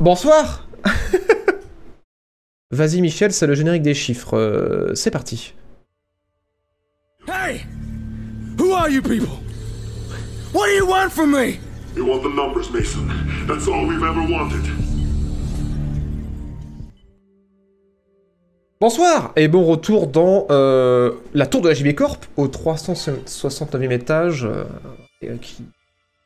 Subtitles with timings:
[0.00, 0.66] Bonsoir
[2.72, 4.36] Vas-y Michel, c'est le générique des chiffres.
[4.36, 5.54] Euh, c'est parti.
[7.28, 7.64] Hey!
[8.58, 9.38] Who are you people?
[10.52, 11.60] What do you want from me?
[11.96, 13.08] You want the numbers, Mason.
[13.46, 14.64] That's all we've ever wanted.
[18.80, 24.44] Bonsoir et bon retour dans euh, la tour de la JB Corp au 369e étage
[24.44, 24.64] euh,
[25.22, 25.62] et, qui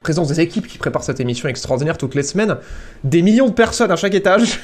[0.00, 2.56] présence des équipes qui préparent cette émission extraordinaire toutes les semaines.
[3.04, 4.60] Des millions de personnes à chaque étage.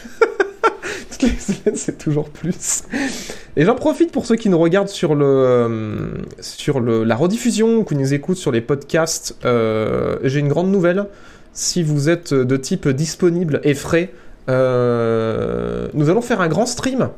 [1.10, 2.84] toutes les semaines, c'est toujours plus.
[3.56, 6.08] Et j'en profite pour ceux qui nous regardent sur le euh,
[6.40, 9.36] sur le, la rediffusion ou qui nous écoutent sur les podcasts.
[9.44, 11.06] euh, J'ai une grande nouvelle.
[11.52, 14.12] Si vous êtes de type disponible et frais,
[14.48, 17.10] euh, nous allons faire un grand stream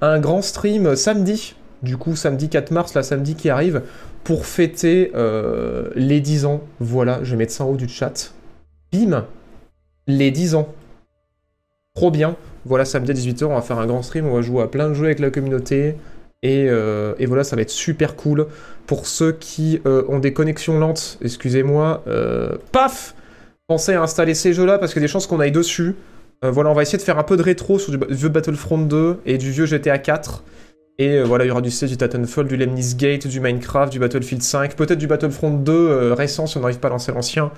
[0.00, 3.82] un grand stream samedi, du coup samedi 4 mars, la samedi qui arrive,
[4.24, 6.62] pour fêter euh, les 10 ans.
[6.80, 8.32] Voilà, je vais mettre ça en haut du chat.
[8.92, 9.26] Bim
[10.06, 10.68] Les 10 ans.
[11.94, 12.36] Trop bien.
[12.64, 14.88] Voilà, samedi à 18h, on va faire un grand stream, on va jouer à plein
[14.88, 15.94] de jeux avec la communauté.
[16.42, 18.46] Et, euh, voilà, ça va être super cool.
[18.86, 22.04] Pour ceux qui euh, ont des connexions lentes, excusez-moi,
[22.72, 23.14] paf
[23.66, 25.94] Pensez à installer ces jeux-là parce a des chances qu'on aille dessus.
[26.40, 29.20] Voilà, on va essayer de faire un peu de rétro sur du vieux Battlefront 2
[29.26, 30.42] et du vieux GTA 4.
[31.00, 33.92] Et euh, voilà, il y aura du CS, du Titanfall, du Lemnis Gate, du Minecraft,
[33.92, 37.12] du Battlefield 5, peut-être du Battlefront 2 euh, récent si on n'arrive pas à lancer
[37.12, 37.52] l'ancien.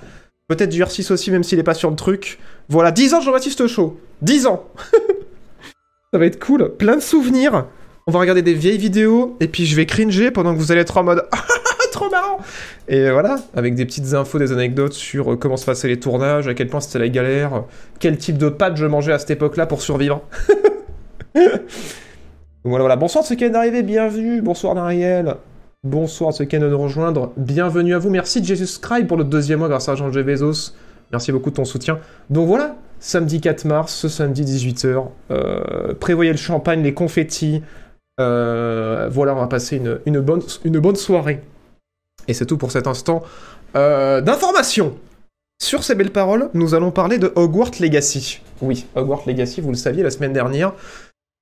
[0.47, 2.37] Peut-être du R6 aussi, même s'il est pas sur le truc.
[2.69, 4.69] Voilà, 10 ans Jean-Baptiste Chaud 10 ans
[6.13, 7.65] Ça va être cool, plein de souvenirs.
[8.05, 10.81] On va regarder des vieilles vidéos, et puis je vais cringer pendant que vous allez
[10.81, 11.25] être en mode
[11.91, 12.39] trop marrant
[12.87, 16.47] Et voilà, avec des petites infos, des anecdotes sur euh, comment se passaient les tournages,
[16.47, 17.61] à quel point c'était la galère, euh,
[17.99, 20.21] quel type de pâtes je mangeais à cette époque-là pour survivre.
[22.63, 22.95] voilà, voilà.
[22.95, 24.41] Bonsoir ceux qui viennent d'arriver, bienvenue.
[24.41, 25.35] Bonsoir Nariel.
[25.83, 28.11] Bonsoir ceux qui viennent de nous rejoindre, bienvenue à vous.
[28.11, 30.21] Merci de Jesus Scribe pour le deuxième mois grâce à Jean G.
[30.21, 30.73] Bezos.
[31.11, 31.99] Merci beaucoup de ton soutien.
[32.29, 35.07] Donc voilà, samedi 4 mars, ce samedi 18h.
[35.31, 37.63] euh, prévoyez le champagne, les confettis.
[38.19, 41.41] Euh, voilà, on va passer une, une bonne, une bonne soirée.
[42.27, 43.23] Et c'est tout pour cet instant
[43.75, 44.95] euh, d'information.
[45.59, 48.41] Sur ces belles paroles, nous allons parler de Hogwarts Legacy.
[48.61, 50.73] Oui, Hogwarts Legacy, vous le saviez la semaine dernière.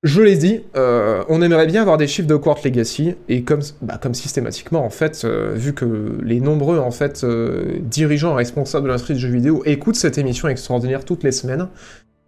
[0.03, 3.59] Je l'ai dit, euh, on aimerait bien avoir des chiffres de Hogwarts Legacy, et comme,
[3.81, 8.87] bah, systématiquement, en fait, euh, vu que les nombreux en fait, euh, dirigeants responsables de
[8.89, 11.67] l'industrie du jeu vidéo écoutent cette émission extraordinaire toutes les semaines,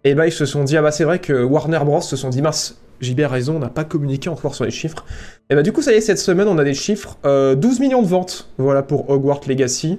[0.04, 2.02] et bah ils se sont dit, ah bah c'est vrai que Warner Bros.
[2.02, 5.06] se sont dit, mince, JB a raison, on n'a pas communiqué encore sur les chiffres.
[5.48, 7.80] Et bah du coup, ça y est, cette semaine, on a des chiffres, euh, 12
[7.80, 9.98] millions de ventes, voilà, pour Hogwarts Legacy.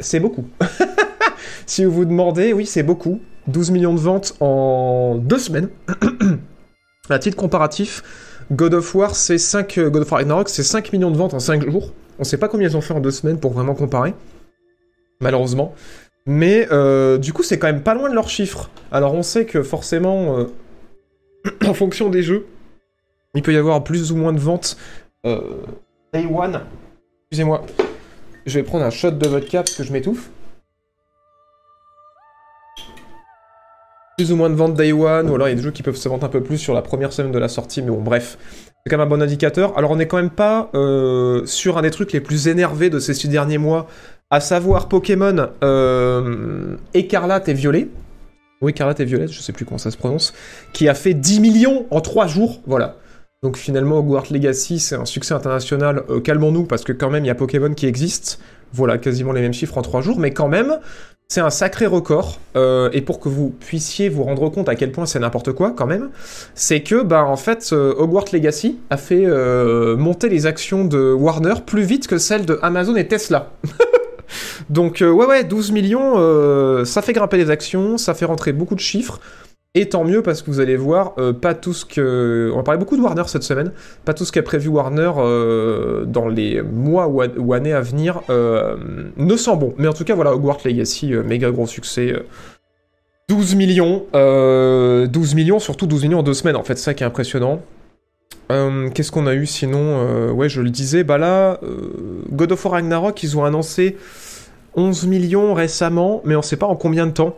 [0.00, 0.44] C'est beaucoup.
[1.66, 3.20] si vous vous demandez, oui, c'est beaucoup.
[3.46, 5.70] 12 millions de ventes en deux semaines.
[7.12, 8.02] à titre comparatif,
[8.50, 9.78] God of War, c'est 5...
[9.78, 11.92] euh, God of War Ragnarok, c'est 5 millions de ventes en 5 jours.
[12.18, 14.14] On sait pas combien ils ont fait en deux semaines pour vraiment comparer.
[15.20, 15.74] Malheureusement.
[16.26, 18.70] Mais euh, du coup, c'est quand même pas loin de leurs chiffres.
[18.90, 20.44] Alors on sait que forcément, euh,
[21.66, 22.46] en fonction des jeux,
[23.34, 24.76] il peut y avoir plus ou moins de ventes.
[25.24, 26.60] Day One.
[27.30, 27.64] Excusez-moi.
[28.44, 30.30] Je vais prendre un shot de vodka parce que je m'étouffe.
[34.22, 35.82] Plus ou moins de ventes Day One, ou alors il y a des jeux qui
[35.82, 38.00] peuvent se vendre un peu plus sur la première semaine de la sortie, mais bon,
[38.00, 38.38] bref.
[38.68, 39.76] C'est quand même un bon indicateur.
[39.76, 43.00] Alors on est quand même pas euh, sur un des trucs les plus énervés de
[43.00, 43.88] ces six derniers mois,
[44.30, 47.88] à savoir Pokémon euh, Écarlate et Violet.
[48.60, 50.34] Oui, Écarlate et Violette, je sais plus comment ça se prononce,
[50.72, 52.98] qui a fait 10 millions en 3 jours, voilà.
[53.42, 56.04] Donc finalement, Hogwarts Legacy, c'est un succès international.
[56.10, 58.38] Euh, Calmons-nous, parce que quand même, il y a Pokémon qui existe.
[58.72, 60.78] Voilà, quasiment les mêmes chiffres en 3 jours, mais quand même,
[61.32, 62.38] c'est un sacré record.
[62.56, 65.72] Euh, et pour que vous puissiez vous rendre compte à quel point c'est n'importe quoi,
[65.74, 66.10] quand même,
[66.54, 71.10] c'est que, bah, en fait, euh, Hogwarts Legacy a fait euh, monter les actions de
[71.14, 73.50] Warner plus vite que celles de Amazon et Tesla.
[74.68, 78.80] Donc, ouais, ouais, 12 millions, ça fait grimper les actions, ça fait rentrer beaucoup de
[78.80, 79.18] chiffres.
[79.74, 82.52] Et tant mieux parce que vous allez voir, euh, pas tout ce que.
[82.54, 83.72] On parler beaucoup de Warner cette semaine.
[84.04, 88.76] Pas tout ce qu'a prévu Warner euh, dans les mois ou, années à venir euh,
[89.16, 89.72] ne sent bon.
[89.78, 92.12] Mais en tout cas, voilà, Hogwarts Legacy, méga gros succès.
[92.12, 92.26] euh,
[93.30, 94.04] 12 millions.
[94.14, 97.62] euh, 12 millions, surtout 12 millions en deux semaines, en fait, ça qui est impressionnant.
[98.94, 101.58] Qu'est-ce qu'on a eu sinon Ouais, je le disais, bah là,
[102.30, 103.96] God of War Ragnarok, ils ont annoncé
[104.74, 107.34] 11 millions récemment, mais on sait pas en combien de temps.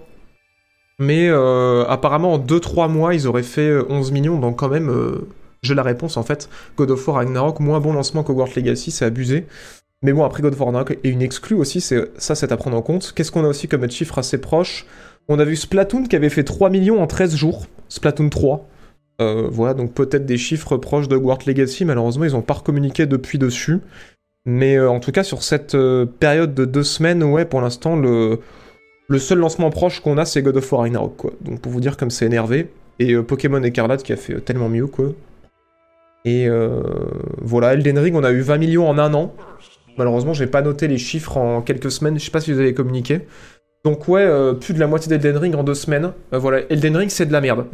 [0.99, 4.91] Mais euh, apparemment, en 2-3 mois, ils auraient fait euh, 11 millions, donc quand même,
[4.91, 5.27] euh,
[5.63, 6.49] j'ai la réponse en fait.
[6.77, 9.47] God of War Ragnarok, moins bon lancement qu'Hogwarts Legacy, c'est abusé.
[10.03, 12.57] Mais bon, après God of War Ragnarok et une exclue aussi, c'est ça, c'est à
[12.57, 13.13] prendre en compte.
[13.15, 14.87] Qu'est-ce qu'on a aussi comme chiffre assez proche?
[15.29, 17.67] On a vu Splatoon qui avait fait 3 millions en 13 jours.
[17.89, 18.69] Splatoon 3.
[19.21, 21.85] Euh, voilà, donc peut-être des chiffres proches de Hogwarts Legacy.
[21.85, 23.81] Malheureusement, ils n'ont pas recommuniqué depuis dessus.
[24.47, 27.97] Mais euh, en tout cas, sur cette euh, période de deux semaines, ouais, pour l'instant,
[27.97, 28.41] le,
[29.09, 31.33] Le seul lancement proche qu'on a, c'est God of War Ragnarok, quoi.
[31.43, 32.71] Donc pour vous dire comme c'est énervé.
[32.99, 35.13] Et euh, Pokémon Écarlate qui a fait euh, tellement mieux, quoi.
[36.25, 36.81] Et euh,
[37.43, 39.35] voilà, Elden Ring, on a eu 20 millions en un an.
[39.99, 42.19] Malheureusement, j'ai pas noté les chiffres en quelques semaines.
[42.19, 43.21] Je sais pas si vous avez communiqué.
[43.85, 46.13] Donc ouais, euh, plus de la moitié d'Elden Ring en deux semaines.
[46.33, 47.67] Voilà, Elden Ring, c'est de la merde.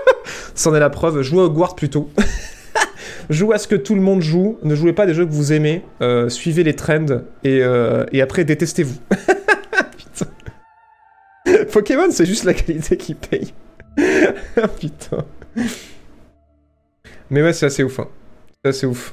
[0.54, 1.22] C'en est la preuve.
[1.22, 2.10] Jouez à Hogwarts plutôt.
[3.30, 4.58] jouez à ce que tout le monde joue.
[4.62, 5.82] Ne jouez pas des jeux que vous aimez.
[6.28, 7.06] Suivez les trends
[7.42, 7.62] et,
[8.12, 8.98] et après détestez-vous.
[11.74, 13.52] Pokémon, c'est juste la qualité qui paye.
[14.78, 15.24] Putain.
[17.30, 17.98] Mais ouais, c'est assez ouf.
[17.98, 18.06] Hein.
[18.62, 19.12] C'est assez ouf.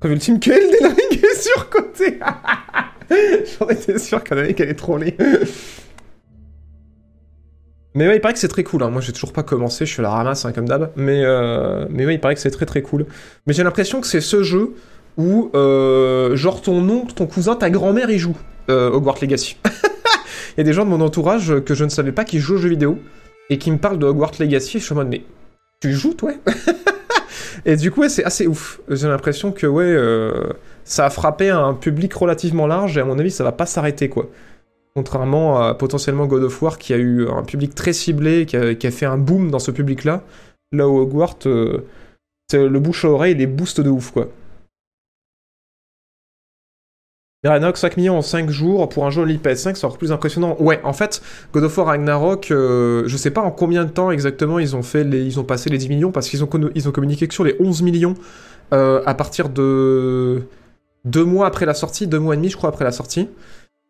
[0.00, 2.18] Preuve ultime que Elden est surcoté.
[3.58, 5.16] J'en étais sûr qu'un mec allait troller.
[7.94, 8.82] Mais ouais, il paraît que c'est très cool.
[8.82, 8.90] Hein.
[8.90, 10.92] Moi, j'ai toujours pas commencé, je suis la ramasse, hein, comme d'hab.
[10.96, 11.86] Mais, euh...
[11.88, 13.06] mais ouais, il paraît que c'est très très cool.
[13.46, 14.74] Mais j'ai l'impression que c'est ce jeu
[15.16, 18.36] où, euh, genre, ton oncle, ton cousin, ta grand-mère y joue,
[18.68, 19.56] euh, Hogwarts Legacy.
[20.60, 22.58] Y a des gens de mon entourage que je ne savais pas qui jouent aux
[22.58, 22.98] jeux vidéo
[23.48, 24.78] et qui me parlent de Hogwarts Legacy.
[24.78, 25.22] Je suis en mode, mais
[25.80, 26.32] tu joues, toi?
[27.64, 28.78] Et du coup, ouais, c'est assez ouf.
[28.90, 30.52] J'ai l'impression que, ouais, euh,
[30.84, 34.10] ça a frappé un public relativement large et à mon avis, ça va pas s'arrêter,
[34.10, 34.28] quoi.
[34.94, 38.90] Contrairement à potentiellement God of War qui a eu un public très ciblé, qui a,
[38.90, 40.24] fait un boom dans ce public-là.
[40.72, 41.86] Là où Hogwarts, euh,
[42.52, 44.28] le bouche à oreille, les boosts de ouf, quoi.
[47.42, 50.56] Miranox 5 millions en 5 jours pour un jeu Only PS5, c'est encore plus impressionnant.
[50.60, 51.22] Ouais, en fait,
[51.54, 54.82] God of War Ragnarok, euh, je sais pas en combien de temps exactement ils ont
[54.82, 57.32] fait les, ils ont passé les 10 millions parce qu'ils ont, ils ont communiqué que
[57.32, 58.14] sur les 11 millions
[58.74, 60.42] euh, à partir de
[61.06, 63.28] deux mois après la sortie, deux mois et demi je crois après la sortie.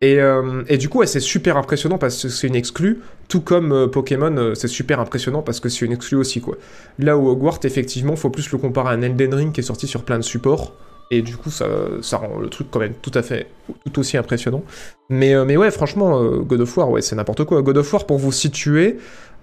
[0.01, 3.41] Et, euh, et du coup, ouais, c'est super impressionnant parce que c'est une exclue, tout
[3.41, 6.57] comme euh, Pokémon, c'est super impressionnant parce que c'est une exclue aussi, quoi.
[6.99, 9.89] Là où Hogwarts, effectivement, faut plus le comparer à un Elden Ring qui est sorti
[9.89, 10.73] sur plein de supports,
[11.11, 11.67] et du coup, ça,
[12.03, 13.49] ça rend le truc quand même tout à fait,
[13.85, 14.63] tout aussi impressionnant.
[15.09, 17.63] Mais, euh, mais ouais, franchement, euh, God of War, ouais, c'est n'importe quoi.
[17.63, 18.99] God of War, pour vous situer,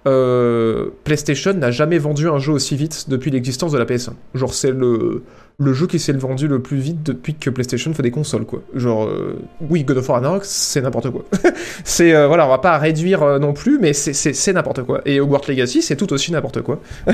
[0.06, 4.12] euh, PlayStation n'a jamais vendu un jeu aussi vite depuis l'existence de la PS1.
[4.34, 5.22] Genre, c'est le,
[5.58, 8.62] le jeu qui s'est vendu le plus vite depuis que PlayStation fait des consoles, quoi.
[8.74, 9.36] Genre, euh,
[9.68, 11.24] oui, God of War Ragnarok, c'est n'importe quoi.
[11.84, 15.00] c'est, euh, voilà, on va pas réduire non plus, mais c'est- n'importe quoi.
[15.04, 16.80] Et Hogwarts Legacy, c'est tout aussi n'importe quoi.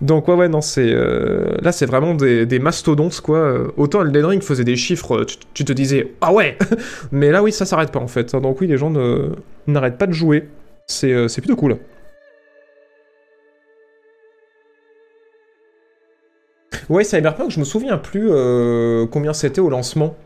[0.00, 0.92] Donc ouais ouais non c'est
[1.62, 3.54] là c'est vraiment des, des mastodontes quoi.
[3.76, 6.56] Autant Elden Ring faisait des chiffres, tu, tu te disais ah ouais,
[7.12, 8.34] mais là oui ça s'arrête pas en fait.
[8.36, 8.92] Donc oui les gens
[9.66, 10.48] n'arrêtent pas de jouer.
[10.88, 11.78] C'est euh, c'est plutôt cool.
[16.88, 20.16] Ouais Cyberpunk je me souviens plus euh, combien c'était au lancement.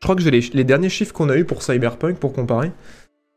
[0.00, 2.72] Je crois que j'ai les, derniers chiffres qu'on a eu pour Cyberpunk pour comparer.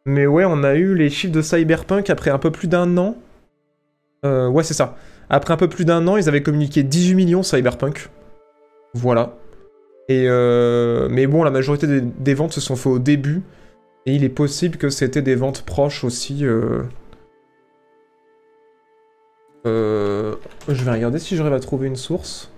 [0.05, 3.15] Mais ouais on a eu les chiffres de Cyberpunk après un peu plus d'un an.
[4.25, 4.97] Euh, ouais, c'est ça.
[5.29, 8.09] Après un peu plus d'un an, ils avaient communiqué 18 millions Cyberpunk.
[8.95, 9.37] Voilà.
[10.09, 10.27] Et
[11.09, 13.43] mais bon, la majorité des, des ventes se sont fait au début.
[14.09, 16.43] Et il est possible que c'était des ventes proches aussi.
[16.43, 16.81] euh.
[19.67, 20.35] Euh,
[20.67, 22.51] je vais regarder si j'arrive à trouver une source.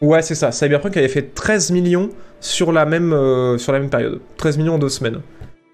[0.00, 0.50] Ouais, c'est ça.
[0.50, 2.10] Cyberpunk avait fait 13 millions
[2.40, 4.20] sur la même, euh, sur la même période.
[4.38, 5.20] 13 millions en deux semaines.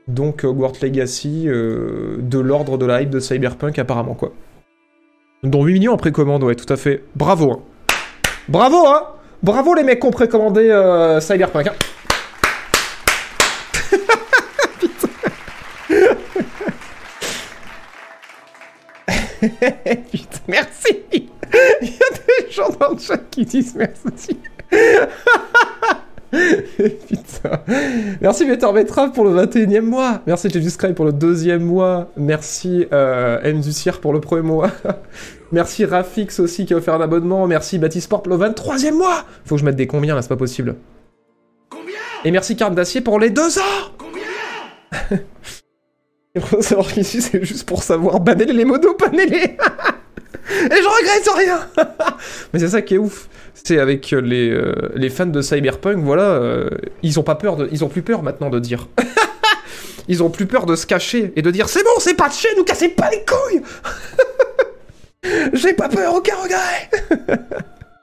[0.09, 4.35] Donc Hogwarts Legacy, de l'ordre de la hype de Cyberpunk apparemment quoi.
[5.45, 7.05] Dont 8 millions en précommande, ouais, tout à fait.
[7.15, 7.63] Bravo, hein.
[8.49, 11.73] Bravo, hein Bravo les mecs qui ont précommandé euh, Cyberpunk, hein.
[20.11, 20.39] Putain.
[20.49, 21.29] Merci Il
[21.83, 24.39] y a des gens dans le chat qui disent merci.
[26.31, 27.61] Putain.
[28.21, 30.23] Merci Better Betrave pour le 21 e mois.
[30.27, 32.11] Merci Sky pour le deuxième mois.
[32.17, 33.61] Merci euh, M
[34.01, 34.71] pour le premier mois.
[35.53, 37.47] Merci Rafix aussi qui a offert un abonnement.
[37.47, 39.25] Merci Batisport pour le 23 e mois.
[39.45, 40.77] Faut que je mette des combien là, c'est pas possible.
[42.25, 43.93] Et merci Carte d'Acier pour les deux ans.
[46.35, 49.39] Il faut savoir qu'ici c'est juste pour savoir banner les modos, banner les.
[50.49, 51.69] Et je regrette rien
[52.53, 53.29] Mais c'est ça qui est ouf.
[53.55, 56.69] C'est avec euh, les, euh, les fans de Cyberpunk, voilà, euh,
[57.03, 58.87] ils ont pas peur de, ils ont plus peur maintenant de dire.
[60.09, 62.65] ils ont plus peur de se cacher et de dire c'est bon, c'est patché, nous
[62.65, 63.63] cassez pas les couilles.
[65.53, 66.91] J'ai pas peur, aucun regret.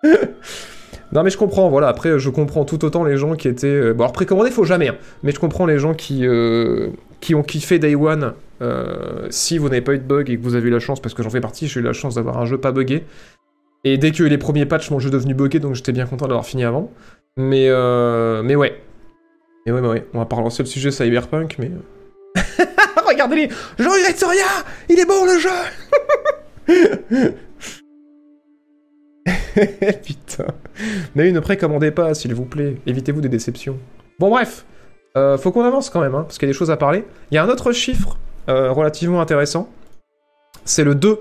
[1.12, 1.88] non mais je comprends, voilà.
[1.88, 3.68] Après, je comprends tout autant les gens qui étaient.
[3.68, 4.89] euh, Bon, alors précommander, faut jamais.
[4.89, 4.96] hein.
[5.24, 6.89] Mais je comprends les gens qui euh,
[7.22, 8.34] qui ont kiffé Day One.
[8.62, 11.00] euh, si vous n'avez pas eu de bug et que vous avez eu la chance,
[11.01, 13.03] parce que j'en fais partie, j'ai eu la chance d'avoir un jeu pas buggé.
[13.86, 16.27] Et dès eu les premiers patchs, mon jeu est devenu buggé, donc j'étais bien content
[16.27, 16.89] d'avoir fini avant.
[17.38, 18.80] Mais, euh, mais ouais.
[19.65, 20.08] Mais ouais, mais ouais.
[20.13, 21.70] On va pas relancer le sujet Cyberpunk, mais.
[21.72, 22.42] euh.
[23.08, 24.46] Regardez-les Je regrette rien
[24.89, 25.50] Il est bon le jeu
[30.03, 30.48] Putain.
[31.15, 32.77] Mais ne précommandez pas, s'il vous plaît.
[32.86, 33.77] Évitez-vous des déceptions.
[34.20, 34.65] Bon, bref.
[35.15, 37.05] Euh, faut qu'on avance quand même, hein, parce qu'il y a des choses à parler.
[37.32, 38.17] Il y a un autre chiffre
[38.50, 39.70] euh, relativement intéressant.
[40.65, 41.20] C'est le 2.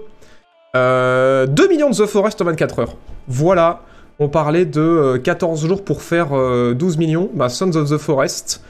[0.74, 2.96] Euh, 2 millions de The Forest en 24 heures.
[3.28, 3.82] Voilà.
[4.18, 7.30] On parlait de euh, 14 jours pour faire euh, 12 millions.
[7.34, 8.62] Bah, Sons of the Forest,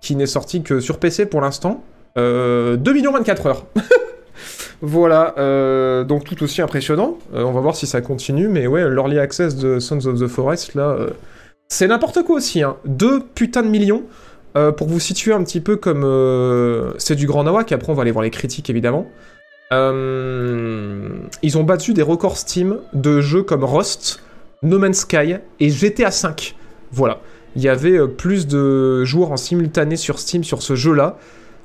[0.00, 1.82] qui n'est sorti que sur PC pour l'instant.
[2.18, 3.66] Euh, 2 millions 24 heures.
[4.82, 7.18] voilà, euh, donc tout aussi impressionnant.
[7.34, 10.26] Euh, on va voir si ça continue, mais ouais, l'early access de Sons of the
[10.26, 11.10] Forest, là, euh,
[11.68, 12.62] c'est n'importe quoi aussi.
[12.62, 12.76] Hein.
[12.86, 14.02] 2 putains de millions.
[14.76, 16.02] Pour vous situer un petit peu comme...
[16.98, 19.06] c'est du Grand Nawak, après on va aller voir les critiques évidemment.
[19.70, 19.78] Ils
[21.56, 24.20] ont battu des records Steam de jeux comme Rust,
[24.64, 26.30] No Man's Sky et GTA V.
[26.90, 27.20] Voilà.
[27.54, 31.16] Il y avait plus de joueurs en simultané sur Steam sur ce jeu-là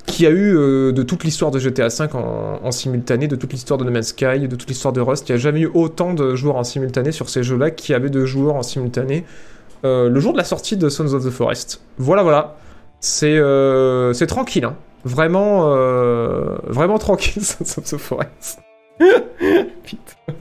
[0.05, 3.51] qui a eu euh, de toute l'histoire de GTA V en, en simultané, de toute
[3.51, 5.27] l'histoire de No Man's Sky, de toute l'histoire de Rust.
[5.29, 7.95] Il n'y a jamais eu autant de joueurs en simultané sur ces jeux-là qu'il y
[7.95, 9.25] avait de joueurs en simultané
[9.83, 11.81] euh, le jour de la sortie de Sons of the Forest.
[11.97, 12.55] Voilà, voilà.
[12.99, 14.75] C'est euh, tranquille, hein.
[15.03, 15.69] Vraiment,
[16.67, 18.59] vraiment tranquille, Sons of the Forest.
[18.99, 20.33] Putain.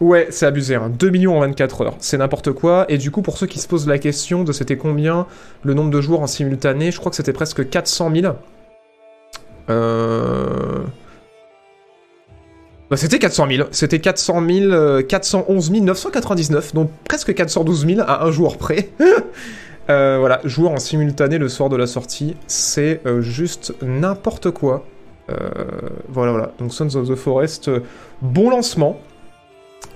[0.00, 0.90] Ouais, c'est abusé, hein.
[0.90, 2.84] 2 millions en 24 heures, c'est n'importe quoi.
[2.88, 5.26] Et du coup, pour ceux qui se posent la question de c'était combien
[5.62, 8.34] le nombre de joueurs en simultané, je crois que c'était presque 400 000.
[9.70, 10.84] Euh...
[12.90, 13.68] Bah, c'était 400 000.
[13.72, 18.90] C'était 400 000, euh, 411 999, donc presque 412 000 à un joueur près.
[19.88, 24.84] Euh, voilà, joueurs en simultané le soir de la sortie, c'est euh, juste n'importe quoi.
[25.30, 25.36] Euh,
[26.08, 26.52] voilà, voilà.
[26.58, 27.70] Donc Sons of the Forest,
[28.20, 28.98] bon lancement.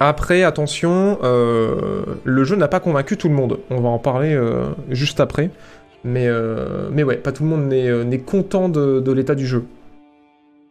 [0.03, 3.61] Après, attention, euh, le jeu n'a pas convaincu tout le monde.
[3.69, 5.51] On va en parler euh, juste après.
[6.05, 9.65] Mais, euh, mais ouais, pas tout le monde n'est content de, l'état du jeu.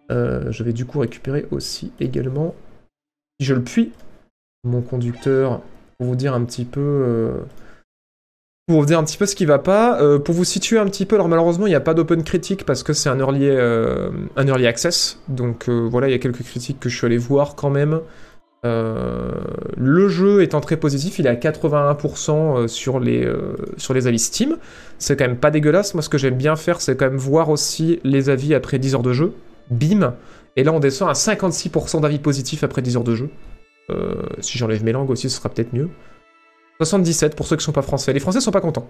[0.09, 2.55] Je vais du coup récupérer aussi également,
[3.39, 3.91] si je le puis,
[4.63, 5.61] mon conducteur
[5.99, 7.31] pour vous dire un petit peu.
[8.65, 11.05] pour vous dire un petit peu ce qui va pas, pour vous situer un petit
[11.05, 14.47] peu, alors malheureusement il n'y a pas d'open critique parce que c'est un early, un
[14.47, 17.69] early access, donc voilà il y a quelques critiques que je suis allé voir quand
[17.69, 18.01] même.
[18.65, 19.31] Euh,
[19.77, 24.19] le jeu étant très positif, il est à 81% sur les, euh, sur les avis
[24.19, 24.57] Steam.
[24.97, 25.93] C'est quand même pas dégueulasse.
[25.93, 28.95] Moi, ce que j'aime bien faire, c'est quand même voir aussi les avis après 10
[28.95, 29.33] heures de jeu.
[29.69, 30.15] Bim
[30.55, 33.29] Et là, on descend à 56% d'avis positifs après 10 heures de jeu.
[33.89, 35.89] Euh, si j'enlève mes langues aussi, ce sera peut-être mieux.
[36.81, 38.13] 77 pour ceux qui sont pas français.
[38.13, 38.89] Les Français sont pas contents.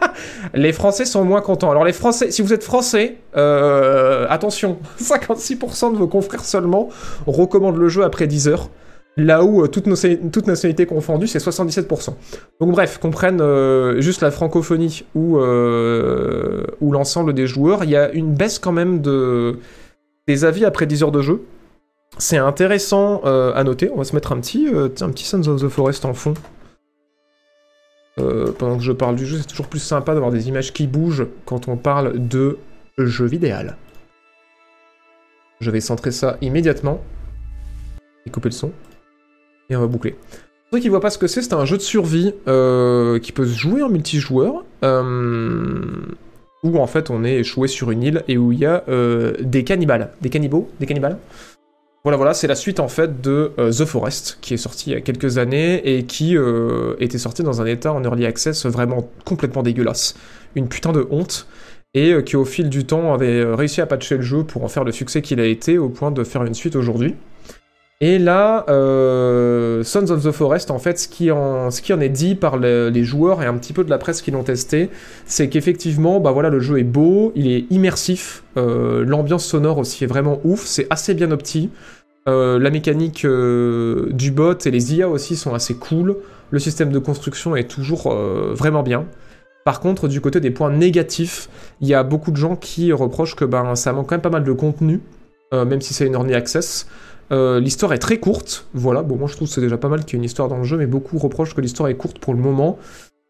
[0.54, 1.70] les Français sont moins contents.
[1.70, 6.88] Alors les Français, si vous êtes Français, euh, attention, 56% de vos confrères seulement
[7.26, 8.70] recommandent le jeu après 10 heures.
[9.16, 12.14] Là où euh, toutes, nos, toutes nationalités confondues, c'est 77%.
[12.60, 17.90] Donc bref, qu'on prenne euh, juste la francophonie ou, euh, ou l'ensemble des joueurs, il
[17.90, 19.58] y a une baisse quand même de,
[20.28, 21.42] des avis après 10 heures de jeu.
[22.18, 23.90] C'est intéressant à noter.
[23.92, 26.32] On va se mettre un petit, un petit Sons of the Forest en fond.
[28.16, 31.26] Pendant que je parle du jeu, c'est toujours plus sympa d'avoir des images qui bougent
[31.44, 32.56] quand on parle de
[32.96, 33.54] jeu vidéo.
[35.60, 37.02] Je vais centrer ça immédiatement.
[38.24, 38.72] Et couper le son.
[39.70, 40.12] Et on va boucler.
[40.12, 43.32] Pour ceux qui voient pas ce que c'est, c'est un jeu de survie euh, qui
[43.32, 44.64] peut se jouer en multijoueur.
[44.84, 45.84] Euh,
[46.62, 49.34] où en fait on est échoué sur une île et où il y a euh,
[49.40, 50.10] des cannibales.
[50.20, 50.68] Des cannibaux?
[50.80, 51.18] Des cannibales?
[52.02, 54.96] Voilà, voilà, c'est la suite en fait de The Forest, qui est sorti il y
[54.96, 56.36] a quelques années et qui
[57.00, 60.14] était sorti dans un état en early access vraiment complètement dégueulasse.
[60.54, 61.48] Une putain de honte.
[61.94, 64.84] Et qui au fil du temps avait réussi à patcher le jeu pour en faire
[64.84, 67.14] le succès qu'il a été au point de faire une suite aujourd'hui.
[68.02, 72.58] Et là, euh, Sons of the Forest, en fait, ce qui en, est dit par
[72.58, 74.90] le- les joueurs et un petit peu de la presse qui l'ont testé,
[75.24, 80.04] c'est qu'effectivement, bah voilà, le jeu est beau, il est immersif, euh, l'ambiance sonore aussi
[80.04, 81.70] est vraiment ouf, c'est assez bien opti.
[82.28, 86.16] Euh, la mécanique du bot et les IA aussi sont assez cool.
[86.50, 89.06] Le système de construction est toujours vraiment bien.
[89.64, 91.48] Par contre, du côté des points négatifs,
[91.80, 94.30] il y a beaucoup de gens qui reprochent que ben, ça manque quand même pas
[94.30, 95.00] mal de contenu,
[95.52, 96.86] même si c'est une early access.
[97.32, 99.02] Euh, l'histoire est très courte, voilà.
[99.02, 100.58] Bon, moi je trouve que c'est déjà pas mal qu'il y ait une histoire dans
[100.58, 102.78] le jeu, mais beaucoup reprochent que l'histoire est courte pour le moment.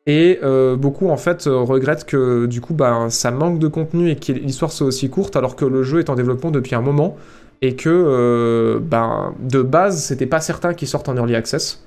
[0.07, 4.11] Et euh, beaucoup en fait euh, regrettent que du coup ben, ça manque de contenu
[4.11, 6.81] et que l'histoire soit aussi courte alors que le jeu est en développement depuis un
[6.81, 7.17] moment
[7.61, 11.83] et que ben, de base c'était pas certain qu'il sorte en early access.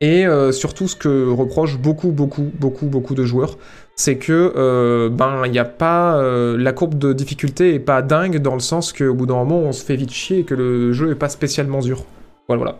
[0.00, 3.58] Et surtout ce que reprochent beaucoup beaucoup beaucoup beaucoup de joueurs,
[3.98, 8.38] c'est que euh, ben il a pas euh, la courbe de difficulté est pas dingue
[8.38, 10.92] dans le sens qu'au bout d'un moment on se fait vite chier et que le
[10.92, 12.04] jeu est pas spécialement dur.
[12.46, 12.78] Voilà.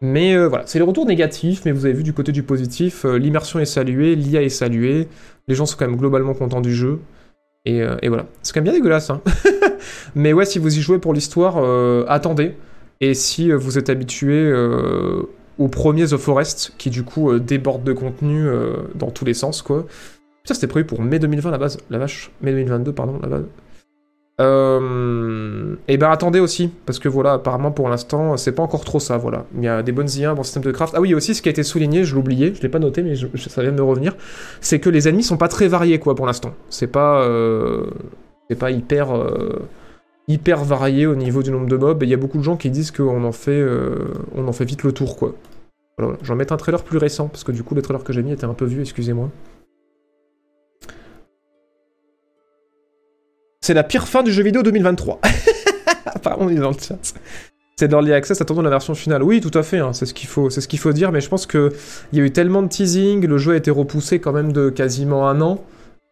[0.00, 3.04] Mais euh, voilà, c'est le retour négatif, mais vous avez vu du côté du positif,
[3.04, 5.08] l'immersion est saluée, l'IA est saluée,
[5.48, 7.00] les gens sont quand même globalement contents du jeu.
[7.66, 8.24] Et, voilà.
[8.42, 9.20] C'est quand même bien dégueulasse, hein.
[10.14, 11.58] mais ouais, si vous y jouez pour l'histoire,
[12.08, 12.54] attendez.
[13.02, 15.24] et si vous êtes habitué euh,
[15.58, 18.48] au premier The Forest, qui du coup déborde de contenu
[18.94, 19.84] dans tous les sens, quoi.
[20.48, 23.28] Putain, c'était prévu pour mai 2020 à la base, la vache, mai 2022, pardon, la
[23.28, 23.44] base.
[24.40, 28.98] Euh, et ben attendez aussi, parce que voilà, apparemment pour l'instant, c'est pas encore trop
[28.98, 29.44] ça, voilà.
[29.58, 30.94] Il y a des bonnes IA, bon système de craft.
[30.96, 33.14] Ah oui, aussi ce qui a été souligné, je oublié, je l'ai pas noté, mais
[33.14, 34.16] ça vient de me revenir,
[34.62, 36.54] c'est que les ennemis sont pas très variés, quoi, pour l'instant.
[36.70, 37.84] C'est pas, euh,
[38.48, 39.68] c'est pas hyper, euh,
[40.28, 42.02] hyper varié au niveau du nombre de mobs.
[42.02, 44.52] Et il y a beaucoup de gens qui disent qu'on en fait, euh, on en
[44.52, 45.34] fait vite le tour, quoi.
[45.98, 46.18] Voilà, voilà.
[46.22, 48.14] je vais en mettre un trailer plus récent, parce que du coup, le trailer que
[48.14, 49.28] j'ai mis était un peu vieux, excusez-moi.
[53.68, 55.20] C'est la pire fin du jeu vidéo 2023.
[56.06, 56.96] Apparemment, on est dans le chat.
[57.76, 59.22] C'est dans l'early access, attendons la version finale.
[59.22, 61.28] Oui, tout à fait, hein, c'est ce qu'il faut, ce qu'il faut dire, mais je
[61.28, 61.74] pense que
[62.10, 64.70] il y a eu tellement de teasing, le jeu a été repoussé quand même de
[64.70, 65.62] quasiment un an,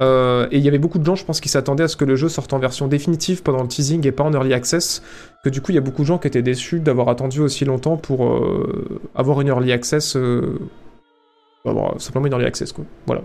[0.02, 2.04] euh, et il y avait beaucoup de gens, je pense, qui s'attendaient à ce que
[2.04, 5.02] le jeu sorte en version définitive pendant le teasing et pas en early access,
[5.42, 7.64] que du coup, il y a beaucoup de gens qui étaient déçus d'avoir attendu aussi
[7.64, 10.58] longtemps pour euh, avoir une early access, euh,
[11.96, 12.84] simplement une early access, quoi.
[13.06, 13.22] Voilà.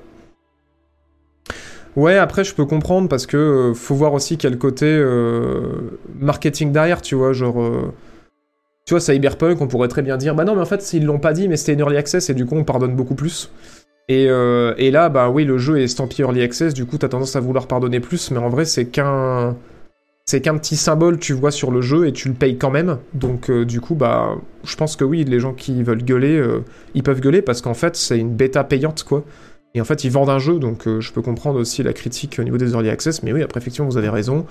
[1.95, 6.71] Ouais, après, je peux comprendre parce que euh, faut voir aussi quel côté euh, marketing
[6.71, 7.61] derrière, tu vois, genre.
[7.61, 7.93] euh,
[8.85, 11.19] tu vois, Cyberpunk, on pourrait très bien dire, bah non, mais en fait, s'ils l'ont
[11.19, 13.51] pas dit, mais c'était une early access et du coup, on pardonne beaucoup plus.
[14.09, 17.37] Et, et là, bah oui, le jeu est estampillé early access, du coup, t'as tendance
[17.37, 19.55] à vouloir pardonner plus, mais en vrai, c'est qu'un.
[20.25, 22.99] C'est qu'un petit symbole, tu vois, sur le jeu et tu le payes quand même.
[23.13, 26.43] Donc, du coup, bah, je pense que oui, les gens qui veulent gueuler,
[26.95, 29.23] ils peuvent gueuler parce qu'en fait, c'est une bêta payante, quoi.
[29.73, 32.37] Et en fait, ils vendent un jeu, donc euh, je peux comprendre aussi la critique
[32.39, 34.45] au niveau des early access, mais oui, après, effectivement, vous avez raison.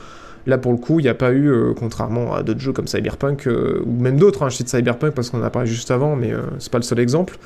[0.47, 2.87] Là, pour le coup, il n'y a pas eu, euh, contrairement à d'autres jeux comme
[2.87, 6.17] Cyberpunk, euh, ou même d'autres, hein, je Cyberpunk parce qu'on en a parlé juste avant,
[6.17, 7.39] mais c'est pas le seul exemple.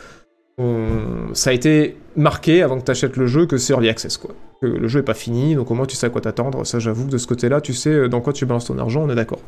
[1.33, 4.31] Ça a été marqué avant que tu achètes le jeu que c'est early access, quoi.
[4.63, 6.65] Que le jeu est pas fini, donc au moins tu sais à quoi t'attendre.
[6.65, 9.11] Ça, j'avoue que de ce côté-là, tu sais dans quoi tu balances ton argent, on
[9.11, 9.41] est d'accord.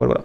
[0.00, 0.24] Voilà.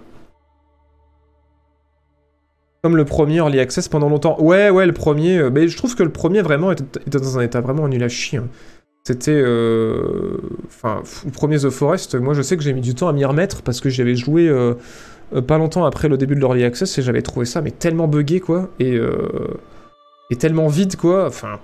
[2.84, 4.36] Comme le premier Early Access pendant longtemps.
[4.42, 5.38] Ouais, ouais, le premier.
[5.38, 6.84] euh, mais je trouve que le premier vraiment était,
[7.18, 8.40] dans un état vraiment nul à chier.
[8.40, 8.48] hein.
[9.08, 9.32] C'était.
[9.32, 10.38] euh,
[10.68, 13.24] Enfin, le premier The Forest, moi je sais que j'ai mis du temps à m'y
[13.24, 14.74] remettre parce que j'avais joué euh,
[15.34, 18.08] euh, pas longtemps après le début de l'Early Access et j'avais trouvé ça mais tellement
[18.10, 18.70] buggé quoi.
[18.80, 19.00] Et,
[20.30, 21.28] et tellement vide quoi.
[21.28, 21.60] Enfin.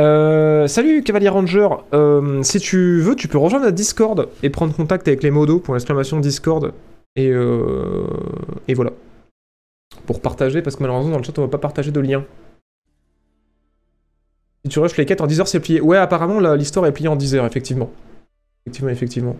[0.00, 4.74] Euh, salut Cavalier Ranger, Euh, si tu veux, tu peux rejoindre la Discord et prendre
[4.74, 6.72] contact avec les modos pour l'exclamation Discord.
[7.16, 8.06] Et, euh,
[8.68, 8.92] et voilà.
[10.06, 12.24] Pour partager, parce que malheureusement dans le chat on va pas partager de lien.
[14.64, 15.80] Si tu rushes les quêtes en 10 heures, c'est plié.
[15.80, 17.90] Ouais, apparemment l'histoire est pliée en 10 heures, effectivement.
[18.66, 19.36] Effectivement, effectivement.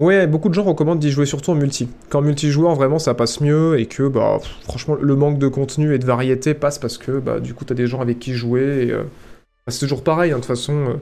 [0.00, 1.88] Ouais, beaucoup de gens recommandent d'y jouer surtout en multi.
[2.08, 5.98] Quand multijoueur, vraiment, ça passe mieux et que, bah, franchement, le manque de contenu et
[5.98, 9.04] de variété passe parce que, bah, du coup, t'as des gens avec qui jouer euh,
[9.04, 10.72] bah, c'est toujours pareil, hein, de toute façon.
[10.88, 10.94] euh,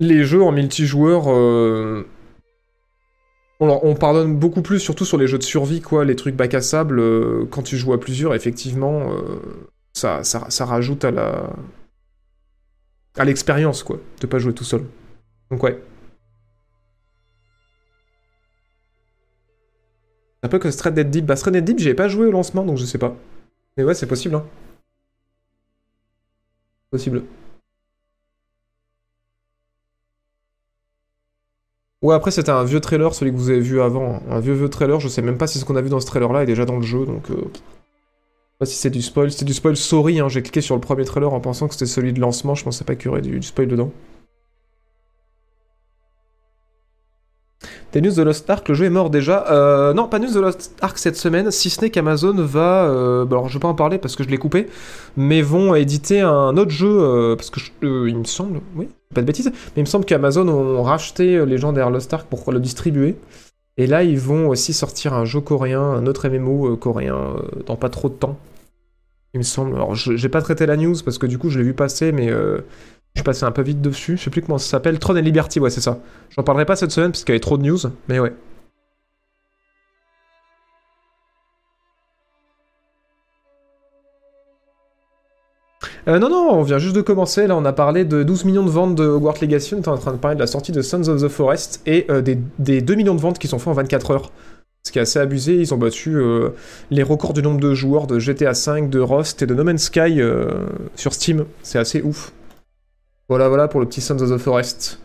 [0.00, 2.04] les jeux en multijoueur, euh,
[3.60, 6.34] on, leur- on pardonne beaucoup plus, surtout sur les jeux de survie, quoi, les trucs
[6.36, 7.02] bac à sable,
[7.50, 9.10] quand tu joues à plusieurs, effectivement,
[9.92, 11.50] ça, ça, ça rajoute à la...
[13.16, 14.84] à l'expérience, quoi, de pas jouer tout seul.
[15.50, 15.78] Donc ouais.
[20.42, 21.26] Un peu que Straight Dead Deep.
[21.26, 23.16] Bah, Straight Dead Deep, j'y ai pas joué au lancement, donc je sais pas.
[23.76, 24.46] Mais ouais, c'est possible, hein.
[26.90, 27.24] Possible.
[32.02, 34.16] Ouais, après, c'était un vieux trailer, celui que vous avez vu avant.
[34.16, 34.22] hein.
[34.30, 36.06] Un vieux, vieux trailer, je sais même pas si ce qu'on a vu dans ce
[36.06, 37.30] trailer-là est déjà dans le jeu, donc...
[37.30, 37.34] Euh...
[37.36, 39.30] Je sais pas si c'est du spoil.
[39.30, 40.28] C'était du spoil sorry, hein.
[40.28, 42.84] J'ai cliqué sur le premier trailer en pensant que c'était celui de lancement, je pensais
[42.84, 43.90] pas qu'il y aurait du, du spoil dedans.
[47.92, 49.46] Des news de Lost Ark, le jeu est mort déjà.
[49.50, 52.84] Euh, non, pas news de Lost Ark cette semaine, si ce n'est qu'Amazon va.
[52.84, 54.68] euh, bah alors, je vais pas en parler parce que je l'ai coupé,
[55.16, 57.58] mais vont éditer un autre jeu, euh, parce que
[58.08, 61.58] il me semble, oui, pas de bêtises, mais il me semble qu'Amazon ont racheté les
[61.58, 63.16] gens derrière Lost Ark pour le distribuer.
[63.76, 67.34] Et là, ils vont aussi sortir un jeu coréen, un autre MMO coréen,
[67.66, 68.38] dans pas trop de temps.
[69.34, 69.74] Il me semble.
[69.74, 72.12] Alors, je- j'ai pas traité la news parce que du coup, je l'ai vu passer,
[72.12, 72.30] mais
[73.14, 74.16] je suis passé un peu vite dessus.
[74.16, 74.98] Je sais plus comment ça s'appelle.
[74.98, 75.98] Tron and Liberty, ouais, c'est ça.
[76.30, 78.32] J'en parlerai pas cette semaine parce qu'il y avait trop de news, mais ouais.
[86.08, 87.46] Euh, non, non, on vient juste de commencer.
[87.46, 89.74] Là, on a parlé de 12 millions de ventes de Hogwarts Legacy.
[89.74, 92.06] On est en train de parler de la sortie de Sons of the Forest et
[92.10, 94.32] euh, des, des 2 millions de ventes qui sont faites en 24 heures.
[94.82, 95.56] Ce qui est assez abusé.
[95.56, 96.50] Ils ont battu euh,
[96.90, 99.84] les records du nombre de joueurs de GTA V, de Rust et de No Man's
[99.84, 101.44] Sky euh, sur Steam.
[101.62, 102.32] C'est assez ouf.
[103.30, 104.98] Voilà, voilà pour le petit Sons of the Forest.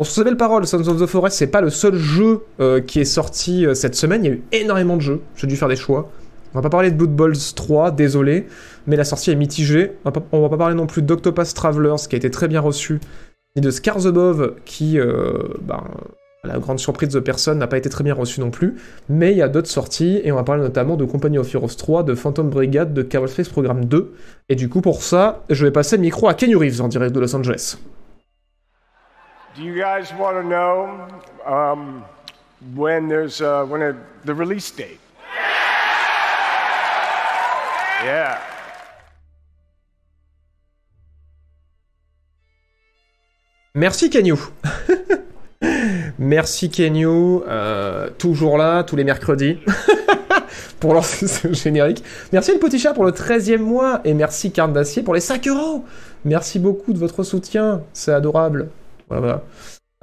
[0.00, 2.98] On se belle parole, Sons of the Forest, c'est pas le seul jeu euh, qui
[2.98, 4.24] est sorti euh, cette semaine.
[4.24, 5.20] Il y a eu énormément de jeux.
[5.36, 6.10] J'ai dû faire des choix.
[6.52, 8.48] On va pas parler de Blood Balls 3, désolé,
[8.88, 9.92] mais la sortie est mitigée.
[10.04, 12.98] On va pas, parler non plus d'Octopath Travelers, qui a été très bien reçu,
[13.54, 15.84] ni de Scars Above, qui, euh, ben,
[16.44, 18.76] la grande surprise de personne, n'a pas été très bien reçu non plus.
[19.08, 21.76] Mais il y a d'autres sorties, et on va parler notamment de Company of Heroes
[21.76, 24.14] 3, de Phantom Brigade, de Kerbal Space Program 2.
[24.48, 27.14] Et du coup, pour ça, je vais passer le micro à Kenny Reeves en direct
[27.14, 27.76] de Los Angeles.
[29.56, 30.88] Do you guys want to know
[31.44, 32.04] um,
[32.74, 35.00] when there's uh, when a, the release date?
[38.04, 38.38] Yeah.
[43.74, 44.36] Merci Kenyu.
[46.22, 49.58] Merci Kenyu, euh, toujours là, tous les mercredis,
[50.78, 52.04] pour lancer ce générique.
[52.30, 55.48] Merci le petit chat pour le 13e mois, et merci Carte d'Acier pour les 5
[55.48, 55.82] euros.
[56.26, 58.68] Merci beaucoup de votre soutien, c'est adorable.
[59.08, 59.42] Voilà, voilà.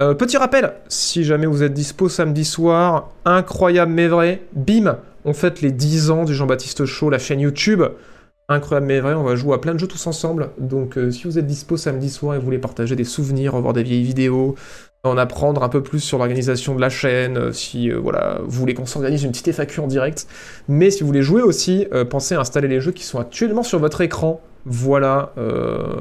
[0.02, 5.34] Euh, petit rappel, si jamais vous êtes dispo samedi soir, incroyable mais vrai, bim, on
[5.34, 7.84] fête les 10 ans du Jean-Baptiste Show, la chaîne YouTube.
[8.50, 10.48] Incroyable mais vrai, on va jouer à plein de jeux tous ensemble.
[10.58, 13.74] Donc euh, si vous êtes dispo samedi soir et vous voulez partager des souvenirs, revoir
[13.74, 14.54] des vieilles vidéos,
[15.04, 18.58] en apprendre un peu plus sur l'organisation de la chaîne, euh, si euh, voilà, vous
[18.58, 20.26] voulez qu'on s'organise une petite FAQ en direct.
[20.66, 23.62] Mais si vous voulez jouer aussi, euh, pensez à installer les jeux qui sont actuellement
[23.62, 24.40] sur votre écran.
[24.70, 25.32] Voilà,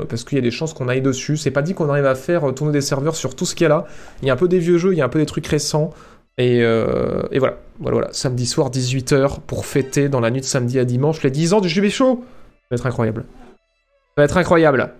[0.10, 1.38] parce qu'il y a des chances qu'on aille dessus.
[1.38, 3.66] C'est pas dit qu'on arrive à faire tourner des serveurs sur tout ce qu'il y
[3.68, 3.86] a là.
[4.22, 5.48] Il y a un peu des vieux jeux, il y a un peu des trucs
[5.48, 5.92] récents.
[6.38, 7.60] Et, et voilà.
[7.80, 11.32] voilà, voilà, samedi soir 18h pour fêter dans la nuit de samedi à dimanche les
[11.32, 12.26] 10 ans du JB Show.
[12.64, 13.24] Ça va être incroyable.
[13.30, 14.92] Ça va être incroyable.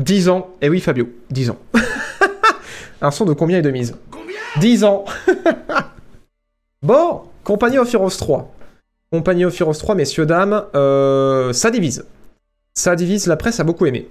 [0.00, 0.48] 10 ans.
[0.62, 1.58] Eh oui, Fabio, 10 ans.
[3.02, 3.96] Un son de combien est de mise
[4.58, 5.04] 10 ans.
[6.82, 8.50] bon, Compagnie of Heroes 3.
[9.12, 12.06] Compagnie of Heroes 3, messieurs, dames, euh, ça divise.
[12.74, 14.08] Ça divise, la presse a beaucoup aimé.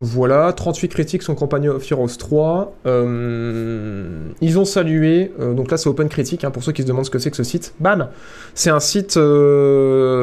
[0.00, 2.74] Voilà, 38 critiques sur Compagnie of Heroes 3.
[2.86, 6.86] Euh, ils ont salué, euh, donc là c'est Open Critique, hein, pour ceux qui se
[6.86, 7.74] demandent ce que c'est que ce site.
[7.80, 8.08] Bam
[8.54, 9.18] C'est un site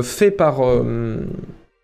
[0.04, 0.62] fait par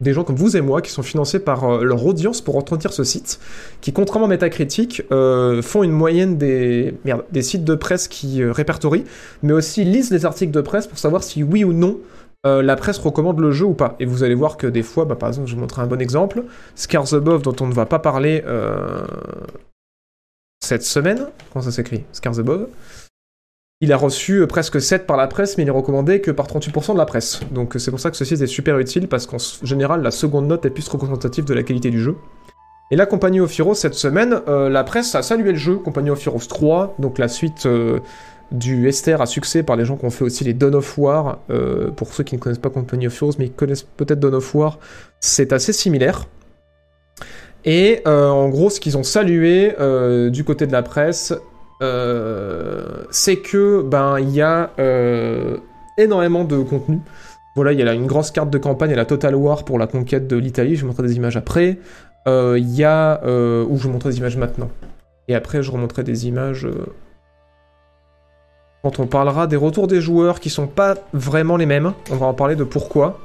[0.02, 2.94] des gens comme vous et moi qui sont financés par euh, leur audience pour entretenir
[2.94, 3.40] ce site,
[3.82, 6.94] qui contrairement à Metacritic euh, font une moyenne des,
[7.42, 9.04] sites de presse qui euh, répertorient,
[9.44, 12.00] mais aussi lisent les articles de presse pour savoir si oui ou non
[12.46, 13.98] la presse recommande le jeu ou pas.
[14.00, 15.88] Et vous allez voir que des fois, bah, par exemple, je vais vous montrer un
[15.88, 16.46] bon exemple.
[16.74, 18.42] Scars Above, dont on ne va pas parler
[20.64, 21.28] cette semaine.
[21.52, 22.06] Comment ça s'écrit?
[22.14, 22.68] Scars Above.
[23.82, 26.48] Il a reçu euh, presque 7 par la presse, mais il est recommandé que par
[26.48, 27.40] 38% de la presse.
[27.52, 30.12] Donc euh, c'est pour ça que ce site est super utile, parce qu'en général, la
[30.12, 32.18] seconde note est plus représentative de la qualité du jeu.
[32.92, 36.10] Et la Compagnie of Heroes, cette semaine, euh, la presse a salué le jeu, Compagnie
[36.10, 37.66] of Heroes 3, donc la suite
[38.52, 41.40] du Esther à succès par les gens qui ont fait aussi les Dawn of War.
[41.96, 44.56] Pour ceux qui ne connaissent pas Company of Heroes, mais ils connaissent peut-être Dawn of
[44.56, 44.80] War,
[45.22, 46.26] c'est assez similaire.
[47.64, 49.76] Et en gros, ce qu'ils ont salué
[50.32, 51.34] du côté de la presse,
[51.82, 55.58] c'est que ben il y a euh,
[55.98, 57.00] énormément de contenu.
[57.56, 59.88] Voilà, il y a une grosse carte de campagne à la Total War pour la
[59.88, 60.76] conquête de l'Italie.
[60.76, 61.80] Je vous montrerai des images après.
[62.28, 64.70] Euh, Il y a euh, où je vous montrerai des images maintenant.
[65.28, 66.66] Et après, je remontrerai des images.
[66.66, 66.86] euh,
[68.84, 72.28] quand on parlera des retours des joueurs qui sont pas vraiment les mêmes, on va
[72.28, 73.20] en parler de pourquoi.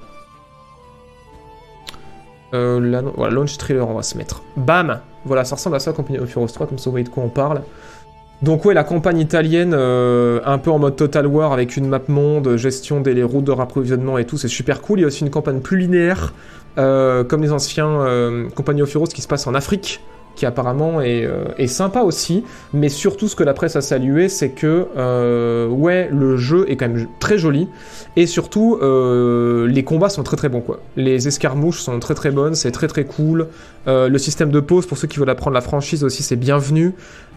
[2.55, 4.43] Euh, la- launch trailer, on va se mettre.
[4.57, 7.09] Bam Voilà, ça ressemble à ça, Company of Heroes 3, comme ça vous voyez de
[7.09, 7.63] quoi on parle.
[8.43, 12.03] Donc ouais, la campagne italienne, euh, un peu en mode Total War, avec une map
[12.09, 14.99] monde, gestion des routes de rapprovisionnement et tout, c'est super cool.
[14.99, 16.35] Il y a aussi une campagne plus linéaire,
[16.77, 20.01] euh, comme les anciens euh, Company of Heroes qui se passe en Afrique,
[20.35, 22.45] qui apparemment est, euh, est sympa aussi.
[22.75, 24.89] Mais surtout, ce que la presse a salué, c'est que,
[25.69, 27.69] ouais, le jeu est quand même très joli.
[28.17, 30.81] Et surtout, les combats sont très très bons, quoi.
[30.97, 33.47] Les escarmouches sont très très bonnes, c'est très très cool.
[33.87, 36.95] Le système de pause, pour ceux qui veulent apprendre la franchise aussi, c'est bienvenu.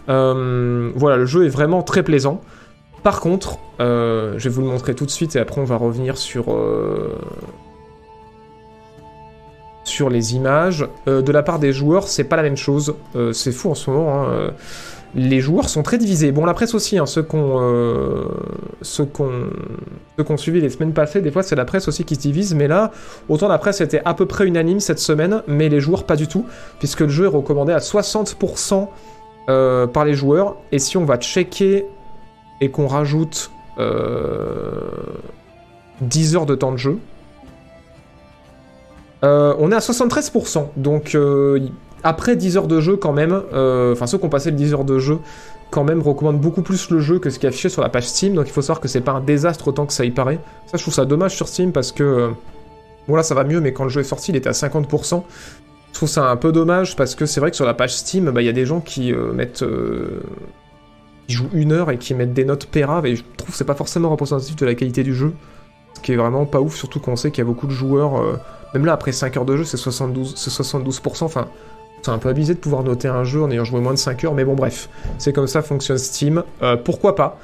[0.08, 2.40] Euh, voilà, le jeu est vraiment très plaisant.
[3.02, 5.76] Par contre, euh, je vais vous le montrer tout de suite et après on va
[5.76, 7.16] revenir sur, euh,
[10.10, 10.86] les images.
[11.06, 12.94] De la part des joueurs, c'est pas la même chose.
[13.32, 14.26] C'est fou en ce moment.
[14.28, 14.50] hein.
[15.14, 16.30] Les joueurs sont très divisés.
[16.30, 18.28] Bon, la presse aussi, hein, ceux qu'on
[18.82, 19.46] ceux qu'on
[20.24, 22.68] qu'on suivi les semaines passées, des fois c'est la presse aussi qui se divise, mais
[22.68, 22.92] là,
[23.28, 26.28] autant la presse était à peu près unanime cette semaine, mais les joueurs pas du
[26.28, 26.44] tout,
[26.78, 28.88] puisque le jeu est recommandé à 60%
[29.48, 31.86] euh, par les joueurs, et si on va checker
[32.60, 34.90] et qu'on rajoute euh,
[36.00, 36.98] 10 heures de temps de jeu,
[39.24, 41.60] euh, on est à 73%, donc euh,
[42.04, 44.74] après 10 heures de jeu quand même, euh, enfin ceux qui ont passé les 10
[44.74, 45.18] heures de jeu,
[45.70, 48.06] quand même recommandent beaucoup plus le jeu que ce qui est affiché sur la page
[48.06, 50.38] Steam, donc il faut savoir que c'est pas un désastre autant que ça y paraît.
[50.66, 52.02] Ça je trouve ça dommage sur Steam parce que...
[52.02, 52.28] euh,
[53.08, 55.22] bon ça va mieux, mais quand le jeu est sorti il était à 50%.
[55.92, 58.30] Je trouve ça un peu dommage parce que c'est vrai que sur la page Steam,
[58.30, 59.62] bah, il y a des gens qui euh, mettent...
[59.62, 60.20] euh,
[61.28, 63.74] jouent une heure et qui mettent des notes péraves, et je trouve que c'est pas
[63.74, 65.34] forcément représentatif de la qualité du jeu.
[65.94, 68.18] Ce qui est vraiment pas ouf, surtout qu'on sait qu'il y a beaucoup de joueurs,
[68.22, 68.38] euh,
[68.72, 71.48] même là après 5 heures de jeu, c'est 72%, c'est 72%, enfin,
[72.02, 74.24] c'est un peu abusé de pouvoir noter un jeu en ayant joué moins de 5
[74.24, 77.38] heures, mais bon bref, c'est comme ça fonctionne Steam, Euh, pourquoi pas?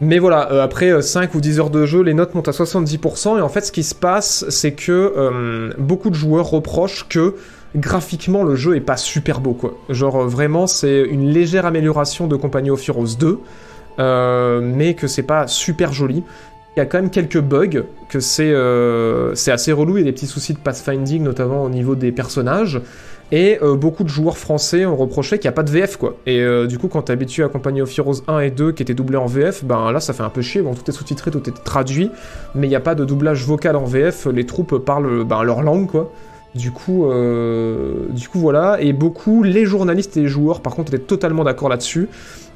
[0.00, 3.38] Mais voilà, après euh, 5 ou 10 heures de jeu, les notes montent à 70%,
[3.38, 7.34] et en fait ce qui se passe, c'est que beaucoup de joueurs reprochent que
[7.76, 9.74] graphiquement le jeu est pas super beau quoi.
[9.88, 13.38] Genre euh, vraiment c'est une légère amélioration de Company of Heroes 2,
[13.98, 16.22] euh, mais que c'est pas super joli.
[16.76, 20.02] Il y a quand même quelques bugs, que c'est euh, c'est assez relou, il y
[20.02, 22.80] a des petits soucis de pathfinding, notamment au niveau des personnages.
[23.32, 26.16] Et beaucoup de joueurs français ont reproché qu'il n'y a pas de VF quoi.
[26.26, 28.92] Et du coup, quand t'es habitué à Company of Heroes 1 et 2 qui étaient
[28.92, 30.62] doublés en VF, ben là ça fait un peu chier.
[30.62, 32.10] Bon, tout est sous-titré, tout est traduit,
[32.56, 34.26] mais il n'y a pas de doublage vocal en VF.
[34.26, 36.10] Les troupes parlent ben, leur langue quoi.
[36.54, 38.78] Du coup, euh, du coup voilà.
[38.80, 42.08] Et beaucoup, les journalistes et les joueurs, par contre, étaient totalement d'accord là-dessus,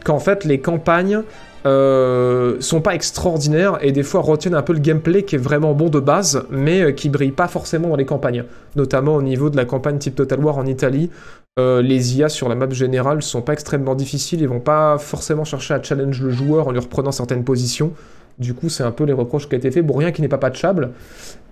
[0.04, 1.22] qu'en fait les campagnes
[1.64, 5.72] euh, sont pas extraordinaires et des fois retiennent un peu le gameplay qui est vraiment
[5.74, 8.44] bon de base, mais euh, qui brille pas forcément dans les campagnes.
[8.76, 11.10] Notamment au niveau de la campagne type Total War en Italie,
[11.56, 15.74] les IA sur la map générale sont pas extrêmement difficiles, ils vont pas forcément chercher
[15.74, 17.92] à challenge le joueur en lui reprenant certaines positions.
[18.38, 19.86] Du coup, c'est un peu les reproches qui ont été faits.
[19.86, 20.90] Bon, rien qui n'est pas patchable.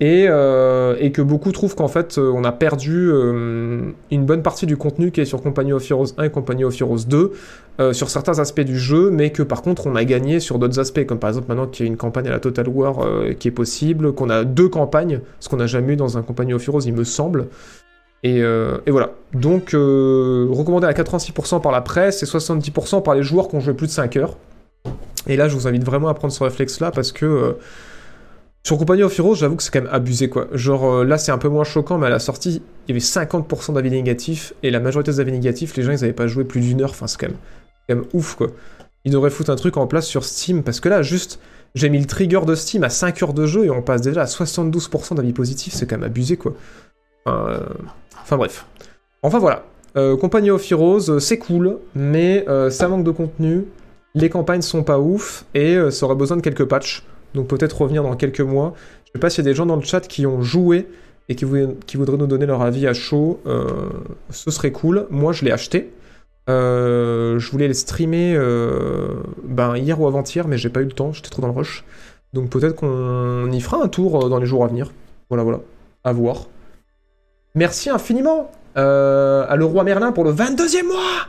[0.01, 4.66] Et, euh, que beaucoup trouvent qu'en fait, euh, on a perdu euh, une bonne partie
[4.66, 7.33] du contenu qui est sur Company of Heroes 1 et Company of Heroes 2,
[7.81, 10.81] euh, sur certains aspects du jeu, mais que par contre, on a gagné sur d'autres
[10.81, 13.07] aspects, comme par exemple maintenant qu'il y a une campagne à la Total War
[13.38, 16.53] qui est possible, qu'on a deux campagnes, ce qu'on n'a jamais eu dans un Company
[16.55, 17.47] of Heroes, il me semble.
[18.25, 18.42] Et,
[18.88, 19.11] voilà.
[19.35, 23.75] Donc, recommandé à 86% par la presse et 70% par les joueurs qui ont joué
[23.75, 24.37] plus de 5 heures.
[25.26, 27.52] Et là, je vous invite vraiment à prendre ce réflexe-là parce que euh,
[28.64, 30.48] sur Company of Heroes, j'avoue que c'est quand même abusé quoi.
[30.52, 33.04] Genre euh, là, c'est un peu moins choquant, mais à la sortie, il y avait
[33.04, 36.44] 50% d'avis négatifs et la majorité des avis négatifs, les gens ils avaient pas joué
[36.44, 36.90] plus d'une heure.
[36.90, 37.37] Enfin, c'est quand même,
[37.88, 38.48] quand même ouf quoi.
[39.04, 41.40] Ils devraient foutre un truc en place sur Steam parce que là, juste,
[41.74, 44.22] j'ai mis le trigger de Steam à 5 heures de jeu et on passe déjà
[44.22, 46.54] à 72% d'avis positifs, c'est quand même abusé quoi.
[47.26, 47.61] Enfin, euh,
[48.22, 48.66] enfin, bref.
[49.22, 49.64] Enfin voilà.
[49.94, 53.66] Company of Heroes, c'est cool, mais ça manque de contenu.
[54.14, 57.05] Les campagnes sont pas ouf et euh, ça aurait besoin de quelques patchs.
[57.35, 58.75] Donc peut-être revenir dans quelques mois.
[59.07, 60.88] Je sais pas s'il y a des gens dans le chat qui ont joué
[61.29, 63.40] et qui, vou- qui voudraient nous donner leur avis à chaud.
[63.46, 63.64] Euh,
[64.31, 65.07] ce serait cool.
[65.11, 65.92] Moi, je l'ai acheté.
[66.51, 68.37] Euh, je voulais le streamer
[69.44, 71.12] ben, hier ou avant-hier, mais j'ai pas eu le temps.
[71.12, 71.85] J'étais trop dans le rush.
[72.35, 74.92] Donc peut-être qu'on y fera un tour dans les jours à venir.
[75.31, 75.61] Voilà, voilà.
[76.05, 76.48] À voir.
[77.55, 81.29] Merci infiniment à le roi Merlin pour le 22e mois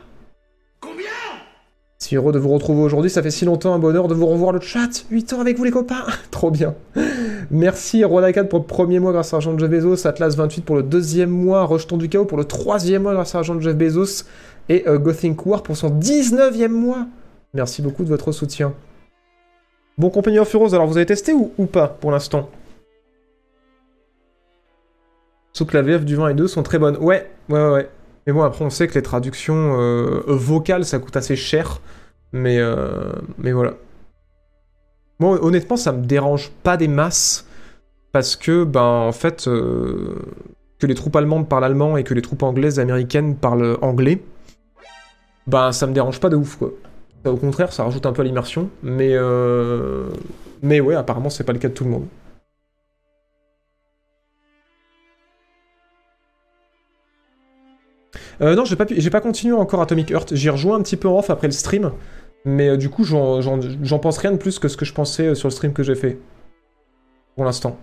[2.15, 4.60] heureux de vous retrouver aujourd'hui, ça fait si longtemps, un bonheur de vous revoir le
[4.60, 5.06] chat.
[5.10, 6.76] 8 ans avec vous les copains, trop bien.
[7.52, 10.84] Merci Rodakat pour le premier mois grâce à l'argent de Jeff Bezos, Atlas28 pour le
[10.84, 14.26] deuxième mois, Rejeton du Chaos pour le troisième mois grâce à l'argent de Jeff Bezos,
[14.69, 17.06] et euh, Gothink War pour son 19e mois.
[17.54, 18.73] Merci beaucoup de votre soutien.
[19.97, 22.49] Bon, Compagnie of Heroes, alors vous avez testé ou, pas pour l'instant?
[25.52, 26.97] Sauf que la VF du 20 et 2 sont très bonnes.
[26.97, 27.89] Ouais, ouais, ouais, ouais.
[28.26, 31.80] Mais bon, après, on sait que les traductions euh, vocales, ça coûte assez cher.
[32.34, 33.76] Mais, euh, mais voilà.
[35.19, 37.48] Moi, honnêtement, ça me dérange pas des masses.
[38.12, 40.15] Parce que, ben, en fait, euh,
[40.80, 44.22] que les troupes allemandes parlent allemand et que les troupes anglaises américaines parlent anglais,
[45.48, 46.72] ben, ça me dérange pas de ouf, quoi.
[47.26, 48.69] Au contraire, ça rajoute un peu à l'immersion.
[48.84, 50.10] Mais, euh,
[50.62, 52.08] mais ouais, apparemment, c'est pas le cas de tout le monde.
[58.41, 60.36] Euh, non, j'ai pas, j'ai continué encore Atomic Heart.
[60.36, 61.91] J'y rejoins un petit peu en off après le stream.
[62.45, 63.41] Mais euh, du coup, j'en-
[63.99, 65.95] pense rien de plus que ce que je pensais euh, sur le stream que j'ai
[65.95, 66.17] fait.
[67.36, 67.77] Pour l'instant.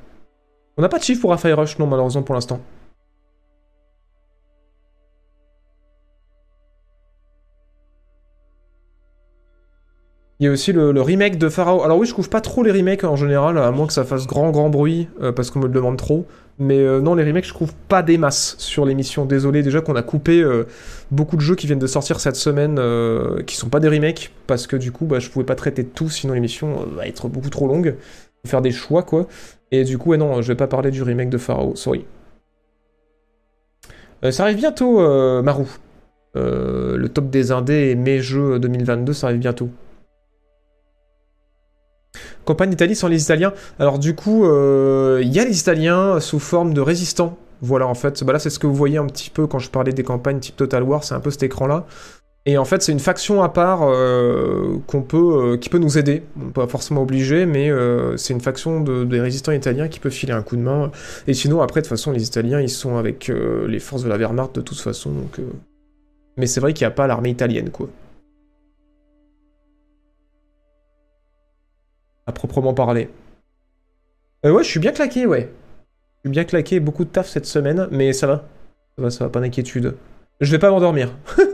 [0.76, 2.60] On n'a pas de chiffre pour Fire Rush, non, malheureusement, pour l'instant.
[10.38, 11.82] Il y a aussi le, le remake de Pharaoh.
[11.82, 14.26] Alors oui, je couvre pas trop les remakes en général, à moins que ça fasse
[14.26, 16.26] grand grand bruit, euh, parce qu'on me le demande trop.
[16.60, 19.24] Mais euh, non, les remakes, je couvre pas des masses sur l'émission.
[19.24, 20.64] Désolé déjà qu'on a coupé euh,
[21.10, 24.30] beaucoup de jeux qui viennent de sortir cette semaine, euh, qui sont pas des remakes,
[24.46, 27.48] parce que du coup, bah, je pouvais pas traiter tout, sinon l'émission va être beaucoup
[27.48, 27.96] trop longue.
[28.44, 29.26] Faut faire des choix, quoi.
[29.72, 32.04] Et du coup, ouais, non, je vais pas parler du remake de Pharaoh, sorry.
[34.30, 35.00] Ça arrive bientôt,
[35.42, 35.66] Marou.
[36.34, 39.70] Le top des indés et mes jeux 2022, ça arrive bientôt.
[42.50, 43.52] Campagne d'Italie sans les Italiens.
[43.78, 47.38] Alors du coup, euh, il y a les Italiens sous forme de résistants.
[47.62, 49.70] Voilà, en fait, bah là c'est ce que vous voyez un petit peu quand je
[49.70, 51.86] parlais des campagnes type Total War, c'est un peu cet écran-là.
[52.46, 55.98] Et en fait, c'est une faction à part euh, qu'on peut, euh, qui peut nous
[55.98, 56.22] aider.
[56.40, 60.08] On pas forcément obligé, mais euh, c'est une faction de, des résistants italiens qui peut
[60.08, 60.90] filer un coup de main.
[61.26, 64.08] Et sinon, après, de toute façon, les Italiens, ils sont avec euh, les forces de
[64.08, 65.10] la Wehrmacht de toute façon.
[65.10, 65.38] Donc.
[66.38, 67.88] Mais c'est vrai qu'il n'y a pas l'armée italienne, quoi.
[72.26, 73.10] À proprement parler.
[74.44, 75.52] Euh, ouais, je suis bien claqué, ouais.
[76.24, 78.44] Je suis bien claqué, beaucoup de taf cette semaine, mais ça va.
[78.96, 79.96] Ça va, ça va, pas d'inquiétude.
[80.40, 81.10] Je vais pas m'endormir.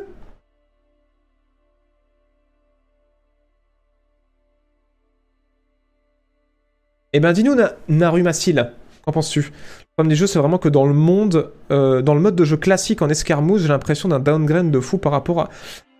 [7.12, 8.72] Eh ben, dis-nous, Na- Narumasil,
[9.04, 9.40] qu'en penses-tu?
[9.40, 12.44] Le problème des jeux, c'est vraiment que dans le monde, euh, dans le mode de
[12.44, 15.50] jeu classique en escarmouche, j'ai l'impression d'un downgrade de fou par rapport à,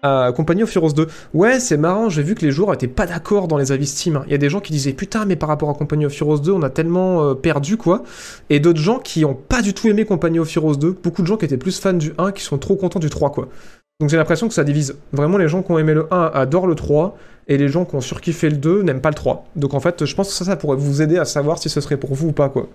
[0.07, 1.07] à Company of Heroes 2.
[1.35, 4.23] Ouais, c'est marrant, j'ai vu que les joueurs étaient pas d'accord dans les avis Steam.
[4.27, 6.39] Il y a des gens qui disaient putain, mais par rapport à Company of Heroes
[6.39, 8.03] 2, on a tellement euh, perdu quoi.
[8.51, 10.97] Et d'autres gens qui ont pas du tout aimé Company of Heroes 2.
[11.03, 13.33] Beaucoup de gens qui étaient plus fans du 1 qui sont trop contents du 3
[13.33, 13.49] quoi.
[14.01, 14.97] Donc j'ai l'impression que ça divise.
[15.13, 17.17] Vraiment, les gens qui ont aimé le 1 adorent le 3,
[17.49, 19.47] et les gens qui ont surkiffé le 2 n'aiment pas le 3.
[19.57, 21.97] Donc en fait, je pense que ça pourrait vous aider à savoir si ce serait
[21.97, 22.69] pour vous ou pas quoi.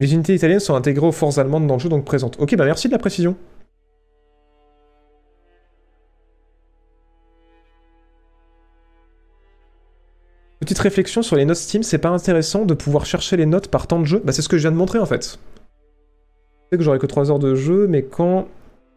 [0.00, 2.36] Les unités italiennes sont intégrées aux forces allemandes dans le jeu, donc présentes.
[2.40, 3.36] Ok, bah merci de la précision.
[10.60, 13.86] Petite réflexion sur les notes Steam, c'est pas intéressant de pouvoir chercher les notes par
[13.86, 15.24] temps de jeu Bah c'est ce que je viens de montrer en fait.
[15.24, 15.28] Je
[16.70, 18.46] sais que j'aurai que 3 heures de jeu, mais quand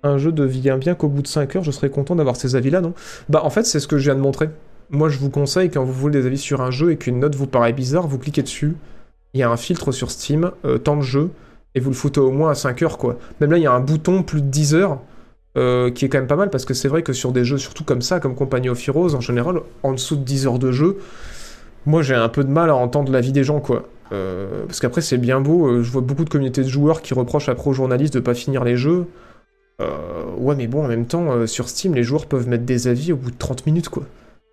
[0.03, 2.81] un jeu devient bien qu'au bout de 5 heures, je serais content d'avoir ces avis-là,
[2.81, 2.93] non?
[3.27, 4.49] Bah en fait c'est ce que je viens de montrer.
[4.89, 7.35] Moi je vous conseille, quand vous voulez des avis sur un jeu et qu'une note
[7.35, 8.75] vous paraît bizarre, vous cliquez dessus,
[9.33, 11.31] il y a un filtre sur Steam, euh, temps de jeu,
[11.75, 13.17] et vous le foutez au moins à 5 heures, quoi.
[13.41, 14.99] Même là, il y a un bouton plus de 10 heures,
[15.57, 17.57] euh, qui est quand même pas mal, parce que c'est vrai que sur des jeux,
[17.57, 20.71] surtout comme ça, comme Company of Heroes, en général, en dessous de 10 heures de
[20.71, 20.97] jeu,
[21.85, 23.89] moi j'ai un peu de mal à entendre l'avis des gens, quoi.
[24.11, 27.49] Euh, parce qu'après, c'est bien beau, je vois beaucoup de communautés de joueurs qui reprochent
[27.49, 29.07] après aux journalistes de pas finir les jeux.
[30.37, 33.17] Ouais, mais bon, en même temps, sur Steam, les joueurs peuvent mettre des avis au
[33.17, 34.03] bout de 30 minutes, quoi.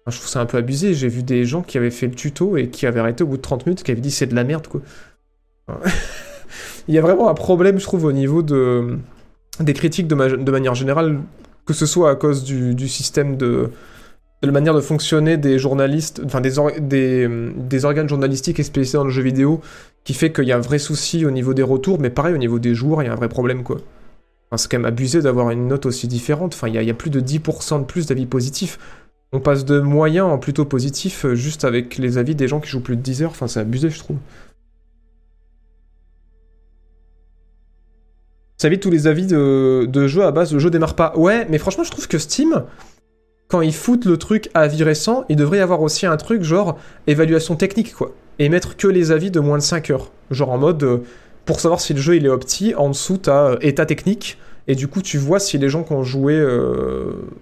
[0.06, 0.94] Je trouve ça un peu abusé.
[0.94, 3.36] J'ai vu des gens qui avaient fait le tuto et qui avaient arrêté au bout
[3.36, 4.80] de 30 minutes, qui avaient dit c'est de la merde, quoi.
[6.88, 8.98] Il y a vraiment un problème, je trouve, au niveau de,
[9.60, 11.20] des critiques de, ma- de manière générale,
[11.66, 13.70] que ce soit à cause du, système de,
[14.42, 19.10] de la manière de fonctionner des journalistes, enfin des, des, organes journalistiques spécialisés dans le
[19.10, 19.60] jeu vidéo,
[20.02, 22.38] qui fait qu'il y a un vrai souci au niveau des retours, mais pareil, au
[22.38, 23.76] niveau des joueurs, il y a un vrai problème, quoi.
[24.56, 26.54] C'est quand même abusé d'avoir une note aussi différente.
[26.54, 28.80] Enfin, il y y a plus de 10% de plus d'avis positifs.
[29.32, 32.68] On passe de moyen en plutôt positif euh, juste avec les avis des gens qui
[32.68, 33.30] jouent plus de 10 heures.
[33.30, 34.16] Enfin, c'est abusé, je trouve.
[38.56, 41.16] Ça évite tous les avis de, de jeux à base le jeu démarre pas.
[41.16, 42.64] Ouais, mais franchement, je trouve que Steam,
[43.48, 46.42] quand ils foutent le truc à avis récent, il devrait y avoir aussi un truc
[46.42, 48.12] genre évaluation technique, quoi.
[48.38, 50.10] Et mettre que les avis de moins de 5 heures.
[50.30, 50.98] Genre en mode, euh,
[51.46, 54.74] pour savoir si le jeu il est opti, en dessous t'as euh, état technique, et
[54.74, 56.38] du coup tu vois si les gens qui ont joué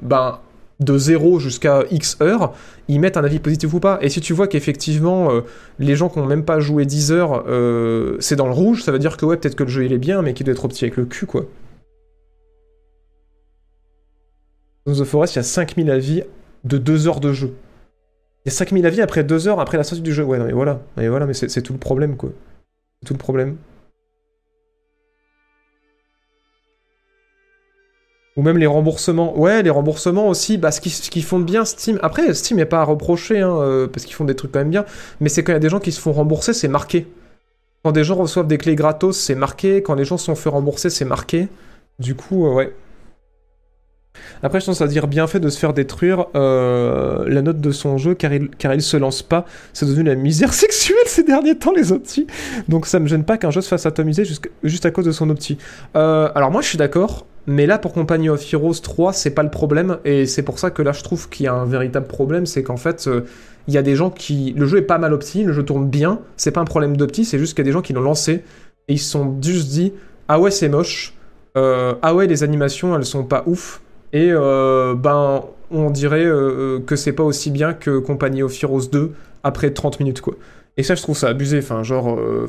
[0.00, 0.38] ben,
[0.80, 2.54] de 0 jusqu'à X heures,
[2.86, 3.98] ils mettent un avis positif ou pas.
[4.00, 5.40] Et si tu vois qu'effectivement, euh,
[5.78, 8.92] les gens qui n'ont même pas joué 10 heures, euh, c'est dans le rouge, ça
[8.92, 10.64] veut dire que ouais, peut-être que le jeu il est bien, mais qu'il doit être
[10.64, 11.46] opti avec le cul, quoi.
[14.86, 16.22] Dans The Forest, il y a 5000 avis
[16.64, 17.54] de 2 heures de jeu.
[18.44, 20.24] Il y a 5000 avis après 2 heures après la sortie du jeu.
[20.24, 20.80] Ouais, non, mais voilà.
[20.96, 22.30] Mais voilà, mais c'est tout le problème, quoi.
[23.02, 23.56] C'est tout le problème.
[28.38, 29.36] Ou même les remboursements.
[29.36, 31.98] Ouais, les remboursements aussi, bah, ce qu'ils qu'ils font de bien Steam.
[32.02, 34.70] Après, Steam n'est pas à reprocher, hein, euh, parce qu'ils font des trucs quand même
[34.70, 34.84] bien.
[35.18, 37.08] Mais c'est quand il y a des gens qui se font rembourser, c'est marqué.
[37.82, 39.82] Quand des gens reçoivent des clés gratos, c'est marqué.
[39.82, 41.48] Quand les gens se sont fait rembourser, c'est marqué.
[41.98, 42.72] Du coup, euh, ouais.
[44.42, 47.70] Après, je pense à dire bien fait de se faire détruire euh, la note de
[47.70, 49.44] son jeu car il, car il se lance pas.
[49.72, 52.26] C'est devenu la misère sexuelle ces derniers temps, les optis.
[52.68, 54.24] Donc ça me gêne pas qu'un jeu se fasse atomiser
[54.62, 55.58] juste à cause de son opti.
[55.96, 57.26] Euh, alors moi, je suis d'accord.
[57.46, 59.98] Mais là, pour Company of Heroes 3, c'est pas le problème.
[60.04, 62.44] Et c'est pour ça que là, je trouve qu'il y a un véritable problème.
[62.44, 63.22] C'est qu'en fait, euh,
[63.68, 64.52] il y a des gens qui.
[64.56, 66.20] Le jeu est pas mal opti, le jeu tourne bien.
[66.36, 68.44] C'est pas un problème d'opti, c'est juste qu'il y a des gens qui l'ont lancé.
[68.88, 69.94] Et ils se sont juste dit
[70.28, 71.14] Ah ouais, c'est moche.
[71.56, 73.80] Ah ouais, les animations, elles sont pas ouf.
[74.12, 78.88] Et euh, ben, on dirait euh, que c'est pas aussi bien que Company of Heroes
[78.90, 80.34] 2 après 30 minutes, quoi.
[80.76, 81.58] Et ça, je trouve ça abusé.
[81.58, 82.18] Enfin, genre.
[82.18, 82.46] euh,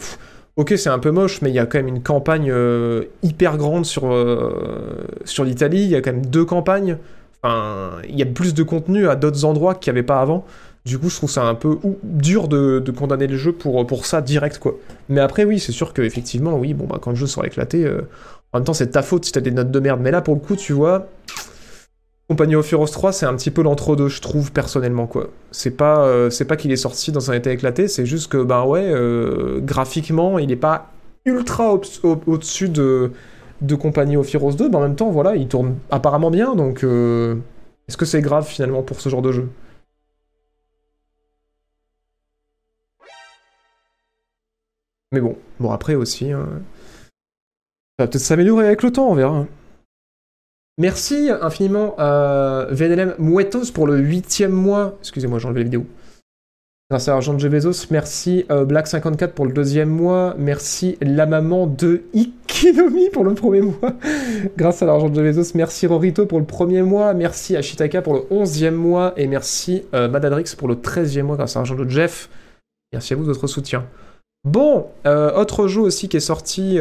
[0.58, 3.56] Ok, c'est un peu moche, mais il y a quand même une campagne euh, hyper
[3.56, 5.84] grande sur, euh, sur l'Italie.
[5.84, 6.98] Il y a quand même deux campagnes.
[7.42, 10.44] Enfin, il y a plus de contenu à d'autres endroits qu'il n'y avait pas avant.
[10.84, 14.20] Du coup, je trouve ça un peu dur de, condamner le jeu pour, pour ça
[14.22, 14.76] direct, quoi.
[15.08, 18.02] Mais après, oui, c'est sûr qu'effectivement, oui, bon, bah, quand le jeu sera éclaté, euh,
[18.52, 20.02] en même temps, c'est ta faute si t'as des notes de merde.
[20.02, 21.08] Mais là, pour le coup, tu vois,
[22.30, 25.30] Company of Heroes 3, c'est un petit peu l'entre-deux, je trouve, personnellement, quoi.
[25.52, 28.44] C'est pas, euh, c'est pas qu'il est sorti dans un état éclaté, c'est juste que,
[28.44, 30.92] ben ouais, euh, graphiquement, il est pas
[31.26, 33.12] ultra au- au- au-dessus de,
[33.82, 37.36] Company of Heroes 2, mais en même temps, voilà, il tourne apparemment bien, donc euh,
[37.88, 39.50] est-ce que c'est grave, finalement, pour ce genre de jeu?
[45.12, 46.48] Mais bon, bon après aussi, hein,
[48.00, 49.46] ça va peut-être s'améliorer avec le temps, on verra.
[50.80, 54.96] Merci infiniment à VNLM Mouettos pour le huitième mois.
[55.02, 55.86] Excusez-moi, j'ai enlevé la vidéo.
[56.90, 61.68] Grâce à l'argent de Bezos, merci euh, Black54 pour le deuxième mois, merci la maman
[61.68, 63.94] de Ikinomi pour le premier mois,
[64.58, 68.22] grâce à l'argent de Bezos, merci Rorito pour le premier mois, merci Ashitaka pour le
[68.32, 72.30] onzième mois, et merci euh, Madadrix pour le treizième mois grâce à l'argent de Jeff.
[72.94, 73.86] Merci à vous de votre soutien.
[74.46, 76.80] Bon, euh, autre jeu aussi qui est sorti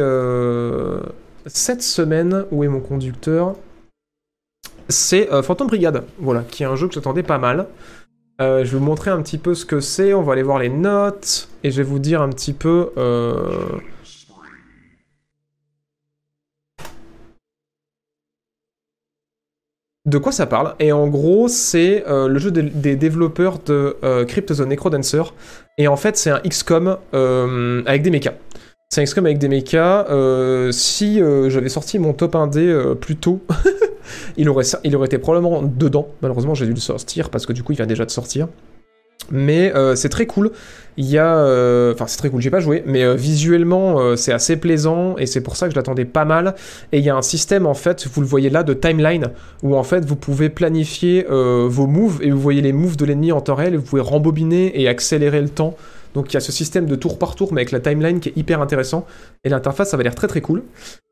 [1.45, 3.55] cette semaine, où est mon conducteur?
[4.89, 7.67] C'est Phantom Brigade, voilà, qui est un jeu que j'attendais pas mal.
[8.41, 10.13] Euh, je vais vous montrer un petit peu ce que c'est.
[10.13, 11.49] On va aller voir les notes.
[11.63, 12.91] Et je vais vous dire un petit peu...
[12.97, 13.79] Euh,
[20.05, 20.75] de quoi ça parle.
[20.79, 25.23] Et en gros, c'est euh, le jeu des, développeurs de Crypt the Necrodancer.
[25.77, 26.97] Et en fait, c'est un XCOM
[27.85, 28.33] avec des mechas.
[28.91, 30.07] C'est un avec des mechas.
[30.71, 33.39] si j'avais sorti mon top 1D plus tôt...
[34.37, 36.07] il, aurait, il aurait été probablement dedans.
[36.23, 38.47] Malheureusement, j'ai dû le sortir parce que du coup, il vient déjà de sortir.
[39.31, 40.51] Mais euh, c'est très cool.
[40.97, 41.37] Il y a.
[41.37, 45.27] Euh, enfin, c'est très cool, j'ai pas joué, mais euh, visuellement, c'est assez plaisant et
[45.27, 46.55] c'est pour ça que je l'attendais pas mal.
[46.91, 49.27] Et il y a un système, en fait, vous le voyez là, de timeline,
[49.61, 53.31] où en fait, vous pouvez planifier vos moves et vous voyez les moves de l'ennemi
[53.31, 55.75] en temps réel et vous pouvez rembobiner et accélérer le temps
[56.13, 58.29] donc il y a ce système de tour par tour, mais avec la timeline qui
[58.29, 59.05] est hyper intéressant.
[59.43, 60.63] Et l'interface, ça va l'air très très cool.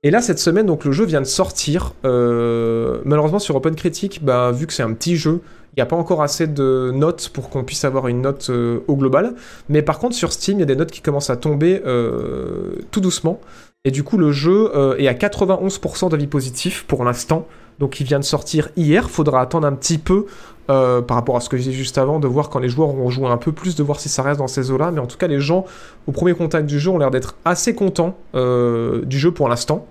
[0.03, 1.93] Et là, cette semaine, donc le jeu vient de sortir.
[2.05, 5.41] Euh, malheureusement, sur Open Critique, bah, vu que c'est un petit jeu,
[5.73, 8.79] il n'y a pas encore assez de notes pour qu'on puisse avoir une note euh,
[8.87, 9.35] au global.
[9.69, 12.75] Mais par contre, sur Steam, il y a des notes qui commencent à tomber euh,
[12.91, 13.39] tout doucement.
[13.85, 17.47] Et du coup, le jeu est à 91% d'avis positifs pour l'instant.
[17.79, 20.25] Donc il vient de sortir hier, faudra attendre un petit peu
[20.69, 23.09] euh, par rapport à ce que j'ai juste avant, de voir quand les joueurs auront
[23.09, 24.91] joué un peu plus, de voir si ça reste dans ces eaux-là.
[24.91, 25.65] Mais en tout cas, les gens,
[26.07, 29.85] au premier contact du jeu, ont l'air d'être assez contents euh, du jeu pour l'instant.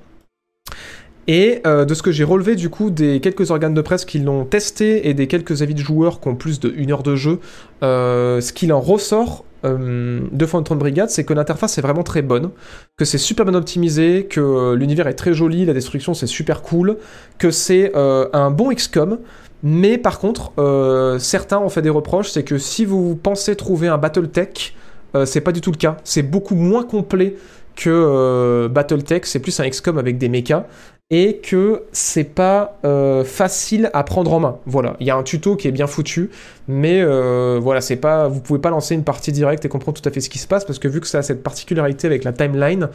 [1.29, 4.21] Et euh, de ce que j'ai relevé du coup des quelques organes de presse qui
[4.21, 7.17] l'ont testé et des quelques avis de joueurs qui ont plus de une heure de
[7.17, 7.41] jeu,
[7.83, 12.51] ce qu'il en ressort de Phantom Brigade, c'est que l'interface est vraiment très bonne,
[12.97, 16.99] que c'est super bien optimisé, que l'univers est très joli, la destruction c'est super cool,
[17.39, 19.19] que c'est un bon XCOM,
[19.63, 23.89] mais par contre, euh, certains ont fait des reproches, c'est que si vous pensez trouver
[23.89, 24.77] un Battletech,
[25.15, 25.97] euh, c'est pas du tout le cas.
[26.05, 27.37] C'est beaucoup moins complet
[27.75, 30.67] que euh, Battletech, c'est plus un XCOM avec des mechas
[31.11, 34.59] et que c'est pas euh, facile à prendre en main.
[34.67, 36.31] Voilà, il y a un tuto qui est bien foutu,
[36.67, 40.09] mais euh, voilà, c'est pas, vous pouvez pas lancer une partie directe et comprendre tout
[40.09, 42.25] à fait ce qui se passe parce que vu que ça a cette particularité avec
[42.25, 42.89] la timeline,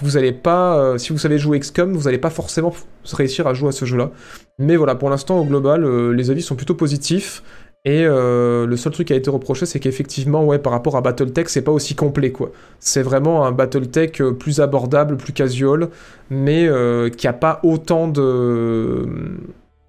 [0.00, 2.72] vous allez pas, euh, si vous savez jouer XCOM, vous allez pas forcément
[3.12, 4.12] réussir à jouer à ce jeu-là.
[4.58, 7.42] Mais voilà, pour l'instant au global, les avis sont plutôt positifs.
[7.88, 11.00] Et euh, le seul truc qui a été reproché, c'est qu'effectivement, ouais, par rapport à
[11.00, 12.52] Battletech, c'est pas aussi complet, quoi.
[12.80, 15.88] C'est vraiment un Battletech euh, plus abordable, plus casual,
[16.28, 19.08] mais euh, qui a pas autant de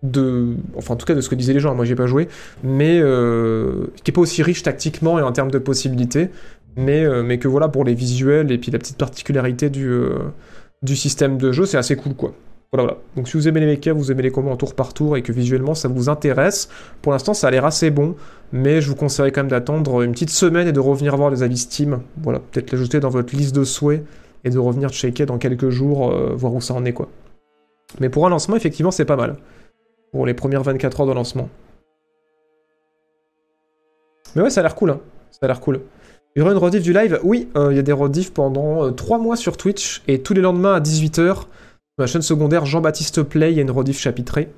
[0.02, 1.76] de enfin en tout cas de ce que disaient les gens.
[1.76, 2.30] Moi j'ai pas joué.
[2.64, 3.02] Mais
[4.04, 6.30] qui est pas aussi riche tactiquement et en termes de possibilités.
[6.78, 7.04] Mais
[7.38, 9.92] que voilà pour les visuels et puis la petite particularité du
[10.84, 12.34] du système de jeu c'est assez cool quoi
[12.72, 12.98] voilà, voilà.
[13.16, 15.24] Donc si vous aimez les mechas, vous aimez les combats en tour par tour et
[15.24, 16.70] que visuellement ça vous intéresse,
[17.02, 18.16] pour l'instant ça a l'air assez bon,
[18.52, 21.42] mais je vous conseillerais quand même d'attendre une petite semaine et de revenir voir les
[21.42, 22.02] avis Steam.
[22.22, 24.04] Voilà, peut-être l'ajouter dans votre liste de souhaits
[24.44, 27.10] et de revenir checker dans quelques jours, euh, voir où ça en est quoi.
[28.00, 29.38] Mais pour un lancement, effectivement, c'est pas mal.
[30.12, 31.50] Pour les premières 24 heures de lancement.
[34.36, 35.00] Mais ouais, ça a l'air cool, hein.
[35.32, 35.82] Ça a l'air cool.
[36.36, 37.20] Il y aura une rediff du live?
[37.24, 40.34] Oui, euh, il y a des rediffs pendant 3 euh, mois sur Twitch et tous
[40.34, 41.46] les lendemains à 18h
[42.00, 44.50] ma chaîne secondaire Jean-Baptiste Play, il y a une rediff chapitrée.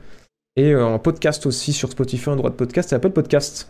[0.55, 3.69] Et euh, en podcast aussi sur Spotify, un droit de podcast et Apple Podcast.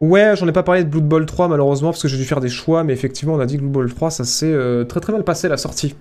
[0.00, 2.40] Ouais, j'en ai pas parlé de Blood Bowl 3 malheureusement parce que j'ai dû faire
[2.40, 5.00] des choix, mais effectivement on a dit que Blood Bowl 3 ça s'est euh, très
[5.00, 5.94] très mal passé la sortie.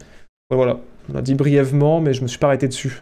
[0.49, 0.79] voilà,
[1.11, 3.01] on a dit brièvement, mais je me suis pas arrêté dessus.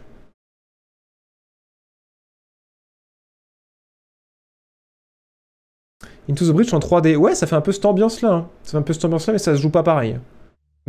[6.28, 8.32] Into the Bridge en 3D, ouais, ça fait un peu cette ambiance là.
[8.32, 8.48] Hein.
[8.64, 10.18] Ça fait un peu cette ambiance là, mais ça se joue pas pareil.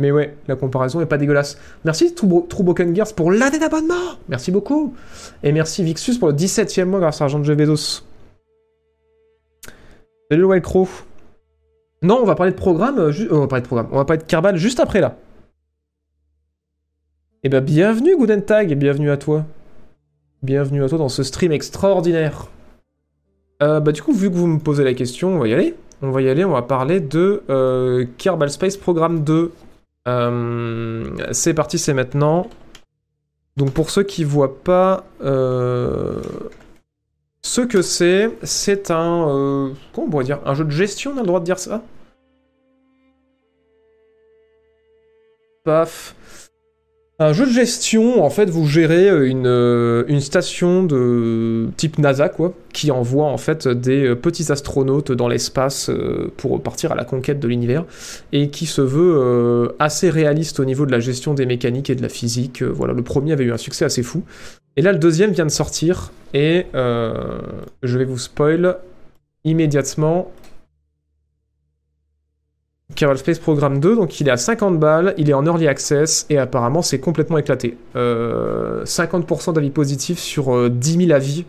[0.00, 1.58] Mais ouais, la comparaison est pas dégueulasse.
[1.84, 2.26] Merci True
[3.14, 4.94] pour l'année d'abonnement Merci beaucoup
[5.42, 7.44] Et merci Vixus pour le 17ème mois grâce à Argent de.
[10.30, 10.88] Salut le Crow.
[12.02, 14.06] Non, on va parler de programme, euh, euh, on va parler de programme, on va
[14.06, 15.16] parler de Kerbal juste après là.
[17.42, 19.44] Eh ben bienvenue Tag et bienvenue à toi.
[20.42, 22.46] Bienvenue à toi dans ce stream extraordinaire.
[23.62, 25.74] Euh, bah du coup, vu que vous me posez la question, on va y aller.
[26.00, 27.42] On va y aller, on va parler de
[28.16, 29.52] Kerbal Space Programme 2.
[30.08, 32.48] Euh, c'est parti, c'est maintenant.
[33.56, 36.20] Donc pour ceux qui voient pas euh,
[37.42, 39.28] ce que c'est, c'est un...
[39.28, 41.58] Euh, comment on pourrait dire Un jeu de gestion, on a le droit de dire
[41.58, 41.82] ça?
[45.64, 46.14] Paf.
[47.22, 51.98] Un jeu de gestion, en fait, vous gérez euh, une, euh, une station de type
[51.98, 55.90] NASA, quoi, qui envoie en fait des euh, petits astronautes dans l'espace
[56.38, 57.84] pour partir à la conquête de l'univers,
[58.32, 62.00] et qui se veut assez réaliste au niveau de la gestion des mécaniques et de
[62.00, 62.62] la physique.
[62.62, 64.22] Voilà, le premier avait eu un succès assez fou.
[64.78, 68.78] Et là, le deuxième vient de sortir, et je vais vous spoil
[69.44, 70.30] immédiatement.
[72.94, 76.26] Kerbal Space Program 2, donc il est à 50 balles, il est en early access
[76.30, 77.76] et apparemment c'est complètement éclaté.
[77.96, 81.44] Euh, 50% d'avis positifs sur euh, 10 000 avis.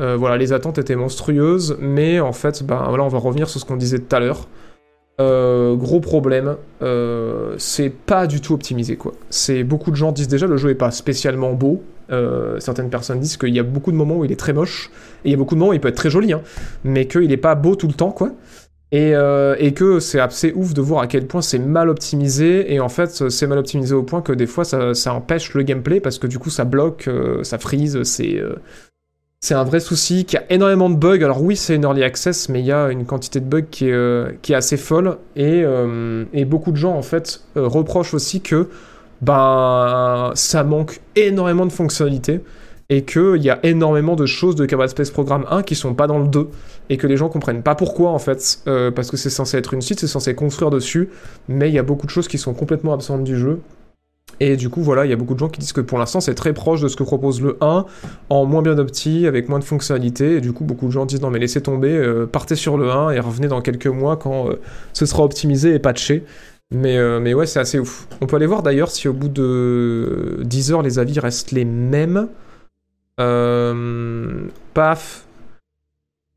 [0.00, 3.60] Euh, voilà, les attentes étaient monstrueuses, mais en fait, ben voilà, on va revenir sur
[3.60, 4.46] ce qu'on disait tout à l'heure.
[5.20, 9.12] Euh, gros problème, euh, c'est pas du tout optimisé quoi.
[9.28, 11.82] C'est beaucoup de gens disent déjà le jeu est pas spécialement beau.
[12.10, 14.90] Euh, certaines personnes disent qu'il y a beaucoup de moments où il est très moche
[15.24, 16.40] et il y a beaucoup de moments où il peut être très joli, hein,
[16.82, 18.30] mais qu'il est pas beau tout le temps quoi.
[18.92, 22.74] Et, euh, et que c'est assez ouf de voir à quel point c'est mal optimisé,
[22.74, 25.98] et en fait c'est mal optimisé au point que des fois ça, empêche le gameplay
[25.98, 28.56] parce que du coup ça bloque, euh, ça freeze, c'est euh,
[29.40, 31.24] c'est un vrai souci, qu'il y a énormément de bugs.
[31.24, 33.88] Alors oui c'est une early access, mais il y a une quantité de bugs qui
[33.88, 35.64] est, qui assez folle, et,
[36.34, 38.68] et beaucoup de gens en fait reprochent aussi que
[39.22, 42.40] ben ça manque énormément de fonctionnalités
[42.88, 46.06] et qu'il y a énormément de choses de Kerbal Space Program 1 qui sont pas
[46.06, 46.48] dans le 2
[46.90, 49.74] et que les gens comprennent pas pourquoi en fait euh, parce que c'est censé être
[49.74, 51.08] une suite, c'est censé construire dessus
[51.48, 53.60] mais il y a beaucoup de choses qui sont complètement absentes du jeu.
[54.40, 56.20] Et du coup voilà il y a beaucoup de gens qui disent que pour l'instant
[56.20, 57.86] c'est très proche de ce que propose le 1
[58.30, 61.22] en moins bien opti avec moins de fonctionnalités et du coup beaucoup de gens disent
[61.22, 64.48] non mais laissez tomber euh, partez sur le 1 et revenez dans quelques mois quand
[64.48, 64.60] euh,
[64.92, 66.24] ce sera optimisé et patché.
[66.74, 68.08] Mais, mais ouais c'est assez ouf.
[68.22, 71.66] On peut aller voir d'ailleurs si au bout de 10 heures les avis restent les
[71.66, 72.28] mêmes
[73.22, 75.26] euh, paf.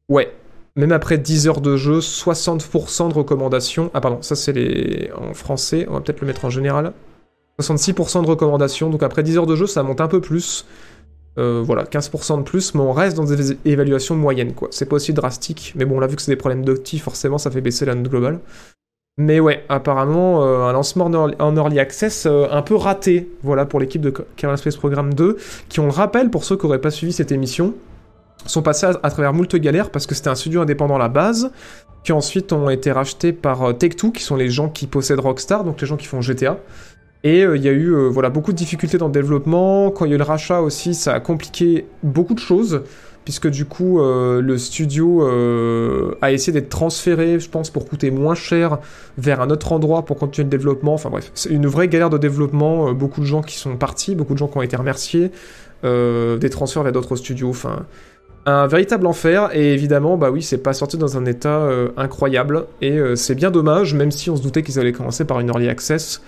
[0.09, 0.31] Ouais.
[0.75, 3.91] Même après 10 heures de jeu, 60% de recommandations.
[3.93, 6.93] Ah pardon, ça c'est les en français, on va peut-être le mettre en général.
[7.61, 10.65] 66% de recommandations, donc après 10 heures de jeu, ça monte un peu plus.
[11.37, 14.69] Euh, voilà, 15% de plus, mais on reste dans des évaluations moyennes, quoi.
[14.71, 17.51] C'est pas aussi drastique, mais bon, là, vu que c'est des problèmes d'opti, forcément, ça
[17.51, 18.39] fait baisser la note globale.
[19.17, 23.79] Mais ouais, apparemment, euh, un lancement en early, access euh, un peu raté, voilà, pour
[23.79, 25.37] l'équipe de Kerbal Space Program 2,
[25.69, 27.75] qui, on le rappelle, pour ceux qui n'auraient pas suivi cette émission,
[28.45, 31.51] sont passés à, travers moult galères parce que c'était un studio indépendant à la base,
[32.03, 35.63] qui ensuite ont été rachetés par euh, Take-Two, qui sont les gens qui possèdent Rockstar,
[35.63, 36.57] donc les gens qui font GTA.
[37.23, 39.91] Et euh, il y a eu voilà, beaucoup de difficultés dans le développement.
[39.91, 42.83] Quand il y a eu le rachat aussi, ça a compliqué beaucoup de choses,
[43.25, 48.11] puisque du coup, euh, le studio euh, a essayé d'être transféré, je pense, pour coûter
[48.11, 48.77] moins cher
[49.17, 50.93] vers un autre endroit pour continuer le développement.
[50.93, 52.89] Enfin bref, c'est une vraie galère de développement.
[52.89, 55.31] euh, beaucoup de gens qui sont partis, beaucoup de gens qui ont été remerciés,
[55.83, 57.49] des transferts vers d'autres studios.
[57.49, 57.85] Enfin,
[58.47, 59.49] un véritable enfer.
[59.53, 62.65] Et évidemment, bah oui, c'est pas sorti dans un état incroyable.
[62.81, 65.69] Et c'est bien dommage, même si on se doutait qu'ils allaient commencer par une early
[65.69, 66.23] access.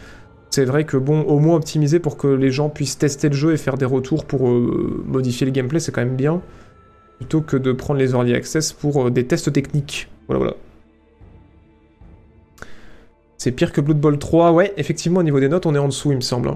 [0.52, 3.54] C'est vrai que bon, au moins optimiser pour que les gens puissent tester le jeu
[3.54, 6.42] et faire des retours pour modifier le gameplay, c'est quand même bien.
[7.18, 10.08] Plutôt que de prendre les early access pour euh, des tests techniques.
[10.28, 10.56] Voilà, voilà.
[13.38, 14.52] C'est pire que Blood Bowl 3.
[14.52, 16.52] Ouais, effectivement, au niveau des notes, on est en dessous, il me semble.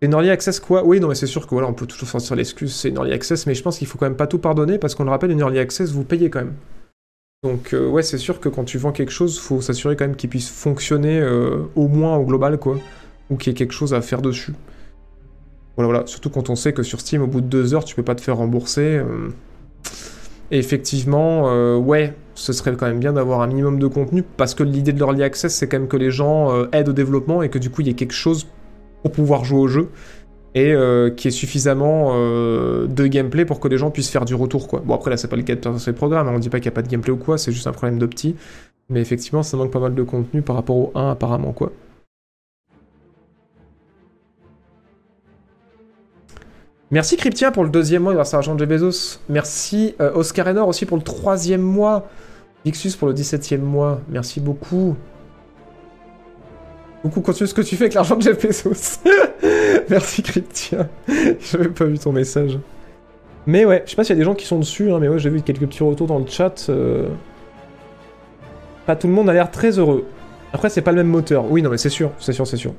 [0.00, 0.84] C'est une early access quoi?
[0.84, 3.12] Oui, non, mais c'est sûr que voilà, on peut toujours sortir l'excuse, c'est une early
[3.12, 5.30] access, mais je pense qu'il faut quand même pas tout pardonner parce qu'on le rappelle,
[5.30, 6.54] une early access, vous payez quand même.
[7.42, 10.16] Donc, euh, ouais, c'est sûr que quand tu vends quelque chose, faut s'assurer quand même
[10.16, 12.78] qu'il puisse fonctionner euh, au moins au global, quoi.
[13.30, 14.54] Ou qu'il y ait quelque chose à faire dessus.
[15.76, 16.06] Voilà, voilà.
[16.06, 18.14] Surtout quand on sait que sur Steam, au bout de deux heures, tu peux pas
[18.14, 18.98] te faire rembourser.
[18.98, 19.30] euh.
[20.50, 24.54] Et effectivement, euh, ouais, ce serait quand même bien d'avoir un minimum de contenu parce
[24.54, 27.42] que l'idée de l'early access, c'est quand même que les gens euh, aident au développement
[27.42, 28.46] et que du coup, il y ait quelque chose
[29.02, 29.88] pour pouvoir jouer au jeu
[30.54, 34.68] et euh, qui est suffisamment de gameplay pour que les gens puissent faire du retour
[34.68, 34.82] quoi.
[34.86, 36.70] Bon après là c'est pas le cas de ces programmes, hein, on dit pas qu'il
[36.70, 38.36] n'y a pas de gameplay ou quoi, c'est juste un problème d'opti.
[38.88, 41.72] Mais effectivement ça manque pas mal de contenu par rapport au 1 apparemment quoi.
[46.94, 49.18] Merci Cryptia pour le deuxième mois grâce à l'argent de Bezos.
[49.28, 52.06] Merci euh, Oscar Enor aussi pour le troisième mois.
[52.64, 54.00] Vixus pour le 17ème mois.
[54.08, 54.94] Merci beaucoup.
[57.02, 59.00] Beaucoup continue ce que tu fais avec l'argent de Jeff Bezos.
[59.90, 60.88] Merci Cryptia.
[61.40, 62.60] J'avais pas vu ton message.
[63.48, 65.08] Mais ouais, je sais pas s'il y a des gens qui sont dessus, hein, mais
[65.08, 66.66] ouais, j'ai vu quelques petits retours dans le chat.
[66.68, 67.08] euh.
[68.86, 70.06] Pas tout le monde a l'air très heureux.
[70.52, 71.50] Après, c'est pas le même moteur.
[71.50, 72.72] Oui, non, mais c'est sûr, c'est sûr, c'est sûr.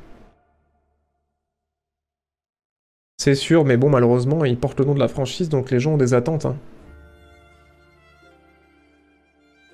[3.25, 5.93] C'est sûr, mais bon, malheureusement, il porte le nom de la franchise, donc les gens
[5.93, 6.45] ont des attentes.
[6.45, 6.57] Hein.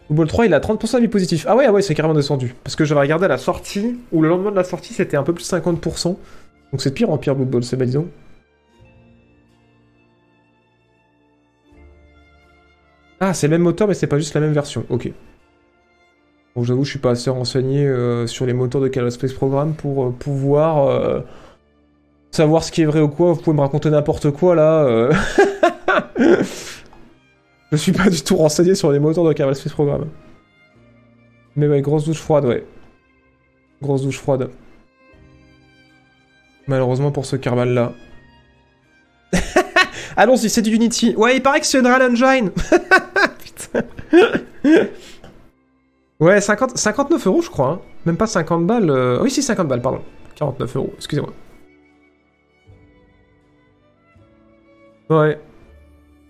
[0.08, 1.46] Football 3, il a 30% d'avis positif.
[1.50, 2.56] Ah ouais, ah ouais, c'est carrément descendu.
[2.64, 5.24] Parce que j'avais regardé à la sortie, ou le lendemain de la sortie, c'était un
[5.24, 6.06] peu plus 50%.
[6.06, 6.18] Donc
[6.78, 8.08] c'est pire en pire, Bowl, c'est disons.
[13.20, 14.86] Ah, c'est le même moteur, mais c'est pas juste la même version.
[14.88, 15.12] Ok.
[16.56, 19.74] Bon, j'avoue, je suis pas assez renseigné euh, sur les moteurs de Kerbal Space Program
[19.74, 21.20] pour euh, pouvoir euh,
[22.32, 23.34] savoir ce qui est vrai ou quoi.
[23.34, 24.84] Vous pouvez me raconter n'importe quoi là.
[24.84, 25.14] euh.
[27.72, 30.08] je suis pas du tout renseigné sur les moteurs de Kerbal Space Program.
[31.56, 32.66] Mais ouais, grosse douche froide, ouais.
[33.82, 34.50] Grosse douche froide.
[36.68, 37.92] Malheureusement pour ce Kerbal là.
[40.16, 41.16] Allons-y, c'est du Unity.
[41.18, 42.52] Ouais, il paraît que c'est Unreal Engine.
[43.44, 43.84] Putain.
[46.20, 47.68] Ouais, 50, 59 euros, je crois.
[47.70, 47.80] hein.
[48.06, 48.90] Même pas 50 balles.
[48.90, 50.02] euh, Oui, si, 50 balles, pardon.
[50.36, 51.32] 49 euros, excusez-moi.
[55.12, 55.40] Ouais.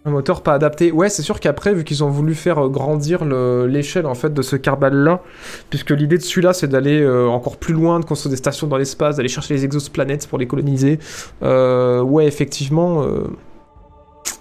[0.03, 0.91] Un moteur pas adapté.
[0.91, 4.33] Ouais, c'est sûr qu'après, vu qu'ils ont voulu faire euh, grandir le- l'échelle en fait
[4.33, 5.21] de ce Carbal-là,
[5.69, 8.77] puisque l'idée de celui-là, c'est d'aller euh, encore plus loin, de construire des stations dans
[8.77, 10.97] l'espace, d'aller chercher les exoplanètes pour les coloniser.
[11.43, 13.05] Euh, ouais, effectivement,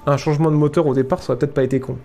[0.07, 1.99] un changement de moteur au départ, ça aurait peut-être pas été con.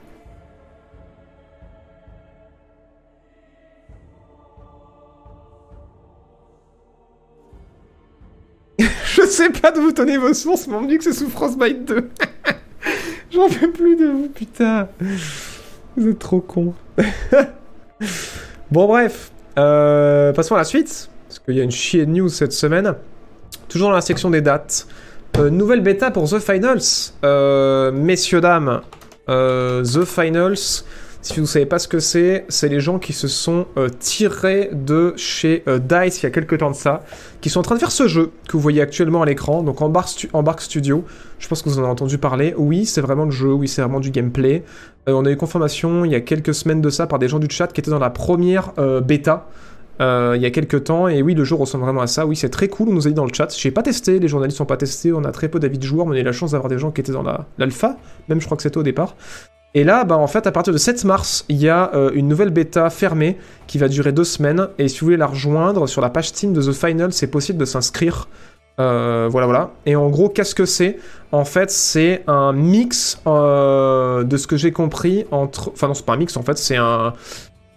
[9.36, 11.86] Sais pas d'où vous tenez vos sources, mais on me dit que c'est sous Frostbite
[11.86, 12.10] 2.
[13.32, 14.88] J'en peux plus de vous, putain.
[15.98, 16.74] Vous êtes trop cons.
[18.72, 19.32] bon, bref.
[19.58, 21.10] Euh, passons à la suite.
[21.28, 22.94] Parce qu'il y a une chier de news cette semaine.
[23.68, 24.88] Toujours dans la section des dates.
[25.38, 27.14] Euh, nouvelle bêta pour The Finals.
[27.24, 28.82] Euh, messieurs, dames.
[29.28, 30.86] The Finals.
[31.28, 34.70] Si vous savez pas ce que c'est, c'est les gens qui se sont euh, tirés
[34.72, 37.04] de chez euh, DICE il y a quelques temps de ça,
[37.42, 39.82] qui sont en train de faire ce jeu que vous voyez actuellement à l'écran, donc
[39.82, 41.04] Embark, Stu- Embark Studio.
[41.40, 42.54] Je pense que vous en avez entendu parler.
[42.58, 44.64] Oui, c'est vraiment le jeu, oui, c'est vraiment du gameplay.
[45.10, 47.40] Euh, on a eu confirmation il y a quelques semaines de ça par des gens
[47.40, 48.74] du chat qui étaient dans la première
[49.04, 49.48] bêta.
[50.00, 52.28] il y a quelques temps, et oui, le jeu ressemble vraiment à ça.
[52.28, 53.52] Oui, c'est très cool, on nous a dit dans le chat.
[53.58, 56.06] J'ai pas testé, les journalistes sont pas testés, on a très peu d'avis de joueurs,
[56.06, 57.98] on a eu la chance d'avoir des gens qui étaient dans la- l'alpha,
[58.30, 59.16] même je crois que c'était au départ.
[59.76, 62.30] Et là, bah, en fait, à partir de 7 mars, il y a euh, une
[62.30, 64.70] nouvelle bêta fermée qui va durer deux semaines.
[64.80, 67.60] Et si vous voulez la rejoindre sur la page Steam de The Final, c'est possible
[67.60, 68.30] de s'inscrire.
[68.80, 69.72] Euh, voilà, voilà.
[69.86, 70.98] Et en gros, qu'est-ce que c'est?
[71.34, 75.72] En fait, c'est un mix euh, de ce que j'ai compris entre.
[75.74, 77.14] Enfin, non, c'est pas un mix, en fait, c'est un.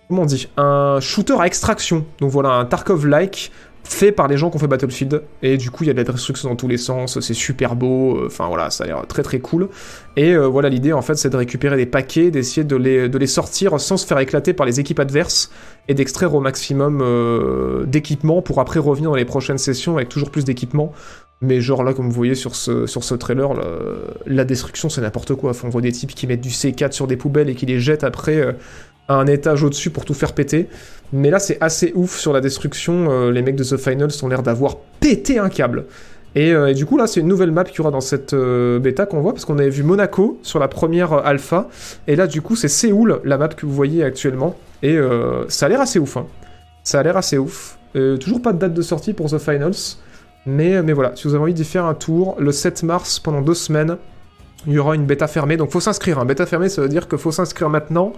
[0.07, 0.49] Comment on dit?
[0.57, 2.07] Un shooter à extraction.
[2.21, 3.51] Donc voilà, un Tarkov-like
[3.85, 5.23] fait par les gens qui ont fait Battlefield.
[5.43, 7.77] Et du coup, il y a de la destruction dans tous les sens, c'est super
[7.77, 8.25] beau.
[8.27, 9.69] Enfin voilà, ça a l'air très très cool.
[10.17, 13.79] Et euh, voilà, l'idée en fait, c'est de récupérer des paquets, d'essayer de les, sortir
[13.81, 15.51] sans se faire éclater par les équipes adverses
[15.89, 20.31] et d'extraire au maximum euh, d'équipements pour après revenir dans les prochaines sessions avec toujours
[20.31, 20.93] plus d'équipements.
[21.41, 23.51] Mais genre là, comme vous voyez sur ce, trailer,
[24.27, 25.51] la destruction c'est n'importe quoi.
[25.51, 27.79] Enfin, on voit des types qui mettent du C4 sur des poubelles et qui les
[27.79, 28.53] jettent après euh,
[29.09, 30.69] un étage au-dessus pour tout faire péter.
[31.13, 33.11] Mais là, c'est assez ouf sur la destruction.
[33.11, 35.87] euh, les mecs de The Finals ont l'air d'avoir pété un câble.
[36.35, 38.35] Et, euh, et du coup, là, c'est une nouvelle map qu'il y aura dans cette
[38.35, 41.69] euh, bêta qu'on voit, parce qu'on avait vu Monaco sur la première alpha.
[42.07, 44.55] Et là, du coup, c'est Séoul, la map que vous voyez actuellement.
[44.83, 44.97] Et
[45.49, 46.17] ça a l'air assez ouf.
[46.19, 46.27] hein.
[46.85, 47.79] Ça a l'air assez ouf.
[48.21, 49.97] Toujours pas de date de sortie pour The Finals.
[50.47, 53.41] Mais, mais voilà, si vous avez envie d'y faire un tour, le 7 mars, pendant
[53.43, 53.97] deux semaines,
[54.67, 55.57] il y aura une bêta fermée.
[55.57, 56.19] Donc faut s'inscrire.
[56.19, 58.13] Un bêta fermée, ça veut dire qu'il faut s'inscrire maintenant.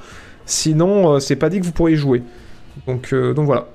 [0.47, 2.23] Sinon, euh, c'est pas dit que vous pourriez y jouer.
[2.87, 3.69] Donc, euh, donc voilà.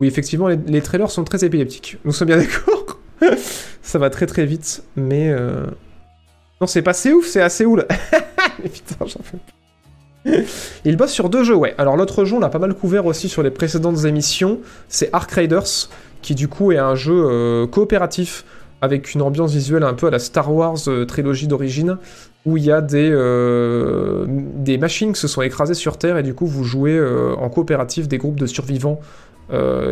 [0.00, 1.98] Oui, effectivement, les, trailers sont très épileptiques.
[2.04, 2.98] Nous sommes bien d'accord.
[3.82, 4.82] ça va très très vite.
[4.96, 5.30] Mais...
[5.30, 5.66] euh,
[6.60, 7.80] Non, c'est pas assez ouf, c'est assez ouf.
[8.62, 9.20] putain, j'en.
[10.84, 11.74] Il bosse sur deux jeux, ouais.
[11.78, 14.60] Alors l'autre jeu, on l'a pas mal couvert aussi sur les précédentes émissions.
[14.88, 15.88] C'est Ark Raiders,
[16.22, 18.44] qui du coup est un jeu coopératif
[18.80, 21.96] avec une ambiance visuelle un peu à la Star Wars euh, trilogie d'origine,
[22.44, 26.22] où il y a des, euh, des machines qui se sont écrasées sur Terre et
[26.22, 29.00] du coup vous jouez euh, en coopératif des groupes de survivants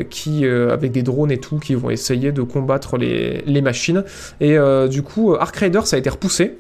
[0.08, 4.02] qui, avec des drones et tout, qui vont essayer de combattre les, les machines.
[4.40, 4.56] Et
[4.88, 6.56] du coup, Ark Raiders a été repoussé.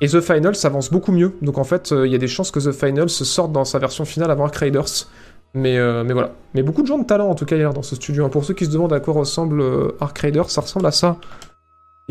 [0.00, 1.34] Et The Final s'avance beaucoup mieux.
[1.42, 3.78] Donc en fait, il y a des chances que The Final se sorte dans sa
[3.78, 5.06] version finale avant Ark Raiders.
[5.52, 6.32] Mais, mais voilà.
[6.54, 8.24] Mais beaucoup de gens de talent en tout cas a dans ce studio.
[8.24, 8.30] hein.
[8.30, 9.62] Pour ceux qui se demandent à quoi ressemble
[10.00, 11.18] Ark Raiders, ça ressemble à ça.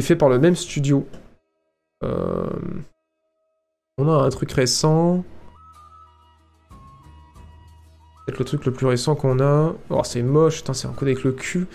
[0.01, 1.05] Fait par le même studio.
[2.03, 2.47] Euh,
[3.97, 5.23] On a un truc récent.
[8.25, 9.73] Peut-être le truc le plus récent qu'on a.
[9.89, 11.67] Oh, c'est moche, c'est un coup avec le cul.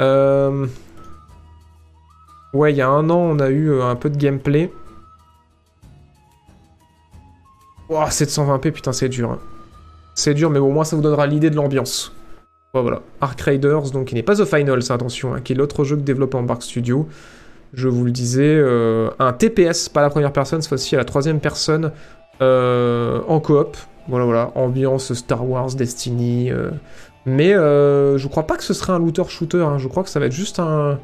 [0.00, 0.66] Euh,
[2.54, 4.72] Ouais, il y a un an, on a eu euh, un peu de gameplay.
[7.90, 9.30] Oh, 720p, putain, c'est dur.
[9.32, 9.38] hein.
[10.14, 12.12] C'est dur, mais au moins ça vous donnera l'idée de l'ambiance.
[12.72, 13.02] Voilà.
[13.20, 16.00] Ark Raiders, donc, qui n'est pas The Finals, attention, hein, qui est l'autre jeu que
[16.02, 17.08] développe Embark Studio.
[17.72, 21.04] Je vous le disais, euh, un TPS, pas la première personne, cette fois-ci à la
[21.04, 21.92] troisième personne,
[22.40, 23.76] euh, en coop.
[24.08, 26.50] Voilà, voilà, ambiance Star Wars, Destiny.
[26.50, 26.70] euh.
[27.26, 29.78] Mais je crois pas que ce serait un looter-shooter, hein.
[29.78, 30.98] je crois que ça va être juste un,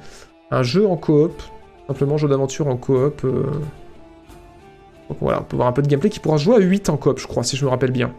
[0.63, 1.43] jeu en coop.
[1.89, 3.23] Simplement, jeu d'aventure en coop.
[3.23, 6.97] Donc voilà, on peut voir un peu de gameplay qui pourra jouer à 8 en
[6.97, 8.13] coop, je crois, si je me rappelle bien.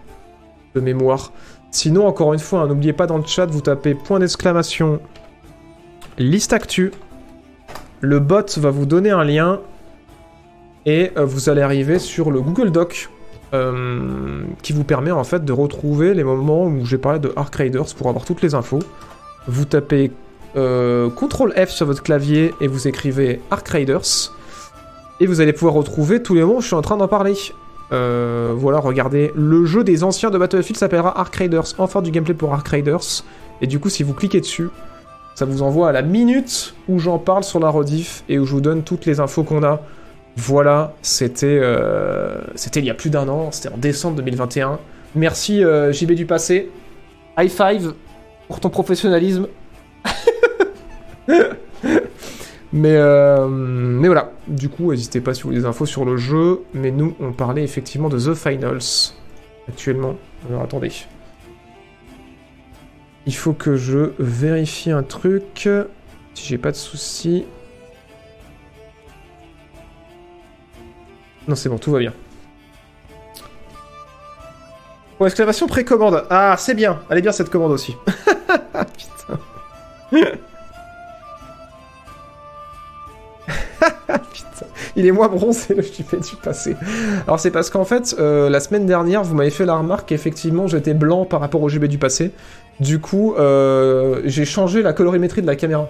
[0.76, 1.32] De mémoire.
[1.72, 5.00] Sinon, encore une fois, hein, n'oubliez pas dans le chat, vous tapez point d'exclamation
[6.18, 6.92] liste actu.
[8.04, 9.62] Le bot va vous donner un lien
[10.86, 13.10] et euh, vous allez arriver sur le Google Doc
[13.54, 17.56] euh, qui vous permet en fait de retrouver les moments où j'ai parlé de Ark
[17.56, 18.80] Raiders pour avoir toutes les infos.
[19.48, 20.12] Vous tapez
[20.58, 24.34] euh, CTRL F sur votre clavier et vous écrivez Ark Raiders
[25.22, 27.36] et vous allez pouvoir retrouver tous les moments où je suis en train d'en parler.
[27.94, 32.34] Euh, voilà, regardez, le jeu des anciens de Battlefield s'appellera Ark Raiders, enfin du gameplay
[32.34, 33.24] pour Ark Raiders.
[33.62, 34.68] Et du coup, si vous cliquez dessus,
[35.36, 38.52] ça vous envoie à la minute où j'en parle sur la rediff et où je
[38.52, 39.82] vous donne toutes les infos qu'on a.
[40.36, 44.80] Voilà, c'était euh, c'était il y a plus d'un an, c'était en décembre 2021.
[45.16, 46.72] Merci euh, JB du passé.
[47.38, 47.94] High five
[48.48, 49.48] pour ton professionnalisme.
[52.74, 56.18] mais, euh, mais voilà, du coup, n'hésitez pas si vous voulez des infos sur le
[56.18, 56.62] jeu.
[56.74, 59.14] Mais nous, on parlait effectivement de The Finals
[59.68, 60.16] actuellement.
[60.50, 60.92] Alors attendez.
[63.26, 65.70] Il faut que je vérifie un truc.
[66.34, 67.46] Si j'ai pas de soucis.
[71.48, 72.14] Non, c'est bon, tout va bien.
[75.18, 76.26] Pour exclamation précommande.
[76.30, 77.00] Ah, c'est bien.
[77.10, 77.96] Elle bien cette commande aussi.
[78.08, 79.40] Putain.
[84.08, 84.66] Putain.
[84.96, 86.76] Il est moins bronzé le JP du passé.
[87.28, 90.68] Alors c'est parce qu'en fait, euh, la semaine dernière, vous m'avez fait la remarque qu'effectivement
[90.68, 92.32] j'étais blanc par rapport au JB du passé.
[92.80, 95.90] Du coup, euh, j'ai changé la colorimétrie de la caméra.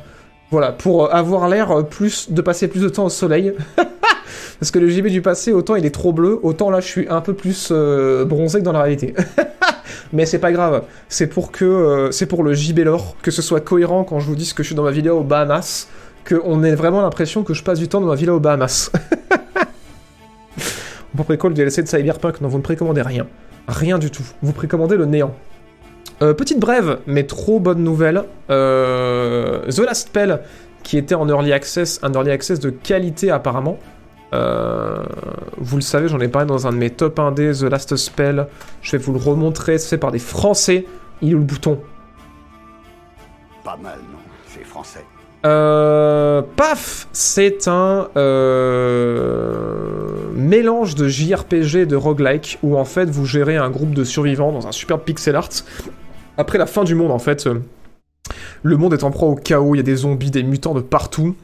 [0.52, 3.54] Voilà, pour avoir l'air plus de passer plus de temps au soleil.
[4.60, 7.10] Parce que le JB du passé, autant il est trop bleu, autant là je suis
[7.10, 9.14] un peu plus euh, bronzé que dans la réalité.
[10.14, 13.42] Mais c'est pas grave, c'est pour que euh, c'est pour le JB lore, que ce
[13.42, 15.88] soit cohérent quand je vous dis que je suis dans ma villa aux Bahamas,
[16.28, 18.92] qu'on ait vraiment l'impression que je passe du temps dans ma villa aux Bahamas.
[21.16, 23.28] On peut précommande le DLC de Cyberpunk, non vous ne précommandez rien.
[23.68, 24.24] Rien du tout.
[24.42, 25.36] Vous précommandez le néant.
[26.24, 28.24] Euh, petite brève, mais trop bonne nouvelle.
[28.50, 30.40] Euh, The Last Spell,
[30.82, 33.78] qui était en early access, un early access de qualité apparemment.
[34.34, 35.04] Euh,
[35.58, 38.48] vous le savez, j'en ai parlé dans un de mes top 1D, The Last Spell.
[38.82, 40.86] Je vais vous le remontrer, c'est fait par des Français.
[41.22, 41.80] Il est où le bouton?
[43.66, 45.06] Pas mal, non C'est français.
[45.46, 53.26] Euh, paf C'est un euh, mélange de JRPG et de roguelike où en fait vous
[53.26, 55.50] gérez un groupe de survivants dans un superbe pixel art.
[56.38, 57.60] Après la fin du monde en fait, euh,
[58.64, 60.82] le monde est en proie au chaos, il y a des zombies, des mutants de
[60.82, 61.36] partout.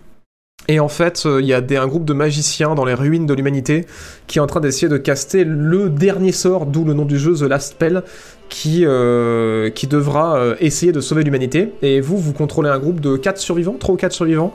[0.68, 3.34] Et en fait, euh, il y a un groupe de magiciens dans les ruines de
[3.34, 3.88] l'humanité
[4.28, 7.34] qui est en train d'essayer de caster le dernier sort, d'où le nom du jeu,
[7.34, 8.04] The Last Spell,
[8.50, 11.74] qui, euh, qui devra essayer de sauver l'humanité.
[11.82, 14.54] Et vous, vous contrôlez un groupe de 4 survivants, 3 ou 4 survivants,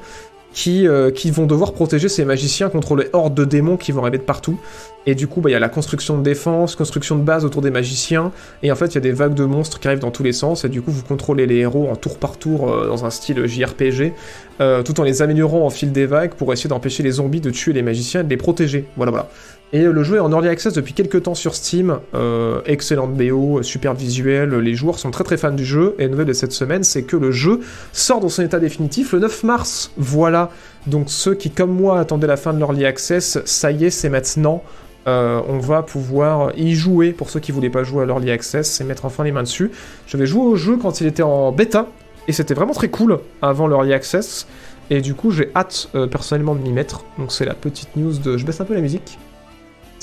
[0.54, 4.02] qui, euh, qui vont devoir protéger ces magiciens contre les hordes de démons qui vont
[4.02, 4.58] arriver de partout.
[5.06, 7.60] Et du coup, bah, il y a la construction de défense, construction de base autour
[7.60, 8.32] des magiciens,
[8.62, 10.32] et en fait, il y a des vagues de monstres qui arrivent dans tous les
[10.32, 13.10] sens, et du coup, vous contrôlez les héros en tour par tour euh, dans un
[13.10, 14.14] style JRPG,
[14.60, 17.50] euh, tout en les améliorant en fil des vagues pour essayer d'empêcher les zombies de
[17.50, 18.86] tuer les magiciens et de les protéger.
[18.96, 19.28] Voilà, voilà.
[19.74, 21.98] Et euh, le jeu est en early access depuis quelques temps sur Steam.
[22.14, 24.54] Euh, excellente BO, super visuel.
[24.54, 25.96] Les joueurs sont très très fans du jeu.
[25.98, 27.58] Et la nouvelle de cette semaine, c'est que le jeu
[27.92, 29.90] sort dans son état définitif le 9 mars.
[29.96, 30.50] Voilà.
[30.86, 34.08] Donc ceux qui, comme moi, attendaient la fin de l'early access, ça y est, c'est
[34.08, 34.62] maintenant.
[35.08, 38.80] Euh, on va pouvoir y jouer pour ceux qui voulaient pas jouer à l'early access
[38.80, 39.72] et mettre enfin les mains dessus.
[40.06, 41.88] J'avais joué au jeu quand il était en bêta
[42.28, 44.46] et c'était vraiment très cool avant l'early access.
[44.88, 47.04] Et du coup, j'ai hâte personnellement de m'y mettre.
[47.18, 48.36] Donc c'est la petite news de.
[48.36, 49.18] Je baisse un peu la musique.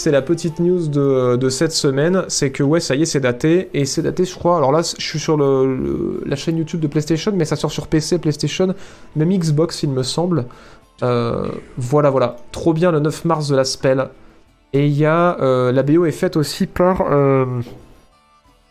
[0.01, 3.69] C'est la petite news de, cette semaine, c'est que ouais, ça y est, c'est daté,
[3.75, 4.57] et c'est daté, je crois.
[4.57, 8.17] Alors là, je suis sur la chaîne YouTube de PlayStation, mais ça sort sur PC,
[8.17, 8.73] PlayStation,
[9.15, 10.47] même Xbox, il me semble.
[11.03, 12.37] Euh, voilà, voilà.
[12.51, 14.09] Trop bien le 9 mars de la Spell.
[14.73, 15.39] Et il y a.
[15.39, 17.03] euh, la BO est faite aussi par.
[17.11, 17.45] euh,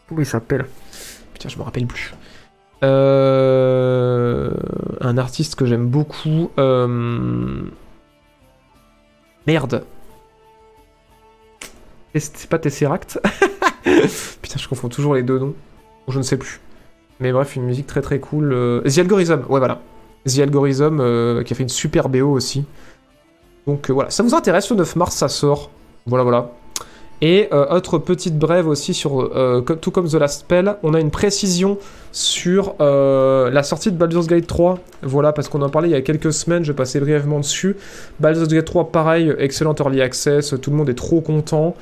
[0.08, 0.66] comment il s'appelle?
[1.32, 2.12] Putain, je me rappelle plus.
[2.82, 4.48] Un
[5.16, 6.50] artiste que j'aime beaucoup.
[9.46, 9.84] Merde.
[12.14, 13.20] C'est pas Tesseract
[14.42, 15.54] Putain, je confonds toujours les deux noms.
[16.08, 16.60] Je ne sais plus.
[17.20, 18.52] Mais bref, une musique très très cool.
[18.52, 19.80] euh, The Algorithm, ouais, voilà.
[20.26, 22.64] The Algorithm euh, qui a fait une super BO aussi.
[23.66, 25.70] Donc euh, voilà, ça vous intéresse, le 9 mars, ça sort.
[26.06, 26.50] Voilà, voilà.
[27.22, 31.00] Et euh, autre petite brève aussi sur, euh, tout comme The Last Spell, on a
[31.00, 31.76] une précision
[32.12, 34.78] sur euh, la sortie de Baldur's Gate 3.
[35.02, 37.76] Voilà, parce qu'on en parlait il y a quelques semaines, je passais brièvement dessus.
[38.20, 41.74] Baldur's Gate 3, pareil, excellent early access, tout le monde est trop content.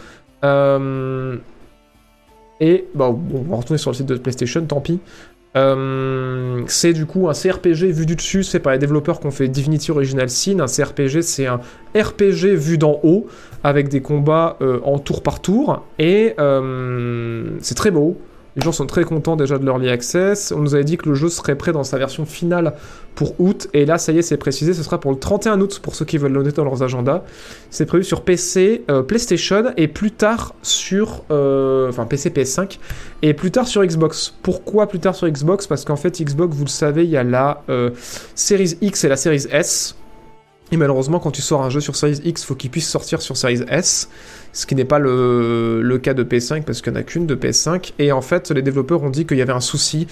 [2.60, 4.98] Et, bah, bon, on va retourner sur le site de PlayStation, tant pis.
[5.56, 9.30] Euh, c'est du coup un CRPG vu du dessus, c'est par les développeurs qui ont
[9.30, 10.60] fait Divinity Original Sin.
[10.60, 11.60] Un CRPG, c'est un
[11.96, 13.26] RPG vu d'en haut,
[13.64, 15.84] avec des combats euh, en tour par tour.
[15.98, 18.16] Et euh, c'est très beau.
[18.58, 20.50] Les gens sont très contents déjà de l'Early Access.
[20.50, 22.74] On nous avait dit que le jeu serait prêt dans sa version finale
[23.14, 23.68] pour août.
[23.72, 26.04] Et là, ça y est, c'est précisé, ce sera pour le 31 août pour ceux
[26.04, 27.22] qui veulent le dans leurs agendas.
[27.70, 31.22] C'est prévu sur PC, euh, PlayStation et plus tard sur...
[31.30, 32.80] euh, enfin, PC, PS5
[33.22, 34.34] et plus tard sur Xbox.
[34.42, 35.68] Pourquoi plus tard sur Xbox?
[35.68, 37.90] Parce qu'en fait, Xbox, vous le savez, il y a la euh,
[38.34, 39.94] Series X et la Series S.
[40.70, 43.36] Et malheureusement, quand tu sors un jeu sur Series X, faut qu'il puisse sortir sur
[43.36, 44.08] Series S,
[44.52, 47.34] ce qui n'est pas le, cas de PS5 parce qu'il n'y en a qu'une de
[47.34, 47.92] PS5.
[47.98, 50.06] Et en fait, les développeurs ont dit qu'il y avait un souci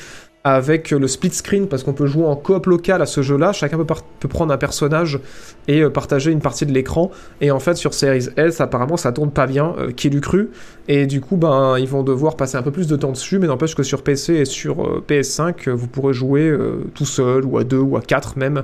[0.44, 3.52] avec le split screen parce qu'on peut jouer en coop local à ce jeu-là.
[3.52, 5.18] Chacun peut, prendre un personnage
[5.66, 7.10] et euh, partager une partie de l'écran.
[7.40, 10.50] Et en fait, sur Series S, apparemment, ça tourne pas bien, euh, qui l'eût cru.
[10.86, 13.48] Et du coup, ben, ils vont devoir passer un peu plus de temps dessus, mais
[13.48, 16.56] n'empêche que sur PC et sur euh, PS5, euh, vous pourrez jouer
[16.94, 18.62] tout seul, ou à deux, ou à quatre même,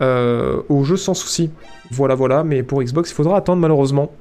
[0.00, 1.50] euh, au jeu sans souci.
[1.90, 4.12] Voilà, voilà, mais pour Xbox, il faudra attendre malheureusement.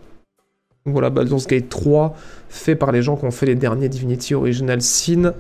[0.86, 2.16] Voilà, Baldur's Gate 3,
[2.50, 5.34] fait par les gens qui ont fait les derniers Divinity Original Sin.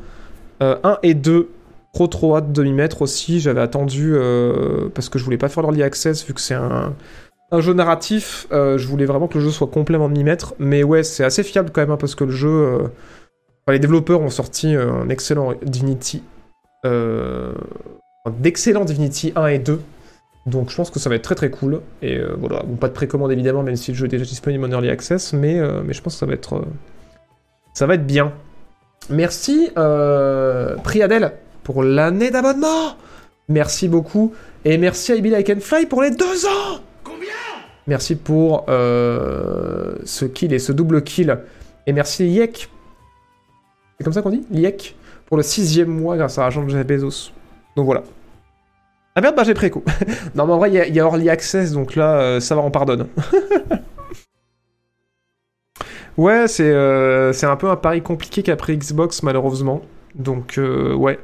[0.61, 1.49] Euh, 1 et 2,
[1.93, 3.39] trop trop hâte de m'y mettre aussi.
[3.39, 6.93] J'avais attendu, euh, parce que je voulais pas faire l'Early Access, vu que c'est un,
[7.57, 10.53] jeu narratif, euh, je voulais vraiment que le jeu soit complet avant de m'y mettre.
[10.59, 12.49] Mais ouais, c'est assez fiable quand même, hein, parce que le jeu...
[12.49, 12.77] euh,
[13.65, 16.23] enfin, les développeurs ont sorti euh, un excellent Divinity...
[16.85, 17.53] Euh,
[18.39, 19.81] d'excellents Divinity 1 et 2.
[20.45, 21.81] Donc je pense que ça va être très très cool.
[22.01, 24.65] Et euh, voilà, bon, pas de précommande évidemment, même si le jeu est déjà disponible
[24.65, 26.65] en Early Access, mais, euh, mais je pense que ça va être, euh,
[27.73, 28.33] ça va être bien.
[29.09, 29.71] Merci
[30.83, 31.33] Priadel
[31.63, 32.95] pour l'année d'abonnement.
[33.49, 34.33] Merci beaucoup.
[34.63, 36.79] Et merci à Ibi Like and Fly pour les deux ans.
[37.03, 37.29] Combien?
[37.87, 41.39] Merci pour ce kill et ce double kill.
[41.87, 42.69] Et merci Liek.
[43.97, 44.45] C'est comme ça qu'on dit?
[44.51, 47.31] Liek Pour le sixième mois grâce à l'argent de Jeff Bezos.
[47.75, 48.03] Donc voilà.
[49.15, 49.83] Ah merde, bah j'ai préco.
[50.35, 52.71] non, mais en vrai, il y, a- Early Access, donc là, euh, ça va, on
[52.71, 53.07] pardonne.
[56.17, 59.81] ouais, c'est euh, c'est un peu un pari compliqué qu'a pris Xbox, malheureusement.
[60.15, 61.19] Donc, euh, ouais.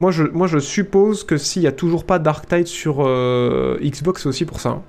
[0.00, 3.78] Moi je, moi, je suppose que s'il y a toujours pas Dark Tide sur euh,
[3.82, 4.70] Xbox, c'est aussi pour ça.
[4.70, 4.82] hein.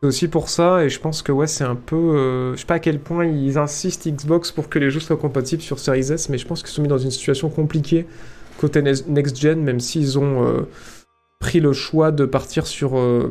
[0.00, 2.52] C'est aussi pour ça, et je pense que ouais, c'est un peu.
[2.54, 5.62] je sais pas à quel point ils insistent Xbox pour que les jeux soient compatibles
[5.62, 8.06] sur Series S, mais je pense qu'ils sont mis dans une situation compliquée
[8.58, 10.62] côté ne- next gen, même s'ils ont euh,
[11.40, 13.30] pris le choix de partir sur euh,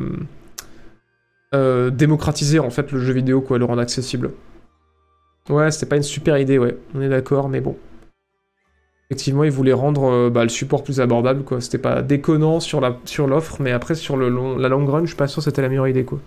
[1.54, 4.32] euh, démocratiser en fait le jeu vidéo, quoi, le rendre accessible.
[5.50, 7.78] Ouais, c'était pas une super idée, ouais, on est d'accord, mais bon.
[9.10, 11.62] Effectivement, ils voulaient rendre bah, le support plus abordable, quoi.
[11.62, 15.28] C'était pas déconnant sur l'offre, mais après sur le la long run, je suis pas
[15.28, 16.20] sûr que c'était la meilleure idée, quoi.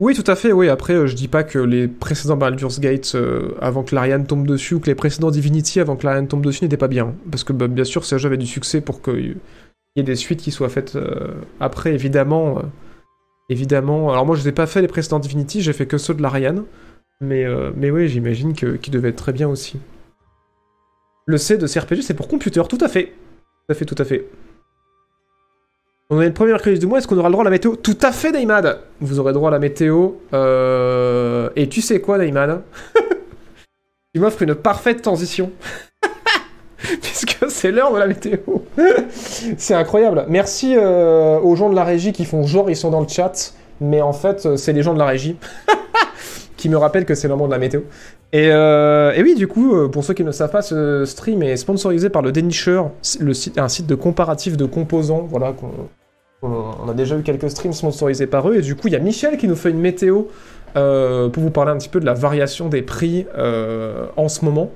[0.00, 0.68] Oui, tout à fait, oui.
[0.68, 4.46] Après, euh, je dis pas que les précédents Baldur's Gate euh, avant que l'Ariane tombe
[4.46, 7.14] dessus ou que les précédents Divinity avant que l'Ariane tombe dessus n'étaient pas bien.
[7.30, 9.36] Parce que, bah, bien sûr, ce jeu avait du succès pour qu'il
[9.96, 12.58] y ait des suites qui soient faites euh, après, évidemment.
[12.58, 12.62] euh,
[13.48, 14.12] évidemment.
[14.12, 16.64] Alors, moi, je n'ai pas fait les précédents Divinity, j'ai fait que ceux de l'Ariane.
[17.20, 19.80] Mais, euh, mais oui, j'imagine qu'ils devaient être très bien aussi.
[21.26, 23.06] Le C de CRPG, c'est pour computer, tout à fait.
[23.66, 24.26] Tout à fait, tout à fait.
[26.10, 27.76] On est le premier mercredi du mois, est-ce qu'on aura le droit à la météo
[27.76, 30.12] Tout à fait, Neymad Vous aurez droit à la météo.
[30.32, 32.62] euh, Et tu sais quoi, Neymad
[34.14, 35.52] Tu m'offres une parfaite transition.
[37.02, 38.38] Puisque c'est l'heure de la météo.
[39.58, 40.24] c'est incroyable.
[40.30, 43.52] Merci euh, aux gens de la régie qui font genre ils sont dans le chat,
[43.82, 45.36] mais en fait, euh, c'est les gens de la régie
[46.56, 47.82] qui me rappellent que c'est le de la météo.
[48.32, 51.04] Et, euh, et oui, du coup, euh, pour ceux qui ne le savent pas, ce
[51.06, 55.54] stream est sponsorisé par le Dénicheur, le site, un site de comparatif de composants, voilà,
[56.42, 59.00] on a déjà eu quelques streams sponsorisés par eux, et du coup, il y a
[59.00, 60.24] Michel qui nous fait une météo
[60.76, 63.26] euh, pour vous parler un petit peu de la variation des prix
[64.16, 64.70] en ce moment.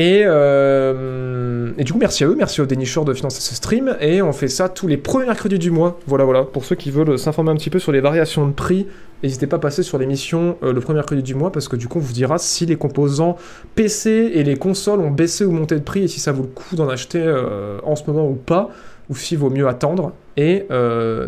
[0.00, 3.98] Et, euh, et du coup, merci à eux, merci aux dénicheurs de financer ce stream,
[4.00, 6.00] et on fait ça tous les premiers mercredis du mois.
[6.06, 8.86] Voilà, voilà, pour ceux qui veulent s'informer un petit peu sur les variations de prix,
[9.22, 11.86] n'hésitez pas à passer sur l'émission euh, le premier mercredi du mois, parce que du
[11.86, 13.36] coup, on vous dira si les composants
[13.74, 16.48] PC et les consoles ont baissé ou monté de prix, et si ça vaut le
[16.48, 18.70] coup d'en acheter euh, en ce moment ou pas
[19.10, 20.12] ou s'il vaut mieux attendre.
[20.38, 20.66] Et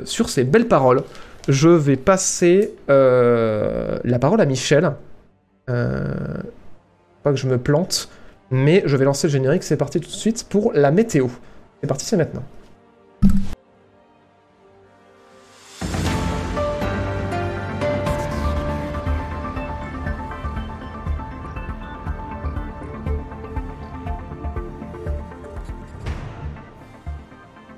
[0.04, 1.02] sur ces belles paroles,
[1.48, 4.92] je vais passer la parole à Michel.
[5.66, 5.74] Pas
[7.32, 8.08] que je me plante,
[8.52, 9.64] mais je vais lancer le générique.
[9.64, 11.26] C'est parti tout de suite pour la météo.
[11.80, 12.44] C'est parti, c'est maintenant.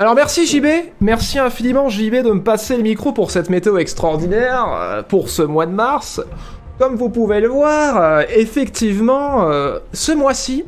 [0.01, 0.66] Alors merci JB,
[1.01, 5.41] merci infiniment JB de me passer le micro pour cette météo extraordinaire, euh, pour ce
[5.41, 6.20] mois de mars.
[6.79, 10.64] Comme vous pouvez le voir, euh, effectivement, euh, ce mois-ci,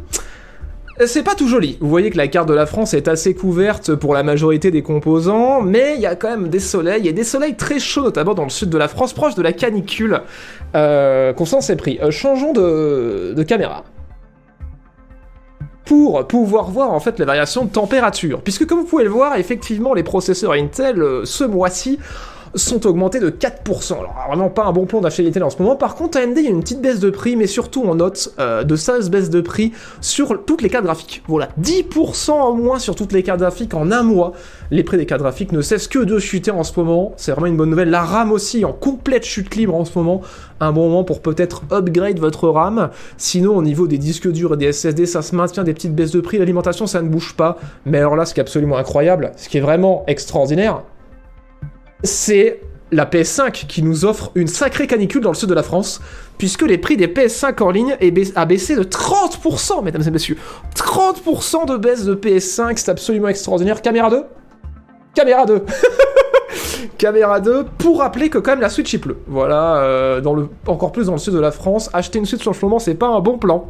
[1.04, 1.76] C'est pas tout joli.
[1.80, 4.80] Vous voyez que la carte de la France est assez couverte pour la majorité des
[4.80, 8.32] composants, mais il y a quand même des soleils, et des soleils très chauds, notamment
[8.32, 10.22] dans le sud de la France, proche de la canicule,
[10.74, 11.98] euh, qu'on s'en s'est pris.
[12.02, 13.84] Euh, changeons de, caméra
[15.84, 18.40] pour pouvoir voir en fait les variations de température.
[18.40, 21.98] Puisque comme vous pouvez le voir, effectivement, les processeurs Intel, euh, ce mois-ci,
[22.56, 23.92] sont augmentés de 4%.
[23.92, 25.76] Alors vraiment pas un bon plan d'acheter Intel en ce moment.
[25.76, 28.34] Par contre, AMD, il y a une petite baisse de prix, mais surtout on note
[28.38, 31.22] euh, de 16 baisses de prix sur toutes les cartes graphiques.
[31.28, 34.32] Voilà, 10% en moins sur toutes les cartes graphiques en un mois.
[34.70, 37.12] Les prix des cartes graphiques ne cessent que de chuter en ce moment.
[37.16, 37.90] C'est vraiment une bonne nouvelle.
[37.90, 40.22] La RAM aussi en complète chute libre en ce moment.
[40.60, 42.90] Un bon moment pour peut-être upgrade votre RAM.
[43.16, 46.12] Sinon, au niveau des disques durs et des SSD, ça se maintient des petites baisses
[46.12, 46.38] de prix.
[46.38, 47.58] L'alimentation, ça ne bouge pas.
[47.84, 50.82] Mais alors là, ce qui est absolument incroyable, ce qui est vraiment extraordinaire,
[52.02, 52.60] c'est
[52.92, 56.00] la PS5 qui nous offre une sacrée canicule dans le sud de la France,
[56.38, 57.96] puisque les prix des PS5 en ligne
[58.34, 60.36] a baissé de 30%, mesdames et messieurs.
[60.76, 63.82] 30% de baisse de PS5, c'est absolument extraordinaire.
[63.82, 64.24] Caméra 2
[65.14, 65.64] Caméra 2
[66.98, 69.18] Caméra 2, pour rappeler que quand même la Switch il pleut.
[69.26, 72.52] Voilà, euh, le, encore plus dans le sud de la France, acheter une Switch en
[72.52, 73.68] ce moment, c'est pas un bon plan.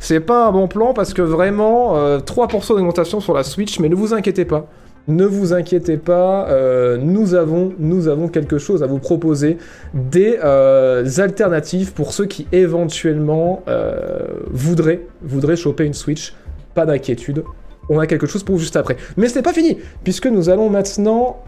[0.00, 3.88] C'est pas un bon plan parce que vraiment, 3% euh, d'augmentation sur la Switch, mais
[3.88, 4.66] ne vous inquiétez pas.
[5.08, 9.56] Ne vous inquiétez pas, euh, nous, avons, quelque chose à vous proposer,
[9.94, 16.34] des euh, alternatives pour ceux qui éventuellement euh, voudraient, voudraient choper une Switch.
[16.74, 17.42] Pas d'inquiétude,
[17.88, 18.98] on a quelque chose pour juste après.
[19.16, 21.42] Mais ce n'est pas fini, puisque nous allons maintenant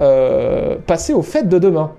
[0.86, 1.92] passer aux fêtes de demain.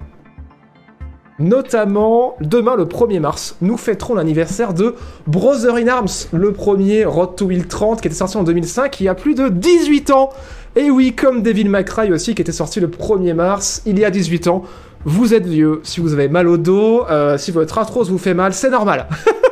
[1.42, 4.94] Notamment, demain le 1er mars, nous fêterons l'anniversaire de
[5.26, 9.06] Brother in Arms, le premier Road to Wheel 30 qui était sorti en 2005, il
[9.06, 10.30] y a plus de 18 ans.
[10.76, 14.12] Et oui, comme Devil May aussi, qui était sorti le 1er mars, il y a
[14.12, 14.62] 18 ans.
[15.04, 18.36] Vous êtes vieux, si vous avez mal au dos, euh, si votre arthrose vous fait
[18.36, 19.08] mal, c'est normal.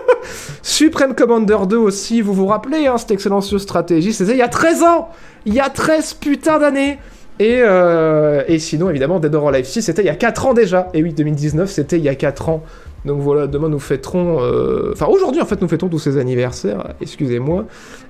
[0.62, 4.48] Supreme Commander 2 aussi, vous vous rappelez, hein, cette excellente stratégie, c'était il y a
[4.48, 5.10] 13 ans
[5.48, 7.00] Il y a 13 putains d'années
[7.40, 10.54] et, euh, et sinon, évidemment, Dead or Alive 6, c'était il y a 4 ans
[10.54, 10.90] déjà.
[10.94, 12.64] Et oui, 2019, c'était il y a 4 ans.
[13.06, 14.40] Donc voilà, demain nous fêterons.
[14.42, 17.64] Euh, enfin, aujourd'hui en fait, nous fêtons tous ces anniversaires, excusez-moi.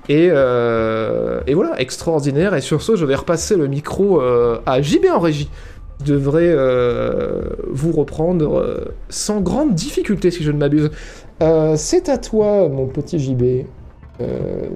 [0.10, 2.56] Et, euh, et, voilà, extraordinaire.
[2.56, 5.52] Et sur ce, je vais repasser le micro à JB en régie.
[6.04, 6.56] Je devrais
[7.70, 10.90] vous reprendre sans grande difficulté, si je ne m'abuse.
[11.76, 13.68] C'est à toi, mon petit JB.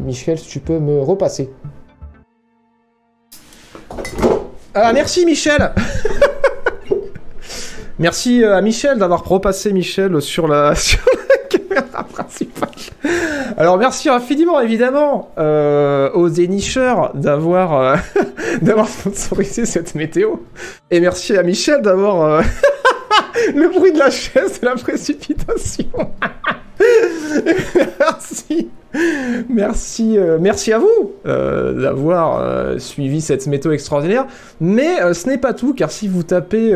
[0.06, 1.50] Michel, si tu peux me repasser.
[4.76, 5.72] Ah, merci Michel
[8.00, 11.00] Merci euh, à Michel d'avoir repassé Michel sur la, sur
[11.48, 12.70] caméra principale.
[13.56, 17.96] Alors merci infiniment évidemment euh, aux dénicheurs d'avoir euh,
[18.64, 20.38] d'avoir sponsorisé cette météo.
[20.90, 22.42] Et merci à Michel d'avoir
[23.54, 25.86] le bruit de la chaise et la précipitation.
[28.00, 28.70] merci.
[29.50, 34.28] Merci, euh, merci à vous euh, d'avoir euh, suivi cette méthode extraordinaire.
[34.62, 36.74] Mais ce n'est pas tout, car si vous tapez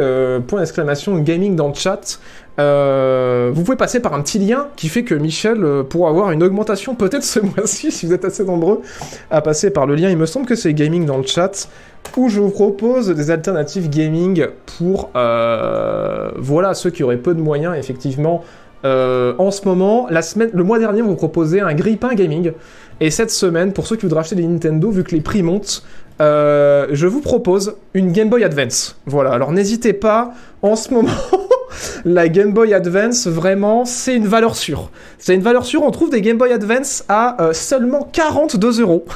[0.47, 2.19] point d'exclamation gaming dans le chat,
[2.57, 6.95] vous pouvez passer par un petit lien qui fait que Michel pourra avoir une augmentation
[6.95, 8.81] peut-être ce mois-ci, si vous êtes assez nombreux
[9.29, 10.09] à passer par le lien.
[10.09, 11.69] Il me semble que c'est gaming dans le chat
[12.15, 17.75] où je vous propose des alternatives gaming pour voilà ceux qui auraient peu de moyens
[17.77, 18.43] effectivement
[18.85, 22.51] euh, en ce moment, la semaine, le mois dernier, on vous proposait un grille-pain gaming.
[22.99, 25.83] Et cette semaine, pour ceux qui voudraient acheter des Nintendo, vu que les prix montent,
[26.19, 28.97] euh, je vous propose une Game Boy Advance.
[29.05, 31.11] Voilà, alors n'hésitez pas, en ce moment,
[32.05, 34.89] la Game Boy Advance, vraiment, c'est une valeur sûre.
[35.19, 39.05] C'est une valeur sûre, on trouve des Game Boy Advance à euh, seulement 42 euros.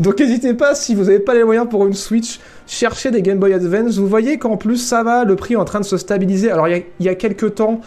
[0.00, 3.38] Donc n'hésitez pas, si vous n'avez pas les moyens pour une Switch, cherchez des Game
[3.38, 3.98] Boy Advance.
[3.98, 6.50] Vous voyez qu'en plus ça va, le prix est en train de se stabiliser.
[6.50, 7.80] Alors il y, y, a quelques temps,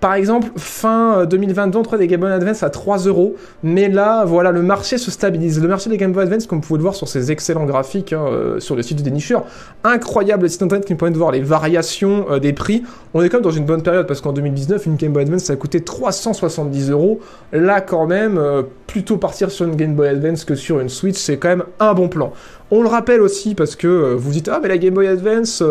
[0.00, 3.34] par exemple, fin 2022, on trouvait des Game Boy Advance à 3 euros,
[3.64, 5.60] mais là, voilà, le marché se stabilise.
[5.60, 8.12] Le marché des Game Boy Advance, comme vous pouvez le voir sur ces excellents graphiques
[8.12, 9.44] hein, euh, sur le site du dénicheur,
[9.82, 12.84] incroyable site internet qui me permet de voir les variations euh, des prix.
[13.12, 15.42] On est quand même dans une bonne période parce qu'en 2019, une Game Boy Advance
[15.42, 17.18] ça a coûté 370 euros.
[17.52, 21.18] Là, quand même, euh, plutôt partir sur une Game Boy Advance que sur une Switch,
[21.18, 22.32] c'est quand même un bon plan.
[22.70, 25.62] On le rappelle aussi parce que vous dites ah mais la Game Boy Advance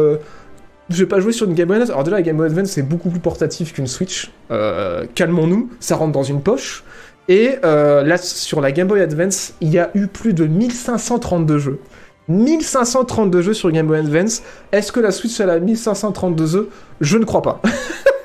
[0.89, 1.89] je vais pas jouer sur une Game Boy Advance.
[1.89, 4.31] Alors déjà, la Game Boy Advance, c'est beaucoup plus portatif qu'une Switch.
[4.51, 6.83] Euh, calmons-nous, ça rentre dans une poche.
[7.27, 11.57] Et euh, là, sur la Game Boy Advance, il y a eu plus de 1532
[11.57, 11.79] jeux.
[12.29, 14.43] 1532 jeux sur Game Boy Advance.
[14.71, 16.69] Est-ce que la Switch, elle a 1532 jeux?
[17.01, 17.61] Je ne crois pas.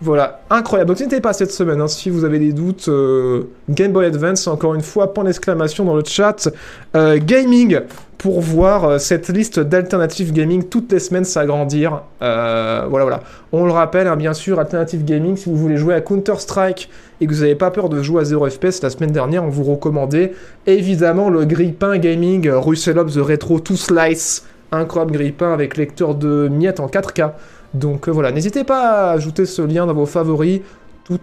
[0.00, 0.88] Voilà, incroyable.
[0.88, 4.46] Donc n'hésitez pas cette semaine, hein, si vous avez des doutes, euh, Game Boy Advance,
[4.46, 6.48] encore une fois, point d'exclamation dans le chat,
[6.94, 7.80] euh, gaming,
[8.16, 12.02] pour voir euh, cette liste d'alternatives gaming toutes les semaines s'agrandir.
[12.20, 13.22] Voilà, voilà.
[13.52, 16.88] On le rappelle, hein, bien sûr, Alternative Gaming, si vous voulez jouer à Counter-Strike
[17.20, 19.48] et que vous n'avez pas peur de jouer à 0 FPS, la semaine dernière, on
[19.48, 20.32] vous recommandait
[20.66, 26.48] évidemment le grille-pain gaming Russell Up The Retro 2 Slice, incroyable grille-pain avec lecteur de
[26.48, 27.32] miettes en 4K.
[27.74, 30.60] Donc euh, voilà, n'hésitez pas à ajouter ce lien dans vos favoris.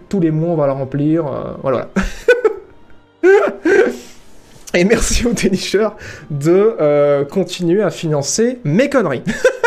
[0.08, 1.26] Tous les mois, on va le remplir.
[1.26, 1.88] euh, voilà.
[4.74, 5.96] Et merci aux dénicheurs
[6.30, 9.22] de euh, continuer à financer mes conneries.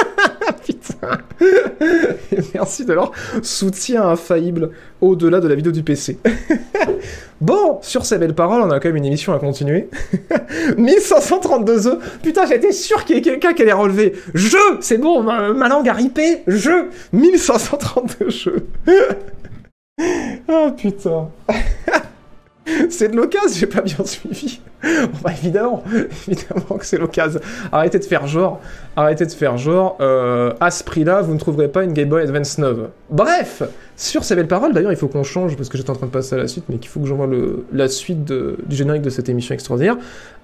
[2.53, 4.71] Merci de leur soutien infaillible
[5.01, 6.19] au-delà de la vidéo du PC.
[7.41, 9.89] bon, sur ces belles paroles, on a quand même une émission à continuer.
[10.77, 12.19] 1532 œufs.
[12.21, 14.13] Putain, j'étais sûr qu'il y ait quelqu'un qui allait relever.
[14.33, 16.43] Je C'est bon, ma, ma langue a ripé.
[16.47, 18.67] Je 1532 jeux.
[20.49, 21.29] oh putain.
[22.89, 24.59] C'est de l'occasion, j'ai pas bien suivi.
[24.81, 25.83] Bon, bah évidemment,
[26.27, 27.41] évidemment que c'est l'occasion.
[27.71, 28.61] Arrêtez de faire genre,
[28.95, 29.97] arrêtez de faire genre.
[29.99, 32.89] euh, à ce prix-là, vous ne trouverez pas une Game Boy Advance neuve.
[33.09, 33.63] Bref,
[33.97, 36.11] sur ces belles paroles, d'ailleurs, il faut qu'on change parce que j'étais en train de
[36.11, 37.27] passer à la suite, mais qu'il faut que j'envoie
[37.73, 39.97] la suite du générique de cette émission extraordinaire,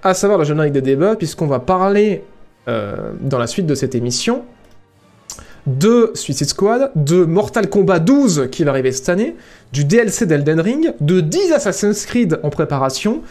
[0.03, 2.23] à savoir le générique des débats, puisqu'on va parler
[2.67, 4.43] euh, dans la suite de cette émission
[5.65, 9.35] de Suicide Squad, de Mortal Kombat 12 qui va arriver cette année,
[9.73, 13.21] du DLC d'Elden Ring, de 10 Assassin's Creed en préparation,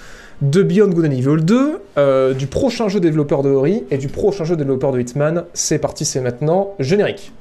[0.42, 4.08] de Beyond Good and Evil 2, euh, du prochain jeu développeur de Ori et du
[4.08, 5.44] prochain jeu développeur de Hitman.
[5.54, 7.32] C'est parti, c'est maintenant, générique.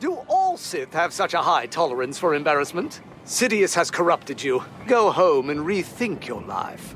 [0.00, 3.00] Do all Sith have such a high tolerance for embarrassment?
[3.24, 4.60] Sidious has corrupted you.
[4.88, 6.94] Go home and rethink your life.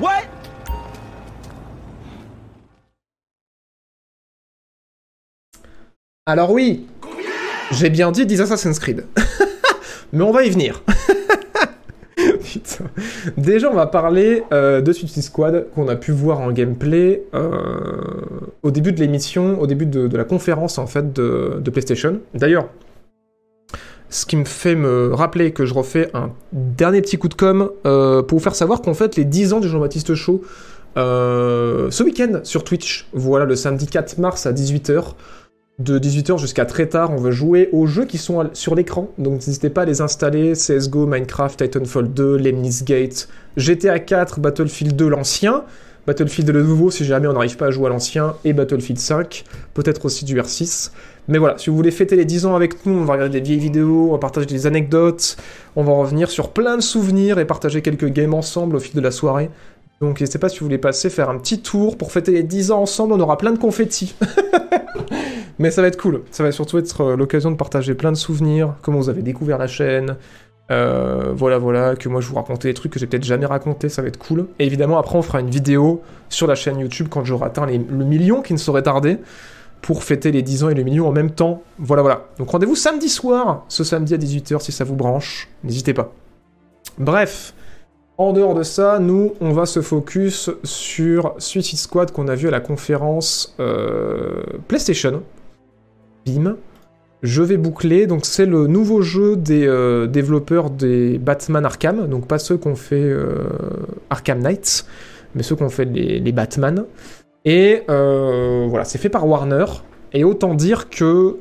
[0.00, 0.24] What?
[6.24, 6.86] Alors oui,
[7.72, 9.06] j'ai bien dit 10 Assassin's Creed.
[10.12, 10.80] Mais on va y venir.
[13.36, 17.50] Déjà, on va parler euh, de Suicide Squad qu'on a pu voir en gameplay euh,
[18.62, 22.20] au début de l'émission, au début de, de la conférence en fait de, de PlayStation.
[22.34, 22.68] D'ailleurs,
[24.08, 27.68] ce qui me fait me rappeler que je refais un dernier petit coup de com
[27.84, 30.42] euh, pour vous faire savoir qu'en fait les 10 ans du Jean-Baptiste Show
[30.96, 35.14] euh, ce week-end sur Twitch, voilà le samedi 4 mars à 18h
[35.78, 39.10] de 18h jusqu'à très tard, on va jouer aux jeux qui sont sur l'écran.
[39.18, 44.94] Donc n'hésitez pas à les installer CSGO, Minecraft, Titanfall 2, Lemnis Gate, GTA 4, Battlefield
[44.96, 45.64] 2 l'ancien,
[46.06, 49.44] Battlefield le nouveau si jamais on n'arrive pas à jouer à l'ancien, et Battlefield 5,
[49.74, 50.90] peut-être aussi du R6.
[51.28, 53.46] Mais voilà, si vous voulez fêter les 10 ans avec nous, on va regarder des
[53.46, 55.36] vieilles vidéos, on va partager des anecdotes,
[55.76, 59.00] on va revenir sur plein de souvenirs et partager quelques games ensemble au fil de
[59.00, 59.48] la soirée.
[60.02, 62.72] Donc n'hésitez pas si vous voulez passer, faire un petit tour pour fêter les 10
[62.72, 64.16] ans ensemble, on aura plein de confettis.
[65.60, 66.22] Mais ça va être cool.
[66.32, 69.58] Ça va surtout être euh, l'occasion de partager plein de souvenirs, comment vous avez découvert
[69.58, 70.16] la chaîne.
[70.72, 73.88] euh, voilà, voilà, que moi je vous racontais des trucs que j'ai peut-être jamais raconté,
[73.88, 74.48] ça va être cool.
[74.58, 78.04] Et évidemment, après, on fera une vidéo sur la chaîne YouTube quand j'aurai atteint le
[78.04, 79.18] million qui ne saurait tarder
[79.82, 81.62] pour fêter les 10 ans et le million en même temps.
[81.78, 82.24] Voilà, voilà.
[82.38, 85.48] Donc rendez-vous samedi soir, ce samedi à 18h si ça vous branche.
[85.62, 86.12] N'hésitez pas.
[86.98, 87.54] Bref.
[88.18, 92.46] En dehors de ça, nous, on va se focus sur Suicide Squad qu'on a vu
[92.46, 95.22] à la conférence euh, PlayStation.
[96.26, 96.56] Bim.
[97.22, 102.26] Je vais boucler, donc c'est le nouveau jeu des euh, développeurs des Batman Arkham, donc
[102.26, 103.44] pas ceux qu'on fait euh,
[104.10, 104.84] Arkham Knights,
[105.34, 106.84] mais ceux qu'on fait les, les Batman.
[107.44, 109.64] Et voilà, c'est fait par Warner,
[110.12, 111.38] et autant dire que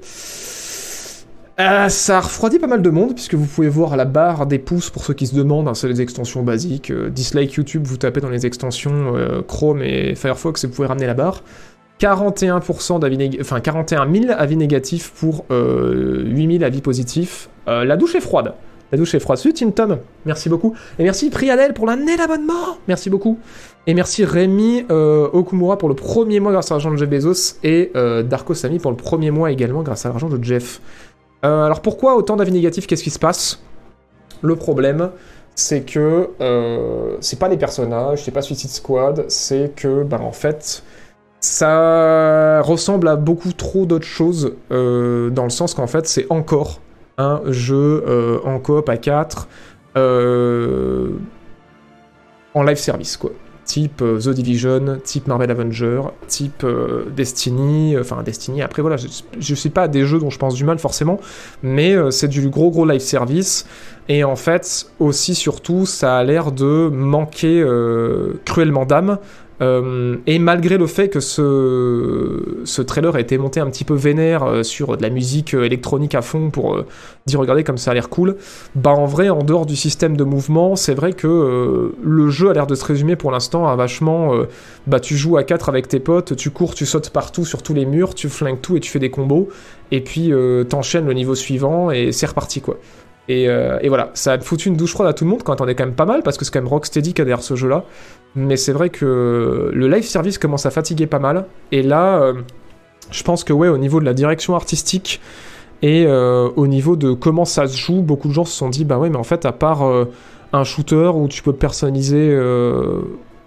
[1.85, 4.59] euh, ça a refroidi pas mal de monde, puisque vous pouvez voir la barre des
[4.59, 6.91] pouces pour ceux qui se demandent, hein, c'est les extensions basiques.
[6.91, 10.87] euh, dislike YouTube, vous tapez dans les extensions euh, Chrome et Firefox et vous pouvez
[10.87, 11.43] ramener la barre.
[11.99, 17.49] 41%, d'avis nég- enfin 41 000 avis négatifs pour euh, 8 000 avis positifs.
[17.67, 18.53] La douche est froide.
[18.91, 19.37] La douche est froide.
[19.37, 20.73] Salut Tim Tom, merci beaucoup.
[20.99, 22.77] Et merci Priadel pour l'année d'abonnement.
[22.87, 23.37] Merci beaucoup.
[23.87, 27.91] Et merci Rémi Okumura pour le premier mois grâce à l'argent de Jeff Bezos et
[28.29, 30.81] Darko Sami pour le premier mois également grâce à l'argent de Jeff.
[31.43, 32.87] Euh, alors pourquoi autant d'avis négatifs?
[32.87, 33.61] Qu'est-ce qui se passe?
[34.41, 35.11] Le problème,
[35.55, 40.31] c'est que euh, c'est pas les personnages, c'est pas Suicide Squad, c'est que, ben en
[40.31, 40.83] fait,
[41.39, 46.79] ça ressemble à beaucoup trop d'autres choses, euh, dans le sens qu'en fait, c'est encore
[47.17, 49.47] un jeu en coop à 4
[49.97, 51.09] euh,
[52.53, 53.31] en live service, quoi.
[53.65, 58.97] Type euh, The Division, type Marvel Avenger, type euh, Destiny, euh, enfin Destiny, après voilà,
[58.97, 59.07] je,
[59.39, 61.19] je suis pas à des jeux dont je pense du mal forcément,
[61.61, 63.65] mais c'est du gros gros live service,
[64.09, 67.63] et en fait, aussi surtout, ça a l'air de manquer
[68.45, 69.19] cruellement d'âme,
[69.61, 73.93] Euh, et malgré le fait que ce, ce trailer a été monté un petit peu
[73.93, 76.83] vénère euh, sur de la musique euh, électronique à fond pour
[77.27, 78.37] dire regardez comme ça a l'air cool,
[78.73, 82.53] bah en vrai en dehors du système de mouvement, c'est vrai que le jeu a
[82.53, 84.33] l'air de se résumer pour l'instant à vachement
[84.87, 87.73] bah tu joues à 4 avec tes potes, tu cours, tu sautes partout sur tous
[87.73, 89.49] les murs, tu flingues tout et tu fais des combos
[89.91, 90.31] et puis
[90.69, 92.77] t'enchaînes le niveau suivant et c'est reparti quoi.
[93.27, 95.67] Et, et voilà, ça a foutu une douche froide à tout le monde quand on
[95.67, 97.85] est quand même pas mal parce que c'est quand même Rocksteady qui derrière ce jeu-là.
[98.35, 101.47] Mais c'est vrai que le live service commence à fatiguer pas mal.
[101.71, 102.33] Et là, euh,
[103.11, 105.19] je pense que ouais, au niveau de la direction artistique
[105.81, 108.85] et euh, au niveau de comment ça se joue, beaucoup de gens se sont dit
[108.85, 110.05] bah ouais, mais en fait, à part euh,
[110.53, 112.37] un shooter où tu peux personnaliser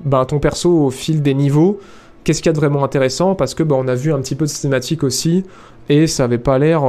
[0.00, 1.78] bah, ton perso au fil des niveaux,
[2.24, 3.34] qu'est-ce qu'il y a de vraiment intéressant?
[3.34, 5.44] Parce que bah, on a vu un petit peu de cinématique aussi.
[5.90, 6.82] Et ça avait pas l'air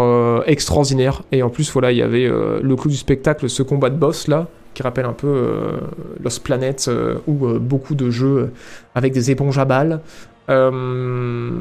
[0.45, 1.23] extraordinaire.
[1.33, 4.29] Et en plus, voilà, il y avait le clou du spectacle, ce combat de boss
[4.29, 5.79] là, qui rappelle un peu euh,
[6.23, 8.51] Lost Planet euh, ou euh, beaucoup de jeux
[8.93, 10.01] avec des éponges à balles.
[10.49, 11.59] Euh,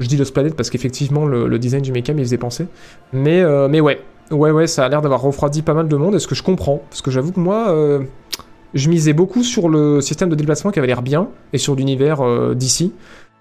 [0.00, 2.66] Je dis Lost Planet parce qu'effectivement, le, design du méca m'y faisait penser.
[3.12, 4.00] Mais, euh, mais ouais,
[4.32, 6.16] ouais, ouais, ça a l'air d'avoir refroidi pas mal de monde.
[6.16, 8.00] Et ce que je comprends, parce que j'avoue que moi, euh,
[8.74, 12.20] je misais beaucoup sur le système de déplacement qui avait l'air bien et sur l'univers
[12.22, 12.92] euh, d'ici.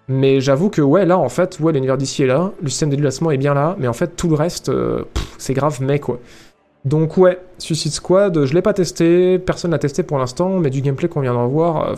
[0.07, 2.95] Mais j'avoue que ouais, là en fait, ouais, l'univers d'ici est là, le système de
[2.95, 5.03] déplacement est bien là, mais en fait tout le reste, euh,
[5.37, 6.19] c'est grave mais quoi.
[6.85, 10.81] Donc ouais, Suicide Squad, je l'ai pas testé, personne l'a testé pour l'instant, mais du
[10.81, 11.95] gameplay qu'on vient d'en voir, euh,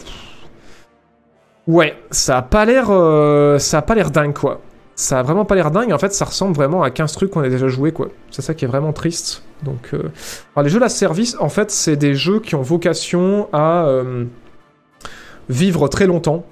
[1.68, 4.62] ouais, ça a pas l'air, euh, ça a pas l'air dingue quoi.
[4.96, 5.92] Ça a vraiment pas l'air dingue.
[5.92, 8.10] En fait, ça ressemble vraiment à 15 trucs qu'on a déjà joué quoi.
[8.30, 9.44] C'est ça qui est vraiment triste.
[9.64, 10.12] Donc, euh,
[10.56, 14.26] alors, les jeux la service, en fait, c'est des jeux qui ont vocation à euh,
[15.50, 16.46] vivre très longtemps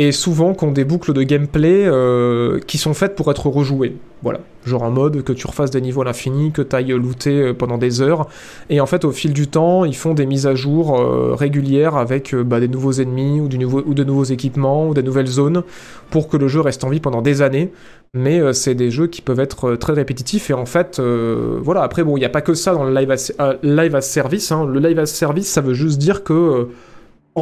[0.00, 3.96] et souvent qui ont des boucles de gameplay euh, qui sont faites pour être rejouées.
[4.22, 7.42] Voilà, genre en mode que tu refasses des niveaux à l'infini, que tu ailles looter
[7.42, 8.28] euh, pendant des heures.
[8.70, 11.96] Et en fait, au fil du temps, ils font des mises à jour euh, régulières
[11.96, 15.64] avec bah, des nouveaux ennemis ou, de nouveaux équipements ou des nouvelles zones
[16.10, 17.72] pour que le jeu reste en vie pendant des années.
[18.14, 21.82] Mais c'est des jeux qui peuvent être très répétitifs et en fait, voilà.
[21.82, 23.10] Après, bon, il n'y a pas que ça dans le live
[23.94, 24.50] as, service.
[24.50, 24.64] hein.
[24.64, 26.68] Le live as service, ça veut juste dire que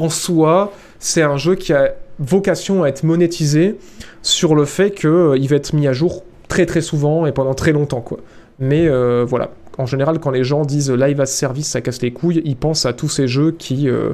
[0.03, 3.77] en soi, c'est un jeu qui a vocation à être monétisé
[4.23, 5.09] sur le fait qu'il
[5.49, 8.19] va être mis à jour très très souvent et pendant très longtemps quoi.
[8.59, 12.13] Mais euh, voilà, en général quand les gens disent live as service ça casse les
[12.13, 14.13] couilles, ils pensent à tous ces jeux qui, euh,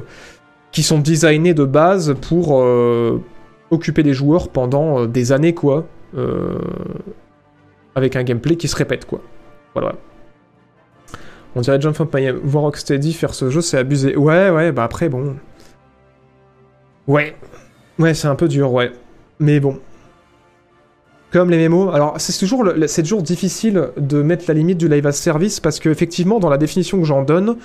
[0.73, 3.21] sont designés de base pour euh,
[3.71, 5.85] occuper les joueurs pendant euh, des années quoi.
[6.17, 6.57] euh,
[7.95, 9.21] avec un gameplay qui se répète quoi.
[9.73, 9.93] Voilà.
[11.55, 14.15] On dirait John Fontaine, voir Rocksteady faire ce jeu c'est abusé.
[14.15, 15.35] Ouais ouais bah après bon.
[17.07, 17.35] Ouais.
[17.99, 18.91] Ouais, c'est un peu dur, ouais.
[19.39, 19.79] Mais bon.
[21.31, 21.93] Comme les mémos.
[21.93, 22.63] Alors, c'est toujours,
[22.95, 26.57] toujours difficile de mettre la limite du live as service parce que, effectivement, dans la
[26.57, 27.57] définition que j'en donne,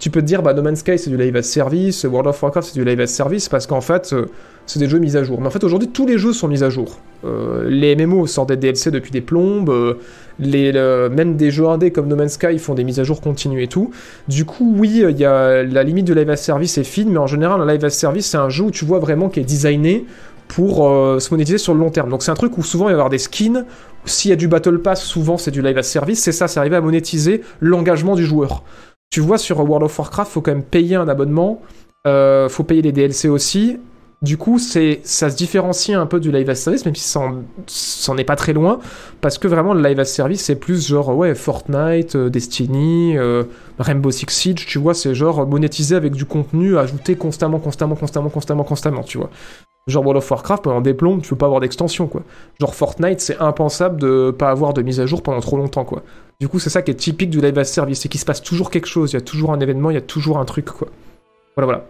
[0.00, 2.42] tu peux te dire, bah, No Man's Sky c'est du live as service, World of
[2.42, 4.26] Warcraft c'est du live as service parce qu'en fait, euh,
[4.66, 5.40] c'est des jeux mis à jour.
[5.40, 6.98] Mais en fait, aujourd'hui, tous les jeux sont mis à jour.
[7.24, 9.94] Euh, les MMO sortent des DLC depuis des plombes, euh,
[10.38, 13.20] les, le- même des jeux indés comme No Man's Sky font des mises à jour
[13.20, 13.90] continues et tout.
[14.28, 17.18] Du coup, oui, il y a la limite de live as service est fine, mais
[17.18, 19.44] en général, un live as service, c'est un jeu où tu vois vraiment qui est
[19.44, 20.06] designé
[20.48, 20.76] pour
[21.20, 22.10] se monétiser sur le long terme.
[22.10, 23.64] Donc c'est un truc où souvent il va y avoir des skins.
[24.04, 26.20] S'il y a du Battle Pass, souvent c'est du live as service.
[26.20, 28.64] C'est ça, c'est arriver à monétiser l'engagement du joueur.
[29.10, 31.60] Tu vois, sur World of Warcraft, faut quand même payer un abonnement.
[32.06, 33.78] Euh, faut payer les DLC aussi.
[34.22, 37.20] Du coup, c'est, ça se différencie un peu du live as service, même si ça
[37.20, 38.78] en, ça en est pas très loin,
[39.22, 43.44] parce que vraiment le live as service, c'est plus genre ouais Fortnite, euh, Destiny, euh,
[43.78, 48.28] Rainbow Six Siege, tu vois, c'est genre monétisé avec du contenu ajouté constamment, constamment, constamment,
[48.28, 49.30] constamment, constamment, tu vois.
[49.86, 52.22] Genre World of Warcraft, pendant des plombes, tu peux pas avoir d'extension, quoi.
[52.60, 56.02] Genre Fortnite, c'est impensable de pas avoir de mise à jour pendant trop longtemps, quoi.
[56.40, 58.42] Du coup, c'est ça qui est typique du live as service, c'est qu'il se passe
[58.42, 60.64] toujours quelque chose, il y a toujours un événement, il y a toujours un truc,
[60.64, 60.88] quoi.
[61.54, 61.86] Voilà, voilà.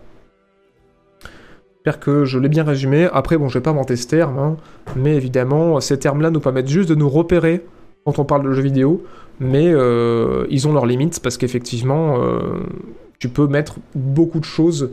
[1.77, 3.09] J'espère que je l'ai bien résumé.
[3.13, 4.57] Après, bon, je vais pas inventer ce terme, hein,
[4.97, 7.65] mais évidemment, ces termes-là nous permettent juste de nous repérer
[8.05, 9.05] quand on parle de jeux vidéo,
[9.39, 12.41] mais euh, ils ont leurs limites parce qu'effectivement, euh,
[13.21, 14.91] tu peux mettre beaucoup de choses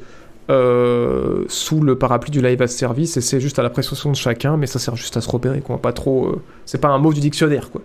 [0.52, 4.56] euh, sous le parapluie du live as service et c'est juste à l'appréciation de chacun,
[4.56, 5.80] mais ça sert juste à se repérer, quoi.
[5.80, 6.36] Pas trop.
[6.66, 7.82] C'est pas un mot du dictionnaire, quoi.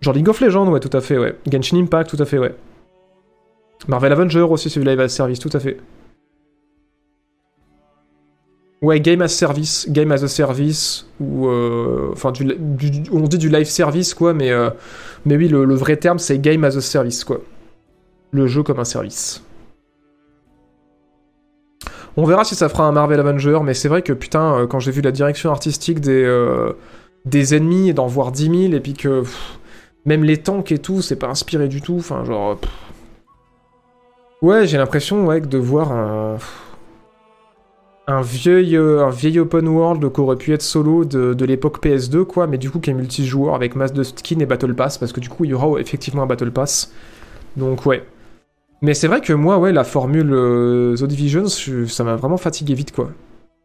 [0.00, 1.36] Genre League of Legends, ouais, tout à fait, ouais.
[1.50, 2.54] Genshin Impact, tout à fait, ouais.
[3.88, 5.78] Marvel Avenger aussi, c'est du live as service, tout à fait.
[8.82, 12.46] Ouais, game as service, game as a service, ou euh, enfin, du,
[13.10, 14.68] on dit du live service quoi, mais euh,
[15.24, 17.40] mais oui, le, le vrai terme c'est game as a service quoi,
[18.32, 19.42] le jeu comme un service.
[22.18, 24.78] On verra si ça fera un Marvel Avenger, mais c'est vrai que putain, euh, quand
[24.78, 26.72] j'ai vu la direction artistique des euh,
[27.24, 29.22] des ennemis et d'en voir 10 000 et puis que
[30.06, 32.58] même les tanks et tout, c'est pas inspiré du tout, enfin genre.
[34.42, 36.38] Ouais, j'ai l'impression ouais de voir un
[38.08, 41.82] un vieil, euh, un vieil open world qui aurait pu être solo de, de l'époque
[41.82, 44.98] PS2, quoi, mais du coup qui est multijoueur avec masse de skins et Battle Pass,
[44.98, 46.92] parce que du coup il y aura effectivement un Battle Pass.
[47.56, 48.04] Donc ouais.
[48.82, 52.36] Mais c'est vrai que moi, ouais, la formule euh, The Division, je- ça m'a vraiment
[52.38, 53.10] fatigué vite, quoi.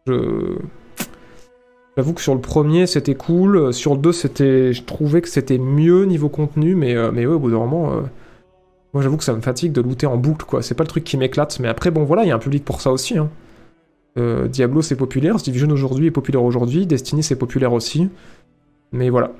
[0.07, 0.57] Je...
[1.97, 3.73] J'avoue que sur le premier, c'était cool.
[3.73, 4.73] Sur le 2, c'était...
[4.73, 7.91] je trouvais que c'était mieux niveau contenu, mais, euh, mais ouais, au bout d'un moment...
[7.91, 8.01] euh,
[8.93, 10.61] Moi, j'avoue que ça me fatigue de looter en boucle, quoi.
[10.61, 12.63] C'est pas le truc qui m'éclate, mais après, bon, voilà, il y a un public
[12.63, 13.29] pour ça aussi, hein.
[14.17, 18.09] Euh, Diablo c'est populaire, Division aujourd'hui est populaire aujourd'hui, Destiny c'est populaire aussi.
[18.91, 19.31] Mais voilà.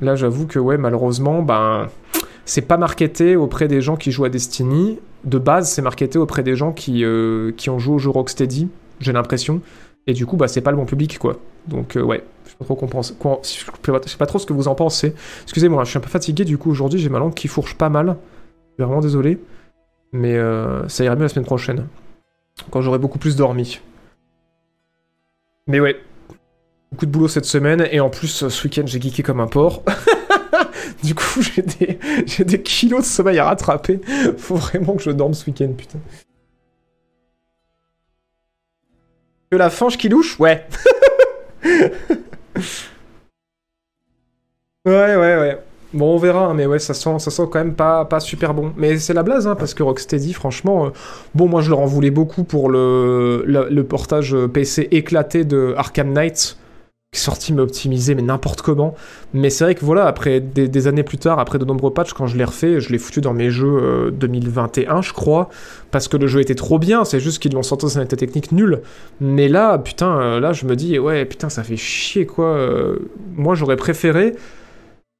[0.00, 1.88] Là j'avoue que ouais malheureusement ben
[2.44, 4.98] c'est pas marketé auprès des gens qui jouent à Destiny.
[5.24, 8.68] De base c'est marketé auprès des gens qui, euh, qui ont joué au jeu Rocksteady,
[9.00, 9.62] j'ai l'impression.
[10.06, 11.38] Et du coup bah c'est pas le bon public quoi.
[11.66, 13.14] Donc euh, ouais, je sais pas trop pense-
[14.04, 15.14] je sais pas trop ce que vous en pensez.
[15.44, 17.88] Excusez-moi, je suis un peu fatigué du coup aujourd'hui, j'ai ma langue qui fourche pas
[17.88, 18.16] mal.
[18.78, 19.38] Je suis vraiment désolé.
[20.12, 21.88] Mais euh, ça ira mieux la semaine prochaine
[22.70, 23.80] quand j'aurai beaucoup plus dormi.
[25.66, 25.96] Mais ouais,
[26.92, 29.82] beaucoup de boulot cette semaine, et en plus, ce week-end, j'ai geeké comme un porc.
[31.02, 34.00] du coup, j'ai des, des kilos de sommeil à rattraper.
[34.36, 35.98] Faut vraiment que je dorme ce week-end, putain.
[39.56, 40.38] La fange qui louche?
[40.38, 40.64] Ouais.
[41.64, 41.90] ouais,
[44.86, 45.58] ouais, ouais.
[45.92, 48.52] Bon, on verra, hein, mais ouais, ça sent, ça sent quand même pas, pas super
[48.52, 48.72] bon.
[48.76, 50.90] Mais c'est la blague, hein, parce que Rocksteady, franchement, euh,
[51.36, 55.44] bon, moi je leur en voulais beaucoup pour le, le, le portage euh, PC éclaté
[55.44, 56.56] de Arkham Knight,
[57.18, 58.94] sorti mais optimisé, mais n'importe comment.
[59.32, 62.26] Mais c'est vrai que voilà, après des, années plus tard, après de nombreux patchs, quand
[62.26, 65.48] je l'ai refait, je l'ai foutu dans mes jeux euh, 2021, je crois,
[65.90, 68.16] parce que le jeu était trop bien, c'est juste qu'ils l'ont sorti dans un état
[68.16, 68.80] technique nul.
[69.20, 72.46] Mais là, putain, euh, là je me dis, ouais, putain, ça fait chier quoi.
[72.46, 72.98] Euh,
[73.36, 74.34] moi j'aurais préféré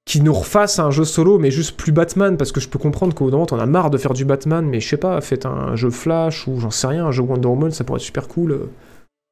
[0.04, 3.14] qui nous refasse un jeu solo, mais juste plus Batman, parce que je peux comprendre
[3.14, 5.20] qu'au bout d'un moment, t'en as marre de faire du Batman, mais je sais pas,
[5.20, 8.04] faites un jeu Flash, ou j'en sais rien, un jeu Wonder Woman, ça pourrait être
[8.04, 8.52] super cool.
[8.52, 8.70] euh.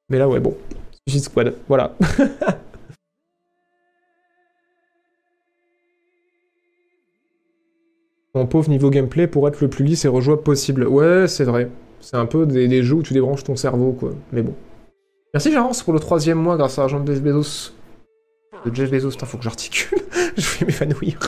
[0.09, 0.57] Mais là, ouais, bon.
[1.07, 1.95] Suicide Squad, voilà.
[8.35, 10.87] Mon pauvre niveau gameplay pour être le plus lisse et rejouable possible.
[10.87, 11.69] Ouais, c'est vrai.
[12.01, 14.13] C'est un peu des, jeux où tu débranches ton cerveau, quoi.
[14.33, 14.55] Mais bon.
[15.35, 17.73] Merci Jarence pour le troisième mois grâce à l'argent de Jeff Bezos.
[18.65, 19.99] De Jeff Bezos, putain, faut que j'articule.
[20.37, 21.19] je vais m'évanouir.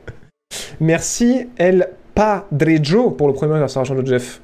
[0.80, 4.42] Merci El Padrejo pour le premier mois grâce à l'argent de Jeff.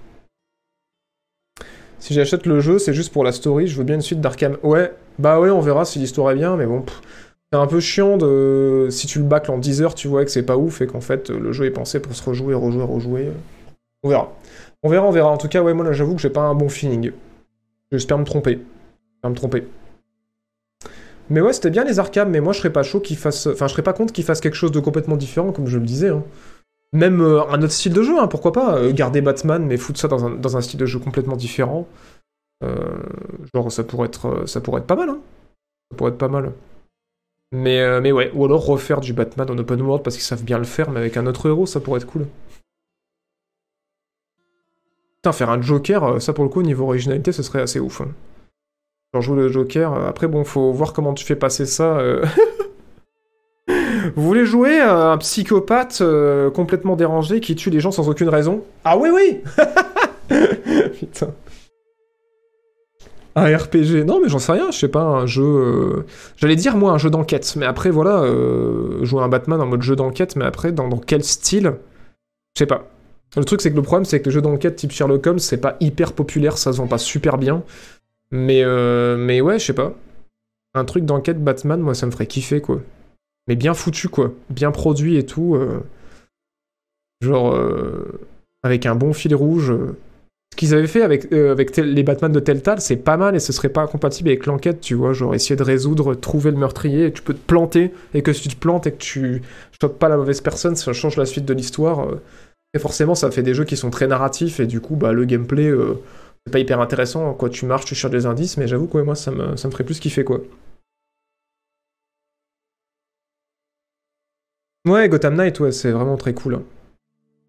[2.02, 3.68] Si j'achète le jeu, c'est juste pour la story.
[3.68, 4.56] Je veux bien une suite d'Arkham.
[4.64, 6.84] Ouais, bah ouais, on verra si l'histoire est bien, mais bon.
[7.52, 8.88] C'est un peu chiant de.
[8.90, 11.00] Si tu le bâcles en 10 heures, tu vois que c'est pas ouf et qu'en
[11.00, 13.28] fait le jeu est pensé pour se rejouer, rejouer, rejouer.
[14.02, 14.32] On verra.
[14.82, 15.30] On verra, on verra.
[15.30, 17.12] En tout cas, ouais, moi là j'avoue que j'ai pas un bon feeling.
[17.92, 18.58] J'espère me tromper.
[19.12, 19.68] J'espère me tromper.
[21.30, 23.46] Mais ouais, c'était bien les Arkham, mais moi je serais pas chaud qu'ils fassent.
[23.46, 25.86] Enfin, je serais pas contre qu'ils fassent quelque chose de complètement différent, comme je le
[25.86, 26.08] disais.
[26.08, 26.24] hein.
[26.92, 29.98] Même euh, un autre style de jeu, hein, pourquoi pas euh, Garder Batman, mais foutre
[29.98, 31.88] ça dans un, style de jeu complètement différent.
[32.62, 33.02] Euh,
[33.54, 35.18] genre, ça pourrait, être, pas mal, hein.
[35.90, 36.52] Ça pourrait être pas mal.
[37.50, 40.58] Mais, mais ouais, ou alors refaire du Batman en open world parce qu'ils savent bien
[40.58, 42.26] le faire, mais avec un autre héros, ça pourrait être cool.
[45.16, 48.00] Putain, faire un Joker, ça pour le coup, niveau originalité, ce serait assez ouf.
[48.00, 48.08] hein.
[49.12, 52.00] Genre jouer le Joker, après bon, faut voir comment tu fais passer ça.
[54.04, 54.10] euh.
[54.14, 58.28] Vous voulez jouer à un psychopathe euh, complètement dérangé qui tue les gens sans aucune
[58.28, 58.62] raison?
[58.84, 59.40] Ah oui, oui
[60.98, 61.28] Putain.
[63.34, 65.42] Un RPG Non, mais j'en sais rien, je sais pas, un jeu...
[65.42, 66.06] euh,
[66.36, 69.82] J'allais dire, moi, un jeu d'enquête, mais après, voilà, euh, jouer un Batman en mode
[69.82, 71.72] jeu d'enquête, mais après, dans, quel style?
[72.54, 72.88] Je sais pas.
[73.36, 75.56] Le truc, c'est que le problème, c'est que les jeux d'enquête type Sherlock Holmes, c'est
[75.56, 77.62] pas hyper populaire, ça se vend pas super bien.
[78.30, 79.94] Mais, euh, mais ouais, je sais pas.
[80.74, 82.80] Un truc d'enquête Batman, moi, ça me ferait kiffer, quoi.
[83.48, 84.32] Mais bien foutu, quoi.
[84.50, 85.54] Bien produit et tout.
[85.56, 85.80] euh.
[87.20, 88.20] Genre, euh,
[88.62, 89.70] avec un bon fil rouge.
[89.70, 89.96] euh.
[90.52, 93.70] Ce qu'ils avaient fait avec, les Batman de Telltale, c'est pas mal et ce serait
[93.70, 95.14] pas incompatible avec l'enquête, tu vois.
[95.14, 98.50] Genre, essayer de résoudre, trouver le meurtrier, et tu peux te planter, et que si
[98.50, 99.40] tu te plantes et que tu
[99.80, 102.06] chopes pas la mauvaise personne, ça change la suite de l'histoire.
[102.74, 105.24] Et forcément, ça fait des jeux qui sont très narratifs, et du coup, bah, le
[105.24, 105.72] gameplay,
[106.46, 107.32] c'est pas hyper intéressant.
[107.32, 109.68] Quoi, tu marches, tu cherches des indices, mais j'avoue que ouais, moi, ça me, ça
[109.68, 110.42] me ferait plus kiffer, quoi.
[114.86, 116.54] Ouais, Gotham Knight, ouais, c'est vraiment très cool.
[116.56, 116.62] hein.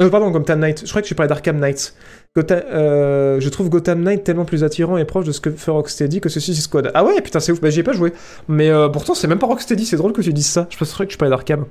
[0.02, 0.84] Euh, pardon, Gotham Knight.
[0.86, 1.96] Je crois que tu parlais d'Arkham Knight.
[2.38, 6.20] Euh, je trouve Gotham Knight tellement plus attirant et proche de ce que fait Rocksteady
[6.20, 6.92] que ce Suicide Squad.
[6.96, 7.62] Ah ouais, putain, c'est ouf.
[7.62, 8.12] Bah, j'y ai pas joué.
[8.48, 9.86] Mais euh, pourtant, c'est même pas Rocksteady.
[9.86, 10.68] C'est drôle que tu dises ça.
[10.72, 11.66] Je penserais que tu parlais d'Arkham.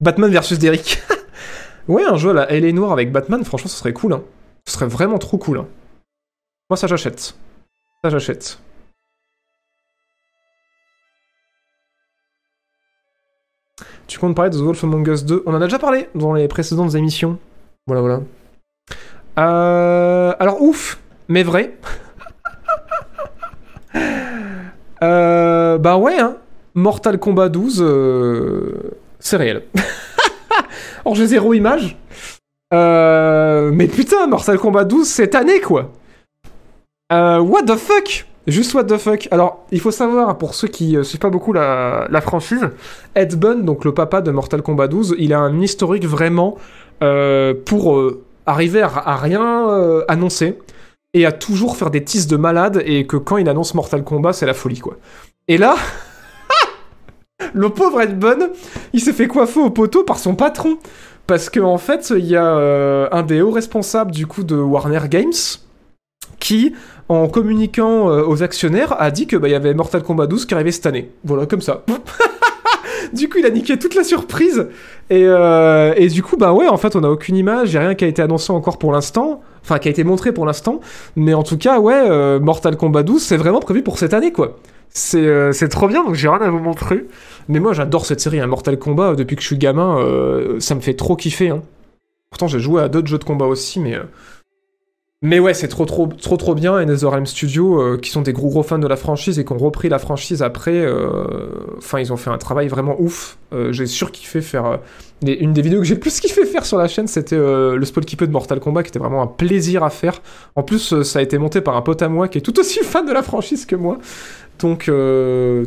[0.00, 1.02] Batman versus Derrick.
[1.88, 4.14] ouais, un jeu à la LA Noir avec Batman, franchement, ce serait cool.
[4.14, 4.22] Hein.
[4.66, 5.58] Ce serait vraiment trop cool.
[5.58, 5.66] hein.
[6.70, 7.34] Moi, ça, j'achète.
[8.02, 8.58] Ça, j'achète.
[14.06, 16.32] Tu comptes parler de The Wolf Among Us 2 On en a déjà parlé dans
[16.32, 17.38] les précédentes émissions.
[17.86, 18.20] Voilà, voilà.
[19.38, 21.76] Euh, alors, ouf, mais vrai.
[25.02, 26.36] Euh, bah ouais, hein.
[26.74, 28.72] Mortal Kombat 12, euh,
[29.18, 29.64] c'est réel.
[31.04, 31.98] Alors j'ai zéro image.
[32.72, 35.92] Euh, mais putain, Mortal Kombat 12 cette année quoi.
[37.10, 38.26] What the fuck?
[38.46, 39.26] Juste what the fuck.
[39.32, 42.68] Alors, il faut savoir, pour ceux qui euh, suivent pas beaucoup la, franchise,
[43.14, 46.56] Ed Bunn, donc le papa de Mortal Kombat 12, il a un historique vraiment
[47.02, 50.58] euh, pour euh, arriver à, rien euh, annoncer
[51.12, 54.32] et à toujours faire des teases de malade et que quand il annonce Mortal Kombat,
[54.32, 54.96] c'est la folie quoi.
[55.48, 55.74] Et là,
[57.52, 58.48] le pauvre Ed Bunn,
[58.92, 60.78] il s'est fait coiffer au poteau par son patron.
[61.26, 62.46] Parce qu'en en fait, il y a
[63.10, 65.32] un des hauts responsables du coup de Warner Games
[66.40, 66.74] qui,
[67.08, 70.54] en communiquant euh, aux actionnaires, a dit que bah, y avait Mortal Kombat 12 qui
[70.54, 71.10] arrivait cette année.
[71.24, 71.84] Voilà, comme ça.
[73.12, 74.68] du coup, il a niqué toute la surprise.
[75.10, 77.80] Et, euh, et du coup, bah ouais, en fait, on n'a aucune image, il a
[77.80, 79.42] rien qui a été annoncé encore pour l'instant.
[79.62, 80.80] Enfin, qui a été montré pour l'instant.
[81.16, 84.32] Mais en tout cas, ouais, euh, Mortal Kombat 12, c'est vraiment prévu pour cette année,
[84.32, 84.58] quoi.
[84.90, 87.04] C'est euh, trop bien, donc j'ai rien à vous montrer.
[87.48, 89.16] Mais moi, j'adore cette série, hein, Mortal Kombat.
[89.16, 89.98] Depuis que je suis gamin,
[90.60, 91.50] ça me fait trop kiffer.
[91.50, 91.62] Hein.
[92.30, 93.98] Pourtant, j'ai joué à d'autres jeux de combat aussi, mais...
[95.26, 96.78] mais ouais, c'est trop trop trop trop bien.
[96.78, 99.52] Et NetherRealm Studio, euh, qui sont des gros gros fans de la franchise et qui
[99.52, 101.48] ont repris la franchise après, euh,
[101.78, 103.36] enfin ils ont fait un travail vraiment ouf.
[103.52, 104.76] Euh, j'ai surkiffé faire euh,
[105.22, 108.04] une des vidéos que j'ai le plus kiffé faire sur la chaîne, c'était le spot
[108.04, 110.22] keeper de Mortal Kombat, qui était vraiment un plaisir à faire.
[110.54, 112.78] En plus, ça a été monté par un pote à moi qui est tout aussi
[112.84, 113.98] fan de la franchise que moi.
[114.60, 114.88] Donc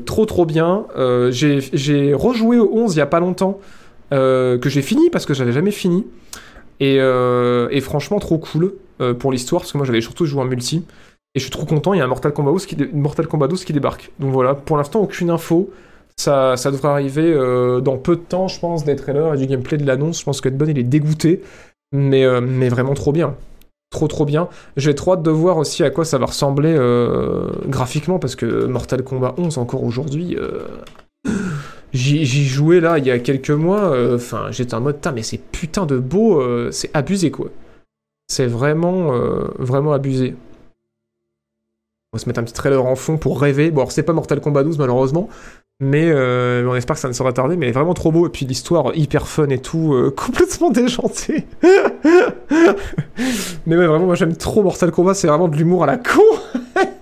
[0.06, 0.86] trop trop bien.
[1.32, 3.60] J'ai rejoué au 11 il y a pas longtemps,
[4.12, 6.06] que j'ai fini parce que j'avais jamais fini.
[6.80, 10.86] Et franchement, trop cool euh, pour l'histoire, parce que moi j'avais surtout joué en multi.
[11.36, 13.28] Et je suis trop content, il y a un Mortal Kombat 12 qui, dé- Mortal
[13.28, 14.12] Kombat 12 qui débarque.
[14.20, 15.70] Donc voilà, pour l'instant, aucune info.
[16.18, 19.46] Ça, ça devrait arriver euh, dans peu de temps, je pense, des trailers et du
[19.48, 20.20] gameplay de l'annonce.
[20.20, 21.42] Je pense que Ed Boon, il est dégoûté.
[21.94, 23.36] Mais, euh, mais vraiment trop bien.
[23.92, 24.50] Trop trop bien.
[24.76, 26.76] J'ai trop hâte de voir aussi à quoi ça va ressembler
[27.68, 30.36] graphiquement, parce que Mortal Kombat 11, encore aujourd'hui,
[31.92, 35.88] J'y jouais là il y a quelques mois, enfin j'étais en mode, mais c'est putain
[35.88, 36.40] de beau,
[36.72, 37.48] c'est abusé quoi.
[38.30, 40.36] C'est vraiment, euh, vraiment abusé.
[42.14, 43.72] On va se mettre un petit trailer en fond pour rêver.
[43.72, 45.30] Bon alors c'est pas Mortal Kombat 12 malheureusement,
[45.80, 48.46] mais euh, on espère que ça ne sera tardé, mais vraiment trop beau, et puis
[48.46, 51.46] l'histoire hyper fun et tout, euh, complètement déjantée.
[53.66, 56.22] mais ouais vraiment moi j'aime trop Mortal Kombat, c'est vraiment de l'humour à la con.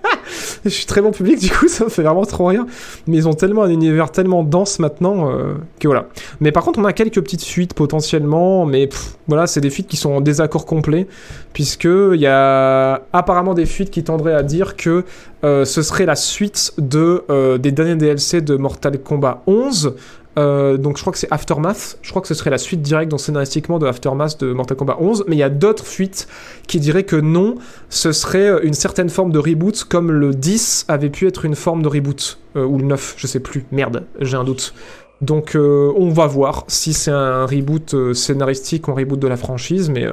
[0.64, 2.64] Je suis très bon public, du coup, ça me fait vraiment trop rire.
[3.06, 6.06] Mais ils ont tellement un univers tellement dense maintenant euh, que voilà.
[6.40, 8.88] Mais par contre, on a quelques petites fuites potentiellement, mais
[9.26, 11.06] voilà, c'est des fuites qui sont en désaccord complet,
[11.52, 15.04] puisque il y a apparemment des fuites qui tendraient à dire que
[15.44, 19.94] euh, ce serait la suite de euh, des derniers DLC de Mortal Kombat 11.
[20.38, 21.98] Euh, donc je crois que c'est Aftermath.
[22.02, 25.24] Je crois que ce serait la suite directe scénaristiquement de Aftermath de Mortal Kombat 11.
[25.26, 26.28] Mais il y a d'autres fuites
[26.66, 27.56] qui diraient que non,
[27.88, 31.82] ce serait une certaine forme de reboot, comme le 10 avait pu être une forme
[31.82, 32.38] de reboot.
[32.56, 33.64] Euh, ou le 9, je sais plus.
[33.72, 34.74] Merde, j'ai un doute.
[35.20, 39.26] Donc euh, on va voir si c'est un reboot euh, scénaristique ou un reboot de
[39.26, 39.90] la franchise.
[39.90, 40.12] Mais, euh,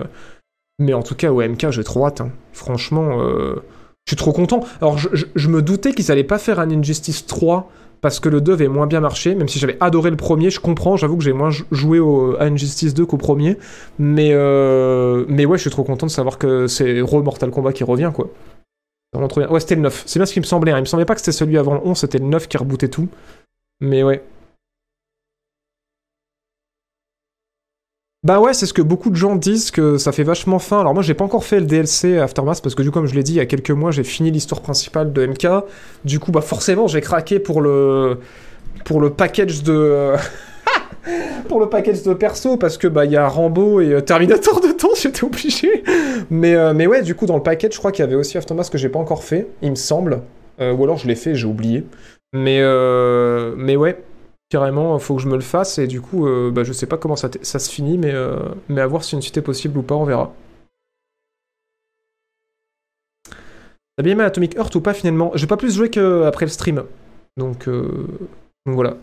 [0.80, 2.22] mais en tout cas, au MK, j'ai trop hâte.
[2.22, 2.32] hein.
[2.54, 3.56] Franchement, euh,
[4.08, 4.62] je suis trop content.
[4.82, 7.70] Alors je- je me doutais qu'ils allaient pas faire un Injustice 3
[8.06, 10.60] parce que le 2 avait moins bien marché, même si j'avais adoré le premier, je
[10.60, 13.58] comprends, j'avoue que j'ai moins jou- joué au, à Injustice 2 qu'au premier,
[13.98, 17.74] mais, euh, mais ouais, je suis trop content de savoir que c'est Re Mortal Kombat
[17.74, 18.30] qui revient, quoi.
[19.50, 20.78] Ouais, c'était le 9, c'est bien ce qui me semblait, hein.
[20.78, 22.90] il me semblait pas que c'était celui avant le 11, c'était le 9 qui rebootait
[22.90, 23.08] tout,
[23.82, 24.22] mais ouais.
[28.26, 30.80] Bah ouais, c'est ce que beaucoup de gens disent que ça fait vachement fin.
[30.80, 33.14] Alors moi, j'ai pas encore fait le DLC Aftermath parce que du coup, comme je
[33.14, 35.48] l'ai dit il y a quelques mois, j'ai fini l'histoire principale de MK.
[36.06, 38.18] Du coup, bah forcément, j'ai craqué pour le
[38.84, 40.14] pour le package de
[41.48, 44.60] pour le package de perso parce que bah il y a Rambo et euh, Terminator
[44.60, 45.84] dedans, j'étais obligé.
[46.32, 48.40] Mais euh, mais ouais, du coup dans le package, je crois qu'il y avait aussi
[48.40, 50.22] Aftermath que j'ai pas encore fait, il me semble.
[50.60, 51.84] Euh, ou alors je l'ai fait, j'ai oublié.
[52.34, 52.60] Mais
[53.56, 54.00] mais ouais,
[54.50, 56.98] carrément, faut que je me le fasse et du coup euh, bah je sais pas
[56.98, 58.38] comment ça, se finit mais euh,
[58.70, 60.34] mais à voir si une suite est possible ou pas, on verra.
[63.98, 65.32] T'as bien aimé Atomic Heart ou pas finalement?
[65.36, 66.84] J'ai pas plus joué qu'après le stream.
[67.38, 68.08] Donc, euh,
[68.66, 68.98] voilà.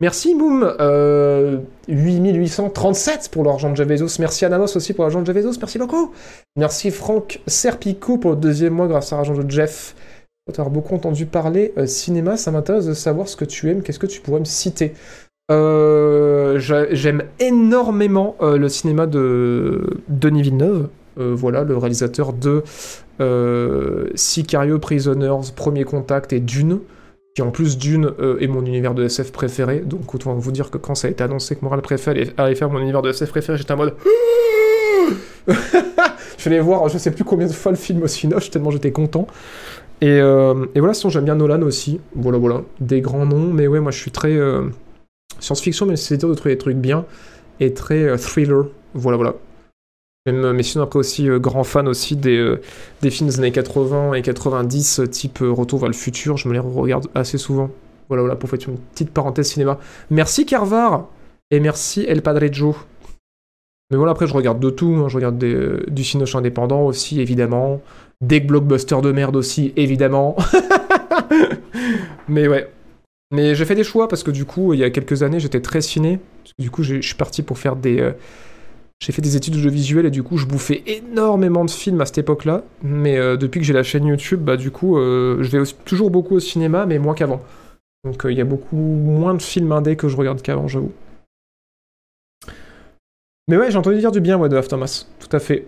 [0.00, 1.58] Merci Boom, euh,
[1.88, 4.20] 8837 pour l'argent de Jeff Bezos.
[4.20, 5.58] Merci Ananos aussi pour l'argent de Jeff Bezos.
[5.58, 6.12] Merci beaucoup.
[6.54, 9.96] Merci Franck Serpico pour le deuxième mois grâce à l'argent de Jeff.
[10.56, 12.36] As beaucoup entendu parler euh, cinéma.
[12.36, 13.82] Ça m'intéresse de savoir ce que tu aimes.
[13.82, 14.94] Qu'est-ce que tu pourrais me citer
[15.50, 20.88] Euh, j'a- J'aime énormément euh, le cinéma de Denis Villeneuve.
[21.20, 22.62] Voilà, le réalisateur de
[24.14, 26.78] Sicario, Prisoners, Premier Contact et Dune
[27.34, 29.80] qui en plus Dune est mon univers de SF préféré.
[29.80, 32.70] Donc autant vous dire que quand ça a été annoncé que Moral préféré allait, faire
[32.70, 33.94] mon univers de SF préféré, j'étais en mode
[35.48, 38.92] je allé voir, je sais plus combien de fois le film au Cinoche, tellement j'étais
[38.92, 39.26] content.
[40.00, 42.00] Et, euh, et voilà, sinon j'aime bien Nolan aussi.
[42.14, 42.62] Voilà, voilà.
[42.80, 44.68] Des grands noms, mais ouais, moi je suis très euh,
[45.40, 47.04] science-fiction, mais c'est dur de trouver des trucs bien.
[47.60, 48.66] Et très euh, thriller.
[48.94, 49.34] Voilà, voilà.
[50.30, 52.54] Mais sinon, après aussi, grand fan aussi des,
[53.00, 56.36] des films des années 80 et 90, euh, type Retour vers le futur.
[56.36, 57.70] Je me les regarde assez souvent.
[58.08, 59.78] Voilà, voilà, pour faire une petite parenthèse cinéma.
[60.10, 61.08] Merci Carvar
[61.50, 62.74] et merci El Padre Joe.
[63.90, 64.94] Mais voilà, après, je regarde de tout.
[64.98, 65.08] hein.
[65.08, 67.80] Je regarde du cinoche indépendant aussi, évidemment.
[68.20, 70.36] Des blockbusters de merde aussi, évidemment.
[72.28, 72.70] Mais ouais.
[73.30, 75.60] Mais j'ai fait des choix parce que du coup, il y a quelques années, j'étais
[75.60, 76.18] très ciné.
[76.58, 78.00] Du coup, je suis parti pour faire des.
[78.00, 78.12] euh,
[79.00, 82.18] J'ai fait des études visuels et du coup, je bouffais énormément de films à cette
[82.18, 82.64] époque-là.
[82.82, 86.10] Mais euh, depuis que j'ai la chaîne YouTube, bah du coup, euh, je vais toujours
[86.10, 87.42] beaucoup au cinéma, mais moins qu'avant.
[88.04, 90.92] Donc il y a beaucoup moins de films indés que je regarde qu'avant, j'avoue.
[93.48, 95.66] Mais ouais, j'ai entendu dire du bien ouais, de Aftermath, tout à fait.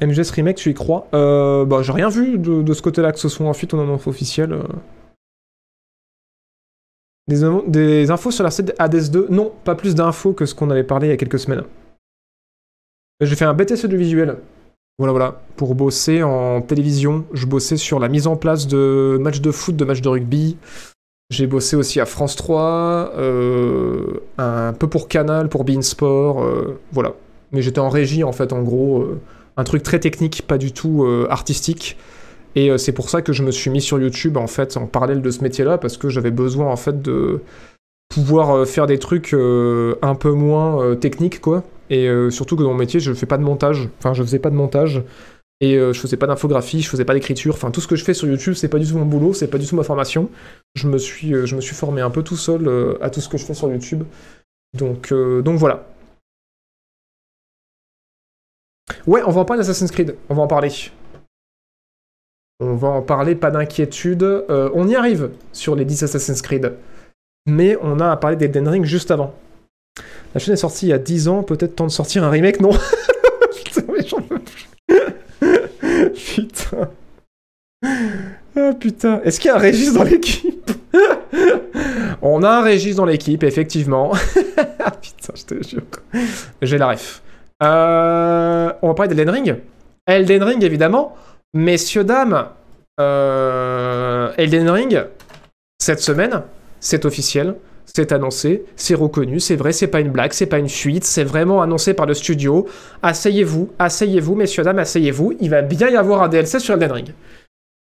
[0.00, 1.06] MGS Remake, tu y crois?
[1.14, 4.10] Euh, Bah, j'ai rien vu de, ce côté-là, que ce soit en fuite en info
[4.10, 4.52] officielle.
[4.52, 4.62] euh.
[7.28, 10.84] Des, infos- sur la scène Hades 2 Non, pas plus d'infos que ce qu'on avait
[10.84, 11.64] parlé il y a quelques semaines.
[13.20, 14.36] J'ai fait un BTC de visuel.
[14.98, 15.42] Voilà, voilà.
[15.56, 19.74] Pour bosser en télévision, je bossais sur la mise en place de matchs de foot,
[19.76, 20.56] de matchs de rugby.
[21.30, 27.14] J'ai bossé aussi à France 3, euh, un peu pour Canal, pour Beansport, euh, voilà.
[27.50, 29.04] Mais j'étais en régie, en fait, en gros.
[29.56, 31.96] Un truc très technique, pas du tout euh, artistique.
[32.54, 34.86] Et euh, c'est pour ça que je me suis mis sur YouTube, en fait, en
[34.86, 37.40] parallèle de ce métier-là, parce que j'avais besoin, en fait, de
[38.08, 41.64] pouvoir euh, faire des trucs un peu moins techniques, quoi.
[41.88, 43.88] Et surtout que dans mon métier, je fais pas de montage.
[43.98, 45.02] Enfin, je faisais pas de montage.
[45.60, 47.54] Et je faisais pas d'infographie, je faisais pas d'écriture.
[47.54, 49.46] Enfin, tout ce que je fais sur YouTube, c'est pas du tout mon boulot, c'est
[49.46, 50.28] pas du tout ma formation.
[50.74, 52.68] Je me suis, je me suis formé un peu tout seul
[53.00, 54.02] à tout ce que je fais sur YouTube.
[54.76, 55.86] Donc, donc voilà.
[59.06, 60.16] Ouais, on va en parler d'Assassin's Creed.
[60.28, 60.70] On va en parler.
[62.60, 64.22] On va en parler, pas d'inquiétude.
[64.22, 66.72] Euh, on y arrive sur les 10 Assassin's Creed.
[67.46, 69.34] Mais on a à parler d'Elden Ring juste avant.
[70.34, 72.60] La chaîne est sortie il y a 10 ans, peut-être temps de sortir un remake,
[72.60, 72.70] non
[73.64, 74.68] Putain, mais j'en peux plus.
[76.34, 76.90] Putain.
[78.58, 79.20] Ah putain.
[79.22, 80.70] Est-ce qu'il y a un Régis dans l'équipe
[82.22, 84.12] On a un Régis dans l'équipe, effectivement.
[84.12, 85.82] putain, je te jure.
[86.62, 87.22] J'ai la ref.
[87.62, 89.56] Euh, on va parler d'Elden Ring.
[90.06, 91.16] Elden Ring, évidemment.
[91.54, 92.48] Messieurs, dames,
[93.00, 95.04] euh, Elden Ring,
[95.78, 96.42] cette semaine,
[96.80, 97.54] c'est officiel,
[97.86, 101.24] c'est annoncé, c'est reconnu, c'est vrai, c'est pas une blague, c'est pas une fuite, c'est
[101.24, 102.66] vraiment annoncé par le studio.
[103.02, 105.34] Asseyez-vous, asseyez-vous, messieurs, dames, asseyez-vous.
[105.40, 107.14] Il va bien y avoir un DLC sur Elden Ring.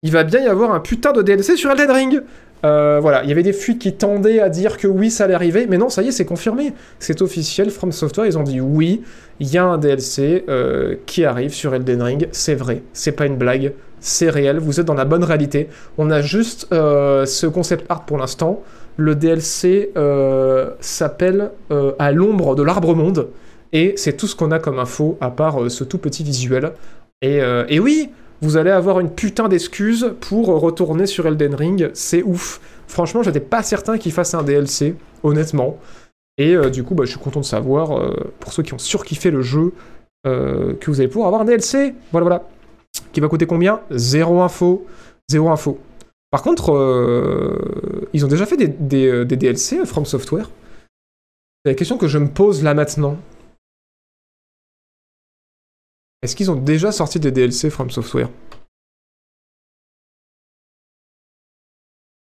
[0.03, 2.21] Il va bien y avoir un putain de DLC sur Elden Ring.
[2.65, 5.33] Euh, voilà, il y avait des fuites qui tendaient à dire que oui, ça allait
[5.33, 6.73] arriver, mais non, ça y est, c'est confirmé.
[6.99, 9.01] C'est officiel, From Software, ils ont dit oui,
[9.39, 13.25] il y a un DLC euh, qui arrive sur Elden Ring, c'est vrai, c'est pas
[13.25, 15.67] une blague, c'est réel, vous êtes dans la bonne réalité.
[15.97, 18.61] On a juste euh, ce concept art pour l'instant.
[18.95, 19.91] Le DLC
[20.79, 21.49] s'appelle
[21.97, 23.29] À l'ombre de l'arbre monde,
[23.71, 26.73] et c'est tout ce qu'on a comme info, à part ce tout petit visuel.
[27.23, 28.11] Et oui,
[28.43, 32.59] vous allez avoir une putain d'excuse pour retourner sur Elden Ring, c'est ouf.
[32.87, 35.79] Franchement, j'étais pas certain qu'il fasse un DLC, honnêtement.
[36.37, 38.79] Et euh, du coup, bah, je suis content de savoir, euh, pour ceux qui ont
[38.79, 39.71] surkiffé le jeu,
[40.27, 41.95] euh, que vous allez pouvoir avoir un DLC.
[42.11, 42.43] Voilà, voilà.
[43.13, 43.79] Qui va coûter combien?
[43.91, 44.85] Zéro info.
[45.29, 45.79] Zéro info.
[46.29, 46.73] Par contre,
[48.11, 50.49] ils ont déjà fait des, des, DLC From Software.
[51.63, 53.17] C'est la question que je me pose là maintenant.
[56.23, 58.29] Est-ce qu'ils ont déjà sorti des DLC From Software?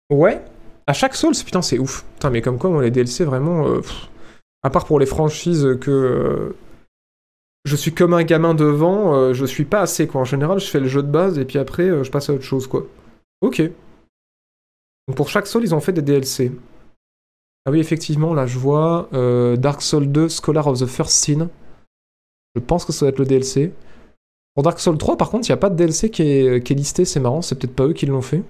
[0.10, 0.44] Ouais.
[0.88, 2.03] À chaque Souls, putain, c'est ouf.
[2.15, 3.68] Putain, mais comme quoi, les DLC, vraiment...
[3.68, 3.82] euh,
[4.64, 5.91] à part pour les franchises que...
[5.91, 6.56] euh,
[7.65, 10.22] je suis comme un gamin devant, euh, je suis pas assez, quoi.
[10.22, 12.44] En général, je fais le jeu de base, et puis après, je passe à autre
[12.44, 12.88] chose, quoi.
[13.41, 13.61] Ok.
[15.07, 16.52] Donc pour chaque Soul, ils ont fait des DLC.
[17.65, 19.07] Ah oui, effectivement, là, je vois
[19.57, 21.49] Dark Souls 2, Scholar of the First Sin.
[22.55, 23.71] Je pense que ça va être le DLC.
[24.53, 27.05] Pour Dark Souls 3, par contre, il n'y a pas de DLC qui est, listé,
[27.05, 28.43] c'est marrant, c'est peut-être pas eux qui l'ont fait.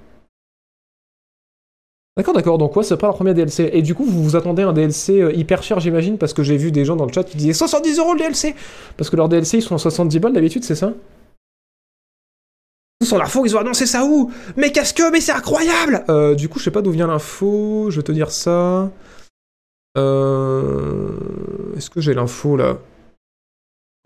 [2.18, 3.70] D'accord, d'accord, donc ouais, c'est pas leur premier DLC.
[3.74, 6.44] Et du coup, vous vous attendez à un DLC euh, hyper cher, j'imagine, parce que
[6.44, 8.54] j'ai vu des gens dans le chat qui disaient 70 euros le DLC
[8.98, 10.94] Parce que leurs DLC, ils sont à 70 balles d'habitude, c'est ça?
[13.02, 14.32] Sur l'info, ils ont annoncé ça où?
[14.58, 17.88] Mais qu'est-ce que Mais c'est incroyable euh, Du coup, je sais pas d'où vient l'info,
[17.90, 18.92] je vais te dire ça.
[19.98, 21.10] Euh...
[21.76, 22.78] Est-ce que j'ai l'info là?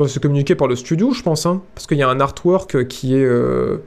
[0.05, 3.15] C'est communiqué par le studio, je pense, hein, parce qu'il y a un artwork qui
[3.15, 3.77] est euh,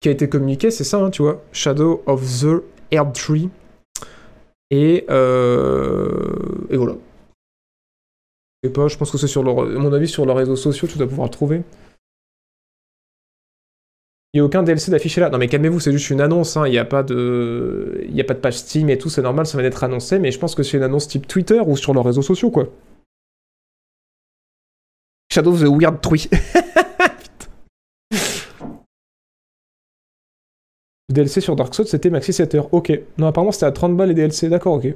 [0.00, 3.50] qui a été communiqué, c'est ça, hein, tu vois, Shadow of the Earth Tree,
[4.72, 6.96] et euh, et voilà.
[8.62, 9.66] Je sais pas, je pense que c'est sur leur...
[9.66, 11.62] mon avis sur leurs réseaux sociaux, tu dois pouvoir le trouver.
[14.32, 15.30] Il n'y a aucun DLC d'affiché là.
[15.30, 16.66] Non mais calmez-vous, c'est juste une annonce, hein.
[16.66, 18.04] il n'y a pas de...
[18.08, 20.32] Y a pas de page Steam et tout, c'est normal, ça va d'être annoncé, mais
[20.32, 22.68] je pense que c'est une annonce type Twitter ou sur leurs réseaux sociaux, quoi.
[25.34, 26.28] Shadow of the Weird Tree.
[31.08, 32.72] Le DLC sur Dark Souls, c'était maxi 7 heures.
[32.72, 32.92] Ok.
[33.18, 34.48] Non, apparemment, c'était à 30 balles les DLC.
[34.48, 34.94] D'accord, ok.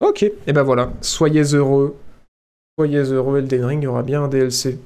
[0.00, 0.24] Ok.
[0.24, 0.92] Et ben voilà.
[1.00, 1.96] Soyez heureux.
[2.78, 4.78] Soyez heureux, Elden Ring, il y aura bien un DLC.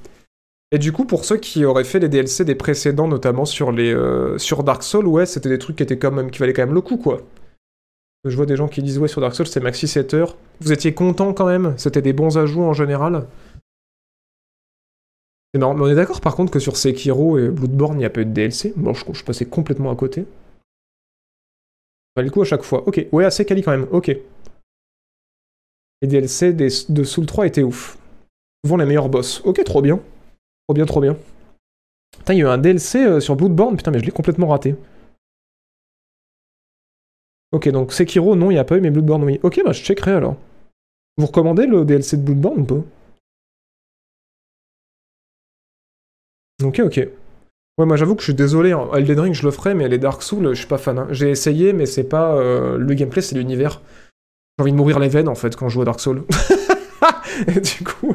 [0.70, 3.92] Et du coup, pour ceux qui auraient fait les DLC des précédents, notamment sur les
[3.92, 6.64] euh, sur Dark Souls, ouais, c'était des trucs qui étaient quand même qui valaient quand
[6.64, 7.22] même le coup, quoi.
[8.24, 10.36] Je vois des gens qui disent ouais sur Dark Souls c'est maxi 7 heures.
[10.60, 11.74] Vous étiez content quand même?
[11.76, 13.26] C'était des bons ajouts en général?
[15.52, 18.04] C'est marrant, mais on est d'accord par contre que sur Sekiro et Bloodborne il n'y
[18.04, 18.72] a pas eu de DLC.
[18.76, 20.24] Bon, je, je passais complètement à côté.
[22.16, 22.86] Bah, le coup à chaque fois.
[22.86, 24.16] Ok, ouais, assez quali quand même, ok.
[26.02, 27.98] Les DLC de Soul 3 étaient ouf.
[28.64, 29.42] Souvent les meilleurs boss.
[29.44, 30.00] Ok, trop bien.
[30.66, 31.16] Trop bien, trop bien.
[32.18, 34.46] Putain, il y a eu un DLC euh, sur Bloodborne, putain, mais je l'ai complètement
[34.48, 34.76] raté.
[37.54, 39.38] Ok, donc Sekiro, non, il n'y a pas eu, mais Bloodborne, oui.
[39.44, 40.36] Ok, bah je checkerai alors.
[41.16, 42.82] Vous recommandez le DLC de Bloodborne ou pas?
[46.64, 46.96] Ok, ok.
[47.78, 48.88] Ouais, moi j'avoue que je suis désolé, hein.
[48.94, 50.98] Elden Ring je le ferai, mais les Dark Souls, je suis pas fan.
[50.98, 51.06] hein.
[51.10, 52.34] J'ai essayé, mais c'est pas.
[52.36, 53.80] euh, Le gameplay, c'est l'univers.
[54.58, 56.24] J'ai envie de mourir les veines en fait quand je joue à Dark Souls.
[57.48, 58.14] et du coup,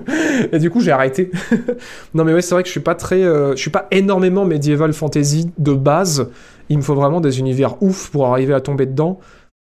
[0.51, 1.31] et du coup j'ai arrêté.
[2.13, 4.45] non mais ouais, c'est vrai que je suis pas très, euh, je suis pas énormément
[4.45, 6.29] medieval fantasy de base.
[6.69, 9.19] Il me faut vraiment des univers ouf pour arriver à tomber dedans.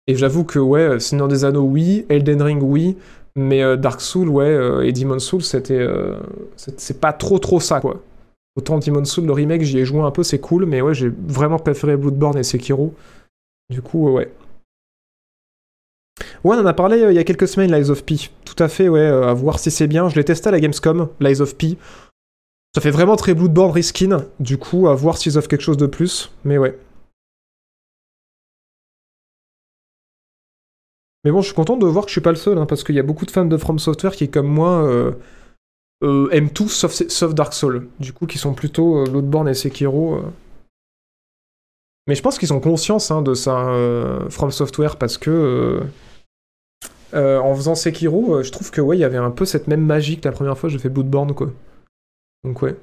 [0.06, 2.96] Et j'avoue que ouais, euh, Seigneur des Anneaux oui, Elden Ring oui,
[3.36, 6.16] mais euh, Dark Souls ouais euh, et Demon Souls c'était, euh,
[6.56, 8.02] c'est pas trop trop ça quoi.
[8.56, 11.12] Autant Demon Souls le remake j'y ai joué un peu c'est cool, mais ouais j'ai
[11.28, 12.94] vraiment préféré Bloodborne et Sekiro.
[13.70, 14.32] Du coup ouais.
[16.44, 18.16] Ouais, on en a parlé il y a quelques semaines, Lies of P.
[18.44, 20.08] Tout à fait, ouais, à voir si c'est bien.
[20.08, 21.76] Je l'ai testé à la Gamescom, Lies of P.
[22.74, 25.86] Ça fait vraiment très Bloodborne Reskin, du coup, à voir s'ils offrent quelque chose de
[25.86, 26.30] plus.
[26.44, 26.78] Mais ouais.
[31.26, 32.84] Mais bon, je suis content de voir que je suis pas le seul, hein, parce
[32.84, 35.10] qu'il y a beaucoup de fans de From Software qui, comme moi, euh,
[36.04, 37.88] euh, aiment tout sauf, Dark Souls.
[37.98, 40.18] Du coup, qui sont plutôt euh, Bloodborne et Sekiro.
[40.18, 40.22] euh.
[42.06, 43.72] Mais je pense qu'ils ont conscience hein, de ça,
[44.30, 45.80] From Software, parce que
[47.12, 50.20] en faisant Sekiro, je trouve que ouais, il y avait un peu cette même magie
[50.20, 51.50] que la première fois que j'ai fait Bloodborne, quoi.
[52.44, 52.76] Donc ouais.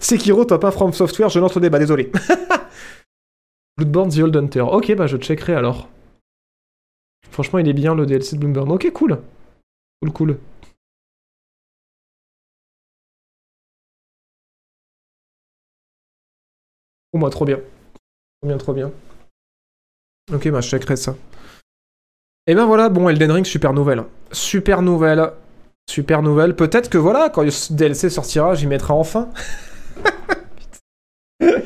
[0.00, 2.10] Sekiro, top 1 From Software, je l'entre débat, désolé.
[3.76, 4.62] Bloodborne The Old Hunter.
[4.62, 5.88] Ok, bah je checkerai alors.
[7.30, 8.72] Franchement, il est bien le DLC de Bloodborne.
[8.72, 9.20] Ok, cool.
[10.00, 10.38] Cool, cool.
[17.12, 17.58] Oh, moi, trop bien.
[18.40, 18.92] Trop bien, trop bien.
[20.32, 21.16] Ok, bah je checkerai ça.
[22.46, 24.04] Et ben voilà, bon, Elden Ring, super nouvelle.
[24.32, 25.32] Super nouvelle.
[25.88, 26.54] Super nouvelle.
[26.54, 29.30] Peut-être que voilà, quand ce DLC sortira, j'y mettrai enfin.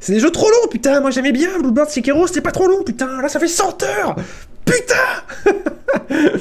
[0.00, 1.00] C'est des jeux trop longs, putain.
[1.00, 3.20] Moi j'aimais bien Bloodborne Sekiro, c'était pas trop long, putain.
[3.20, 4.16] Là ça fait 100 heures.
[4.64, 5.54] Putain.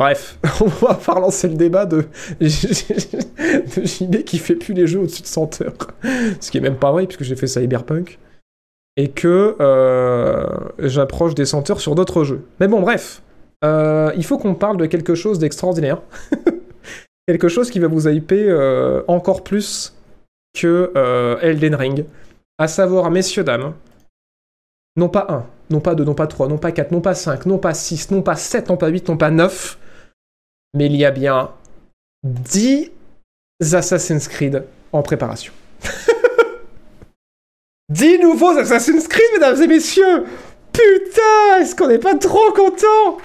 [0.00, 2.04] Bref, on va pas relancer le débat de,
[2.40, 5.76] de JB qui fait plus les jeux au-dessus de 100 heures.
[6.40, 8.18] Ce qui est même pas vrai, puisque j'ai fait Cyberpunk.
[8.96, 10.46] Et que euh,
[10.78, 12.46] j'approche des 100 heures sur d'autres jeux.
[12.60, 13.22] Mais bon, bref.
[13.62, 16.00] Euh, il faut qu'on parle de quelque chose d'extraordinaire.
[17.26, 19.94] quelque chose qui va vous hyper euh, encore plus
[20.54, 22.04] que euh, Elden Ring.
[22.58, 23.74] À savoir, messieurs, dames,
[24.96, 27.46] non pas 1, non pas 2, non pas 3, non pas 4, non pas 5,
[27.46, 29.78] non pas 6, non pas 7, non pas 8, non pas 9,
[30.74, 31.50] mais il y a bien
[32.24, 32.90] 10
[33.72, 35.52] Assassin's Creed en préparation.
[37.88, 40.24] 10 nouveaux Assassin's Creed, mesdames et messieurs
[40.72, 43.18] Putain, est-ce qu'on n'est pas trop content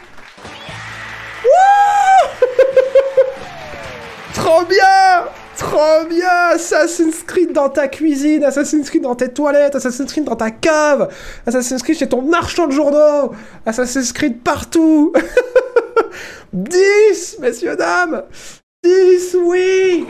[4.33, 5.25] Trop bien
[5.57, 10.35] Trop bien Assassin's Creed dans ta cuisine, Assassin's Creed dans tes toilettes, Assassin's Creed dans
[10.35, 11.07] ta cave,
[11.45, 13.31] Assassin's Creed chez ton marchand de journaux,
[13.65, 15.13] Assassin's Creed partout
[16.53, 18.23] 10, messieurs, dames
[18.83, 20.05] 10, oui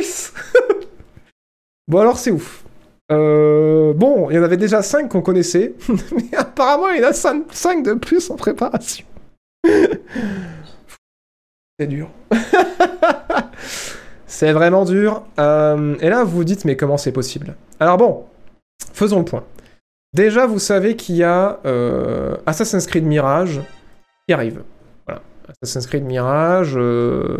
[0.00, 0.32] 10
[1.88, 2.64] Bon alors c'est ouf.
[3.12, 7.10] Euh, bon, il y en avait déjà 5 qu'on connaissait, mais apparemment il y en
[7.10, 9.06] a 5 de plus en préparation.
[11.78, 12.08] C'est dur.
[14.26, 15.22] C'est vraiment dur.
[15.38, 17.56] Euh, et là, vous vous dites, mais comment c'est possible?
[17.80, 18.24] Alors bon,
[18.92, 19.44] faisons le point.
[20.12, 23.60] Déjà, vous savez qu'il y a euh, Assassin's Creed Mirage
[24.26, 24.62] qui arrive.
[25.06, 25.22] Voilà.
[25.48, 26.74] Assassin's Creed Mirage.
[26.76, 27.38] euh,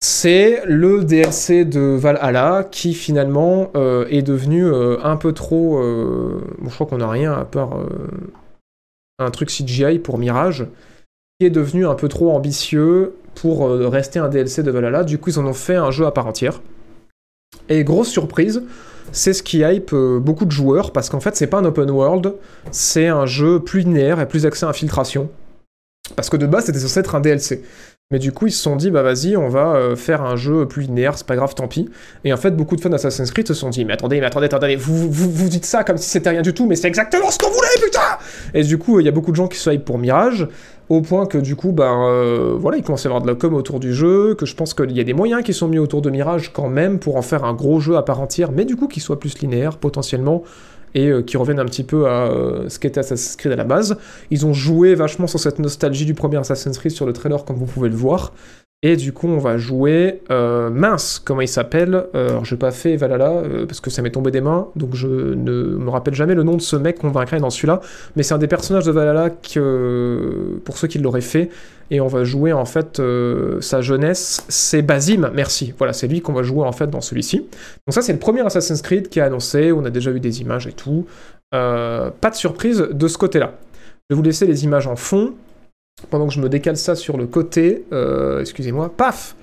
[0.00, 3.72] c'est le DLC de Valhalla qui finalement
[4.08, 5.82] est devenu un peu trop.
[5.82, 7.70] je crois qu'on n'a rien à part
[9.18, 10.66] un truc CGI pour Mirage,
[11.40, 15.04] est devenu un peu trop ambitieux pour euh, rester un DLC de Valhalla.
[15.04, 16.60] Du coup, ils en ont fait un jeu à part entière.
[17.68, 18.64] Et grosse surprise,
[19.12, 21.90] c'est ce qui hype euh, beaucoup de joueurs parce qu'en fait, c'est pas un open
[21.90, 22.34] world,
[22.72, 25.30] c'est un jeu plus linéaire et plus axé à infiltration.
[26.16, 27.62] Parce que de base, c'était censé être un DLC.
[28.10, 30.66] Mais du coup, ils se sont dit, bah vas-y, on va euh, faire un jeu
[30.66, 31.90] plus linéaire, c'est pas grave, tant pis.
[32.24, 34.46] Et en fait, beaucoup de fans d'Assassin's Creed se sont dit, mais attendez, mais attendez,
[34.46, 37.38] attendez, vous, vous, dites ça comme si c'était rien du tout, mais c'est exactement ce
[37.38, 38.16] qu'on voulait, putain
[38.54, 40.48] Et du coup, il y a beaucoup de gens qui se hype pour Mirage,
[40.88, 43.52] au point que du coup, ben voilà, il commence à y avoir de la com
[43.52, 46.00] autour du jeu, que je pense qu'il y a des moyens qui sont mis autour
[46.00, 48.76] de Mirage quand même pour en faire un gros jeu à part entière, mais du
[48.76, 50.44] coup qui soit plus linéaire potentiellement
[50.94, 53.64] et euh, qui reviennent un petit peu à euh, ce qu'était Assassin's Creed à la
[53.64, 53.96] base.
[54.30, 57.56] Ils ont joué vachement sur cette nostalgie du premier Assassin's Creed sur le trailer, comme
[57.56, 58.32] vous pouvez le voir.
[58.82, 62.70] Et du coup, on va jouer euh, mince, comment il s'appelle Euh, Alors, j'ai pas
[62.70, 66.36] fait Valhalla parce que ça m'est tombé des mains, donc je ne me rappelle jamais
[66.36, 67.80] le nom de ce mec qu'on vaincrait dans celui-là.
[68.14, 71.50] Mais c'est un des personnages de Valhalla que, pour ceux qui l'auraient fait,
[71.90, 74.44] et on va jouer en fait euh, sa jeunesse.
[74.48, 75.74] C'est Basim, merci.
[75.78, 77.38] Voilà, c'est lui qu'on va jouer en fait dans celui-ci.
[77.38, 79.72] Donc ça, c'est le premier Assassin's Creed qui est annoncé.
[79.72, 81.06] On a déjà eu des images et tout.
[81.54, 83.54] Euh, pas de surprise de ce côté-là.
[84.08, 85.34] Je vais vous laisser les images en fond
[86.10, 87.84] pendant que je me décale ça sur le côté.
[87.92, 88.92] Euh, Excusez-moi.
[88.94, 89.34] Paf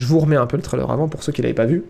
[0.00, 1.84] Je vous remets un peu le trailer avant pour ceux qui l'avaient pas vu.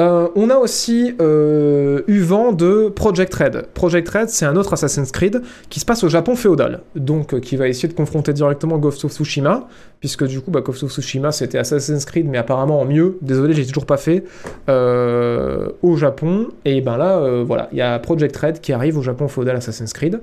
[0.00, 3.66] Euh, on a aussi eu vent de Project Red.
[3.74, 7.40] Project Red, c'est un autre Assassin's Creed qui se passe au Japon féodal, donc euh,
[7.40, 9.68] qui va essayer de confronter directement Ghost of Tsushima,
[10.00, 13.18] puisque du coup, bah, Ghost Tsushima c'était Assassin's Creed, mais apparemment en mieux.
[13.20, 14.24] Désolé, j'ai toujours pas fait
[14.70, 16.48] euh, au Japon.
[16.64, 19.92] Et ben là, voilà, il y a Project Red qui arrive au Japon féodal Assassin's
[19.92, 20.20] Creed.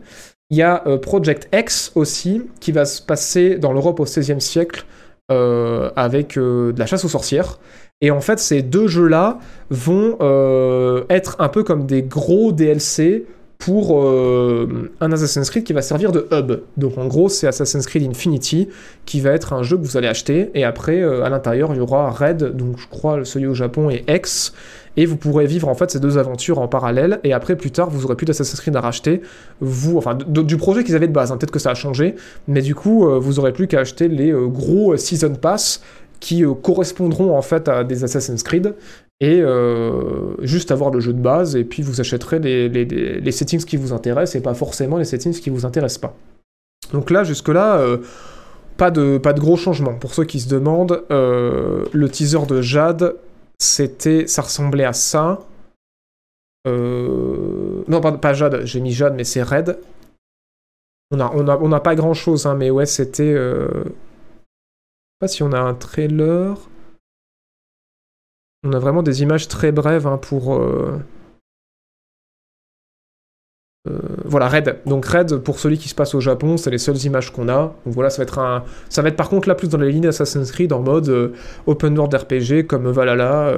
[0.49, 4.85] Il y a Project X aussi, qui va se passer dans l'Europe au XVIe siècle
[5.29, 7.59] avec de la chasse aux sorcières.
[8.01, 9.39] Et en fait, ces deux jeux-là
[9.71, 13.25] vont euh, être un peu comme des gros DLC
[13.57, 16.61] pour euh, un Assassin's Creed qui va servir de hub.
[16.77, 18.67] Donc en gros, c'est Assassin's Creed Infinity
[19.07, 20.51] qui va être un jeu que vous allez acheter.
[20.53, 23.89] Et après, euh, à l'intérieur, il y aura Red, donc je crois celui au Japon,
[23.89, 24.53] et X.
[24.95, 27.19] Et vous pourrez vivre en fait ces deux aventures en parallèle.
[27.23, 29.21] Et après, plus tard, vous aurez plus d'Assassin's Creed à racheter.
[29.59, 31.31] Vous, enfin, du projet qu'ils avaient de base.
[31.31, 31.37] hein.
[31.37, 32.13] Peut-être que ça a changé.
[32.47, 35.81] Mais du coup, vous aurez plus qu'à acheter les gros Season Pass
[36.19, 38.75] qui euh, correspondront en fait à des Assassin's Creed
[39.19, 43.77] et euh, juste avoir le jeu de base et puis vous achèterez les, settings qui
[43.77, 46.15] vous intéressent et pas forcément les settings qui vous intéressent pas.
[46.93, 47.97] Donc là, jusque-là, euh,
[48.77, 49.95] pas, de, pas de gros changements.
[49.95, 53.15] Pour ceux qui se demandent, le teaser de Jade,
[53.57, 55.39] c'était, ça ressemblait à ça.
[56.65, 59.79] Non, pas Jade, j'ai mis Jade, mais c'est Red.
[61.09, 63.35] On n'a on a, on pas grand-chose, hein, mais ouais, c'était...
[65.19, 66.57] pas si on a un trailer...
[68.63, 70.55] On a vraiment des images très brèves hein, pour.
[70.55, 70.99] euh,
[73.87, 74.79] euh, voilà, Red.
[74.85, 77.75] Donc Red, pour celui qui se passe au Japon, c'est les seules images qu'on a.
[77.85, 78.65] Donc voilà, ça va être un.
[78.89, 81.33] Ça va être par contre là plus dans les lignes d'Assassin's Creed en mode euh,
[81.67, 83.53] open world RPG comme Valhalla,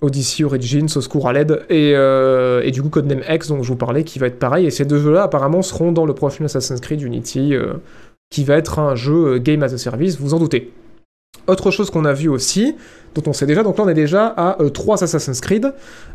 [0.00, 3.76] Odyssey Origins, Au secours à l'aide et, et du coup Codename X dont je vous
[3.76, 4.66] parlais qui va être pareil.
[4.66, 7.54] Et ces deux jeux-là apparemment seront dans le prochain Assassin's Creed Unity
[8.32, 10.72] qui va être un jeu euh, game as a service, vous en doutez.
[11.46, 12.76] Autre chose qu'on a vu aussi,
[13.14, 15.72] dont on sait déjà, donc là on est déjà à euh, trois Assassin's Creed.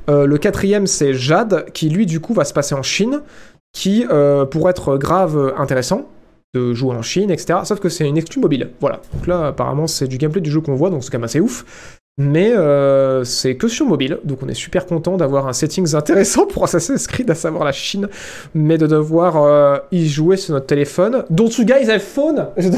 [0.10, 3.22] Euh, le quatrième c'est Jade, qui lui du coup va se passer en Chine,
[3.72, 6.08] qui euh, pourrait être grave euh, intéressant
[6.56, 7.60] de jouer en Chine, etc.
[7.66, 8.72] Sauf que c'est une exclu mobile.
[8.82, 9.02] Voilà.
[9.14, 11.40] Donc là apparemment c'est du gameplay du jeu qu'on voit, donc c'est quand même assez
[11.40, 11.66] ouf.
[12.20, 16.48] Mais euh, c'est que sur mobile, donc on est super content d'avoir un settings intéressant
[16.48, 18.10] pour Assassin's Creed, à savoir la Chine,
[18.56, 21.26] mais de devoir euh, y jouer sur notre téléphone.
[21.30, 22.48] Don't you guys have phone?
[22.58, 22.70] Je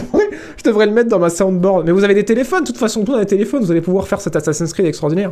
[0.64, 1.86] devrais, le mettre dans ma soundboard.
[1.86, 4.10] Mais vous avez des téléphones, de toute façon, tout dans les téléphones, vous allez pouvoir
[4.10, 5.32] faire cet Assassin's Creed extraordinaire.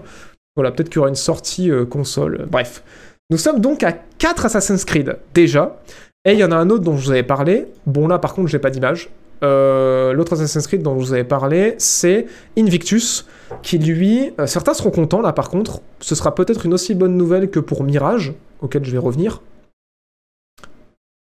[0.56, 2.48] Voilà, peut-être qu'il y aura une sortie euh, console.
[2.50, 2.84] Bref.
[3.30, 5.82] Nous sommes donc à 4 Assassin's Creed, déjà.
[6.24, 7.68] Et il y en a un autre dont je vous avais parlé.
[7.86, 9.10] Bon, là, par contre, j'ai pas d'image.
[9.44, 12.28] Euh, L'autre Assassin's Creed dont je vous avais parlé, c'est
[12.58, 13.28] Invictus,
[13.62, 17.16] qui lui, euh, certains seront contents là par contre, ce sera peut-être une aussi bonne
[17.16, 19.42] nouvelle que pour Mirage, auquel je vais revenir.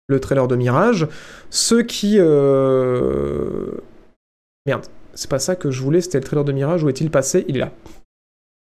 [0.08, 1.08] Le trailer de Mirage.
[1.50, 2.16] Ceux qui...
[2.18, 3.72] euh,
[4.66, 7.44] Merde, c'est pas ça que je voulais, c'était le trailer de Mirage, où est-il passé?
[7.48, 7.72] Il est.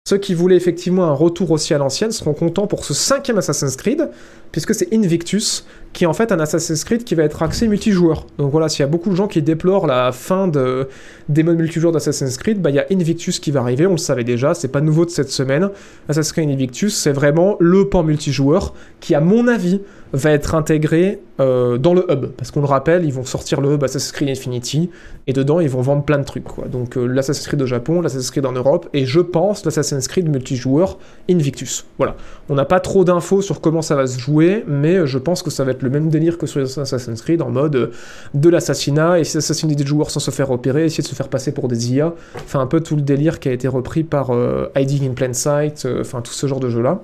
[0.09, 3.75] Ceux qui voulaient effectivement un retour aussi à l'ancienne seront contents pour ce cinquième Assassin's
[3.75, 4.09] Creed,
[4.51, 8.25] puisque c'est Invictus, qui est en fait un Assassin's Creed qui va être axé multijoueur.
[8.39, 10.87] Donc voilà, s'il y a beaucoup de gens qui déplorent la fin de,
[11.27, 13.97] des modes multijoueurs d'Assassin's Creed, bah il y a Invictus qui va arriver, on le
[13.97, 15.69] savait déjà, c'est pas nouveau de cette semaine.
[16.07, 19.79] Assassin's Creed Invictus, c'est vraiment le pan multijoueur qui, à mon avis,
[20.13, 22.27] va être intégré euh, dans le hub.
[22.37, 24.89] Parce qu'on le rappelle, ils vont sortir le hub Assassin's Creed Infinity,
[25.27, 26.45] et dedans, ils vont vendre plein de trucs.
[26.45, 26.67] Quoi.
[26.67, 30.29] Donc euh, l'Assassin's Creed au Japon, l'Assassin's Creed en Europe, et je pense l'Assassin's Creed
[30.29, 30.97] multijoueur
[31.29, 31.85] Invictus.
[31.97, 32.15] Voilà.
[32.49, 35.49] On n'a pas trop d'infos sur comment ça va se jouer, mais je pense que
[35.49, 37.91] ça va être le même délire que sur les Assassin's Creed, en mode euh,
[38.33, 41.51] de l'assassinat, essayer d'assassiner des joueurs sans se faire repérer, essayer de se faire passer
[41.51, 42.13] pour des IA.
[42.35, 44.31] Enfin, un peu tout le délire qui a été repris par
[44.75, 47.01] Hiding in Plain Sight, enfin tout ce genre de jeu-là.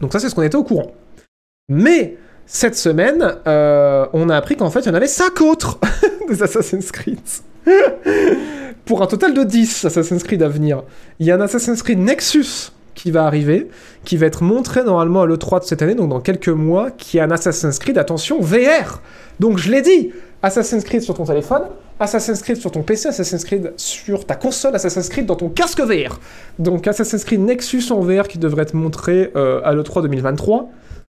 [0.00, 0.92] Donc ça, c'est ce qu'on était au courant.
[1.68, 2.16] Mais
[2.46, 5.78] cette semaine, euh, on a appris qu'en fait, il y en avait 5 autres
[6.28, 7.18] des Assassin's Creed.
[8.84, 10.82] Pour un total de 10 Assassin's Creed à venir.
[11.18, 13.68] Il y a un Assassin's Creed Nexus qui va arriver,
[14.04, 17.18] qui va être montré normalement à l'E3 de cette année, donc dans quelques mois, qui
[17.18, 19.00] est un Assassin's Creed, attention, VR
[19.40, 20.12] Donc je l'ai dit,
[20.42, 21.62] Assassin's Creed sur ton téléphone,
[21.98, 25.80] Assassin's Creed sur ton PC, Assassin's Creed sur ta console, Assassin's Creed dans ton casque
[25.80, 26.18] VR.
[26.58, 30.68] Donc Assassin's Creed Nexus en VR qui devrait être montré euh, à l'E3 2023.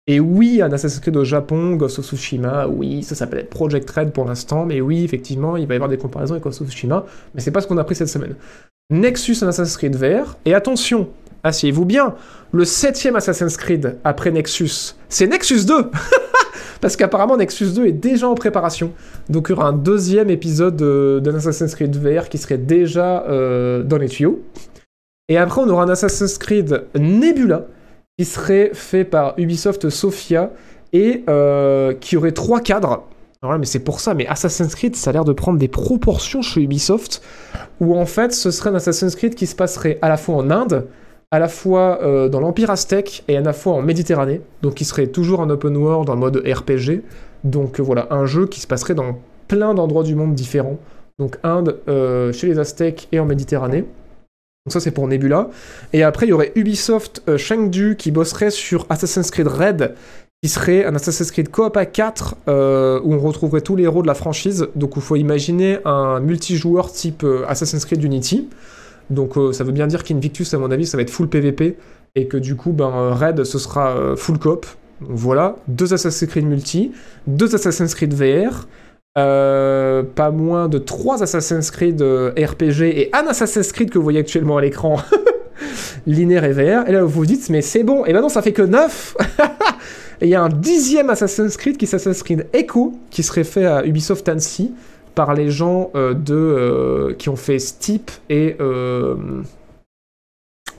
[0.09, 4.11] Et oui, un Assassin's Creed au Japon, Ghost of Tsushima, oui, ça s'appelle Project Red
[4.11, 7.05] pour l'instant, mais oui, effectivement, il va y avoir des comparaisons avec Ghost of Tsushima,
[7.35, 8.33] mais c'est pas ce qu'on a pris cette semaine.
[8.89, 11.09] Nexus, un Assassin's Creed VR, et attention,
[11.43, 12.15] asseyez-vous bien,
[12.51, 15.91] le septième Assassin's Creed après Nexus, c'est Nexus 2
[16.81, 18.93] Parce qu'apparemment Nexus 2 est déjà en préparation,
[19.29, 23.83] donc il y aura un deuxième épisode d'un Assassin's Creed VR qui serait déjà euh,
[23.83, 24.41] dans les tuyaux.
[25.27, 27.67] Et après, on aura un Assassin's Creed Nebula,
[28.19, 30.51] qui serait fait par Ubisoft Sophia
[30.91, 33.03] et euh, qui aurait trois cadres.
[33.41, 36.41] Alors mais c'est pour ça, mais Assassin's Creed, ça a l'air de prendre des proportions
[36.41, 37.21] chez Ubisoft,
[37.79, 40.51] où en fait, ce serait un Assassin's Creed qui se passerait à la fois en
[40.51, 40.87] Inde,
[41.31, 44.83] à la fois euh, dans l'Empire aztèque et à la fois en Méditerranée, donc qui
[44.83, 47.01] serait toujours un open world en mode RPG.
[47.45, 49.17] Donc euh, voilà, un jeu qui se passerait dans
[49.47, 50.77] plein d'endroits du monde différents.
[51.19, 51.79] Donc Inde,
[52.33, 53.85] chez les Aztèques et en Méditerranée.
[54.69, 55.49] Donc ça c'est pour Nebula.
[55.93, 59.95] Et après il y aurait Ubisoft euh, Chengdu qui bosserait sur Assassin's Creed Red,
[60.43, 64.03] qui serait un Assassin's Creed Coop à 4 euh, où on retrouverait tous les héros
[64.03, 64.67] de la franchise.
[64.75, 68.47] Donc il faut imaginer un multijoueur type euh, Assassin's Creed Unity.
[69.09, 71.77] Donc ça veut bien dire qu'Invictus à mon avis ça va être full PVP
[72.13, 74.67] et que du coup ben, Red ce sera full coop.
[75.01, 76.91] Voilà, deux Assassin's Creed multi,
[77.25, 78.67] deux Assassin's Creed VR.
[79.17, 84.03] Euh, pas moins de 3 Assassin's Creed euh, RPG et un Assassin's Creed que vous
[84.03, 84.97] voyez actuellement à l'écran,
[86.07, 86.87] linéaire et VR.
[86.87, 89.17] Et là, vous vous dites, mais c'est bon, et maintenant ça fait que 9
[90.21, 93.65] Et il y a un dixième Assassin's Creed qui Assassin's Creed Echo, qui serait fait
[93.65, 94.73] à Ubisoft Annecy
[95.15, 98.57] par les gens euh, de, qui ont fait Steep et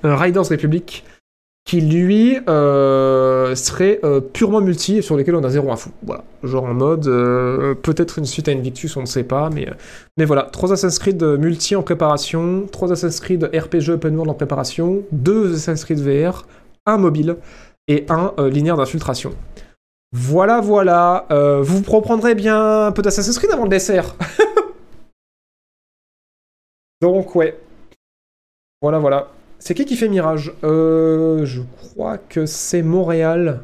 [0.03, 1.05] Riders Republic
[1.65, 5.91] qui lui euh, serait euh, purement multi et sur lesquels on a zéro info.
[6.03, 9.69] Voilà, genre en mode euh, peut-être une suite à Invictus, on ne sait pas, mais,
[10.17, 14.35] mais voilà, trois Assassin's Creed multi en préparation, trois Assassin's Creed RPG open world en
[14.35, 16.47] préparation, deux Assassin's Creed VR,
[16.87, 17.37] un mobile
[17.89, 19.35] et un linéaire d'infiltration.
[20.13, 21.27] Voilà, voilà,
[21.63, 24.17] vous reprendrez bien un peu d'Assassin's Creed avant le dessert.
[27.01, 27.59] Donc ouais,
[28.83, 29.29] voilà, voilà.
[29.61, 33.63] C'est qui qui fait Mirage euh, Je crois que c'est Montréal.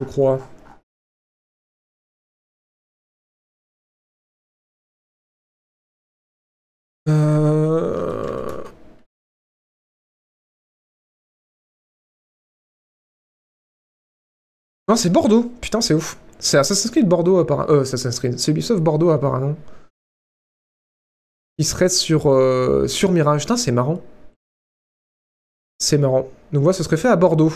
[0.00, 0.40] Je crois.
[7.08, 8.62] Euh...
[14.88, 15.50] Non, c'est Bordeaux.
[15.60, 16.18] Putain, c'est ouf.
[16.38, 17.70] C'est Assassin's Creed Bordeaux apparemment.
[17.70, 18.38] Euh, Assassin's Creed.
[18.38, 19.56] C'est Ubisoft Bordeaux apparemment
[21.60, 23.42] qui serait sur, euh, sur Mirage.
[23.42, 24.00] Putain, c'est marrant.
[25.78, 26.26] C'est marrant.
[26.54, 27.52] Donc voilà, ce serait fait à Bordeaux.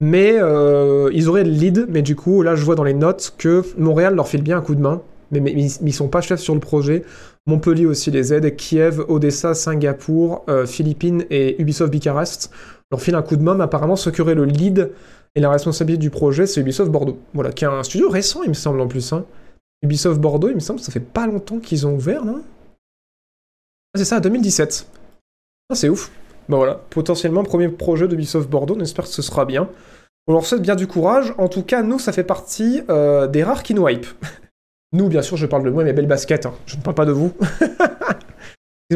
[0.00, 3.34] Mais euh, ils auraient le lead, mais du coup, là, je vois dans les notes
[3.38, 5.02] que Montréal leur file bien un coup de main.
[5.30, 7.04] Mais, mais, ils sont pas chefs sur le projet.
[7.46, 8.56] Montpellier aussi les aide.
[8.56, 12.50] Kiev, Odessa, Singapour, euh, Philippines et Ubisoft Bucarest
[12.90, 13.54] leur filent un coup de main.
[13.54, 14.90] Mais apparemment, ce qui aurait le lead
[15.36, 17.20] et la responsabilité du projet, c'est Ubisoft Bordeaux.
[17.34, 19.12] Voilà, qui est un studio récent, il me semble, en plus.
[19.12, 19.24] Hein.
[19.82, 22.42] Ubisoft Bordeaux, il me semble, ça fait pas longtemps qu'ils ont ouvert, non?
[23.94, 24.86] Ah, c'est ça, 2017.
[25.70, 26.10] Ah, c'est ouf.
[26.48, 29.68] Bah voilà, potentiellement premier projet d'Ubisoft Bordeaux, on espère que ce sera bien.
[30.26, 31.34] On leur souhaite bien du courage.
[31.38, 33.86] En tout cas, nous, ça fait partie euh, des rares qui nous
[34.92, 36.46] nous, bien sûr, je parle de moi mes belles baskets.
[36.46, 36.54] Hein.
[36.66, 37.32] Je ne parle pas de vous.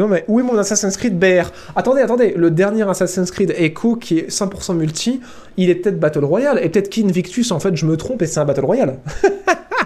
[0.09, 4.19] mais où est mon Assassin's Creed BR Attendez, attendez, le dernier Assassin's Creed Echo qui
[4.19, 5.21] est 100% multi,
[5.57, 6.61] il est peut-être Battle Royale.
[6.63, 8.99] Et peut-être qu'Invictus, en fait, je me trompe et c'est un Battle Royale.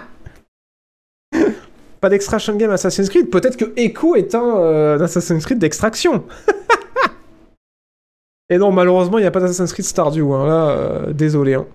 [2.01, 3.29] pas d'extraction game Assassin's Creed.
[3.29, 6.25] Peut-être que Echo est un, euh, Assassin's Creed d'extraction.
[8.49, 10.33] Et non, malheureusement, il n'y a pas d'Assassin's Creed Stardew.
[10.33, 10.47] Hein.
[10.47, 11.53] Là, euh, désolé.
[11.53, 11.67] Hein.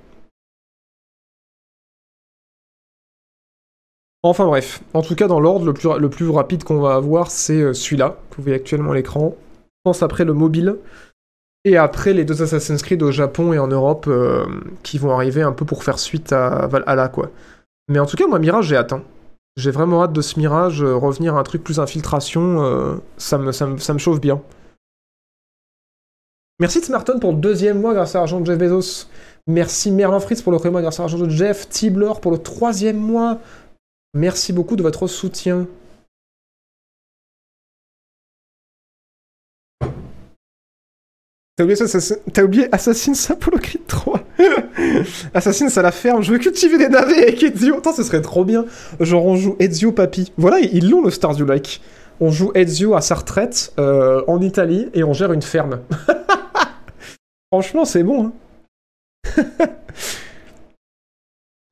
[4.22, 7.72] Enfin bref, en tout cas dans l'ordre, le plus, rapide qu'on va avoir, c'est euh,
[7.72, 9.36] celui-là, que vous voyez actuellement à l'écran.
[9.38, 10.76] Je pense après le mobile.
[11.64, 14.08] Et après, les deux Assassin's Creed au Japon et en Europe
[14.84, 17.32] qui vont arriver un peu pour faire suite à Valhalla, quoi.
[17.88, 18.94] Mais en tout cas, moi, Mirage, j'ai hâte.
[19.56, 23.38] J'ai vraiment hâte de ce Mirage, euh, revenir à un truc plus infiltration, euh, ça,
[23.38, 24.42] me, ça, me, ça me chauffe bien.
[26.58, 29.08] Merci Smarton pour le deuxième mois grâce à l'argent de Jeff Bezos.
[29.46, 31.68] Merci Merlin Fritz pour le premier mois grâce à l'argent de Jeff.
[31.68, 33.38] Tibler pour le troisième mois.
[34.14, 35.66] Merci beaucoup de votre soutien.
[41.56, 41.82] T'as oublié,
[42.42, 44.20] oublié Assassin's Apollo Creed 3
[45.32, 47.78] Assassin's à la ferme, je veux cultiver des navets avec Ezio.
[47.78, 48.66] Attends, ce serait trop bien.
[49.00, 50.34] Genre, on joue Ezio Papy.
[50.36, 51.80] Voilà, ils l'ont le Stardew Like.
[52.20, 55.80] On joue Ezio à sa retraite euh, en Italie et on gère une ferme.
[57.50, 58.26] Franchement, c'est bon.
[58.26, 58.32] Hein.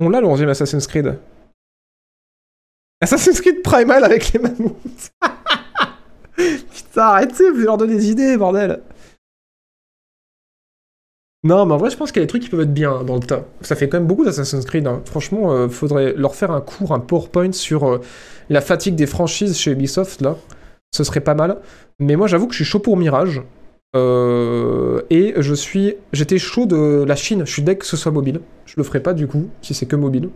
[0.01, 1.19] on l'a le 11 Assassin's Creed.
[3.03, 5.11] Assassin's Creed Primal avec les mammouths.
[6.37, 8.81] Putain, arrêtez, vous leur donner des idées, bordel.
[11.45, 13.03] Non, mais en vrai, je pense qu'il y a des trucs qui peuvent être bien
[13.05, 13.45] dans le tas.
[13.61, 14.87] Ça fait quand même beaucoup d'Assassin's Creed.
[14.87, 15.03] hein.
[15.05, 18.01] Franchement, euh, faudrait leur faire un cours, un PowerPoint sur euh,
[18.49, 20.37] la fatigue des franchises chez Ubisoft, là.
[20.93, 21.59] Ce serait pas mal.
[22.01, 23.43] Mais moi, j'avoue que je suis chaud pour Mirage.
[23.95, 25.95] Euh, et je suis.
[26.13, 27.43] J'étais chaud de la Chine.
[27.45, 28.41] Je suis dès que ce soit mobile.
[28.65, 30.31] Je le ferai pas du coup, si c'est que mobile.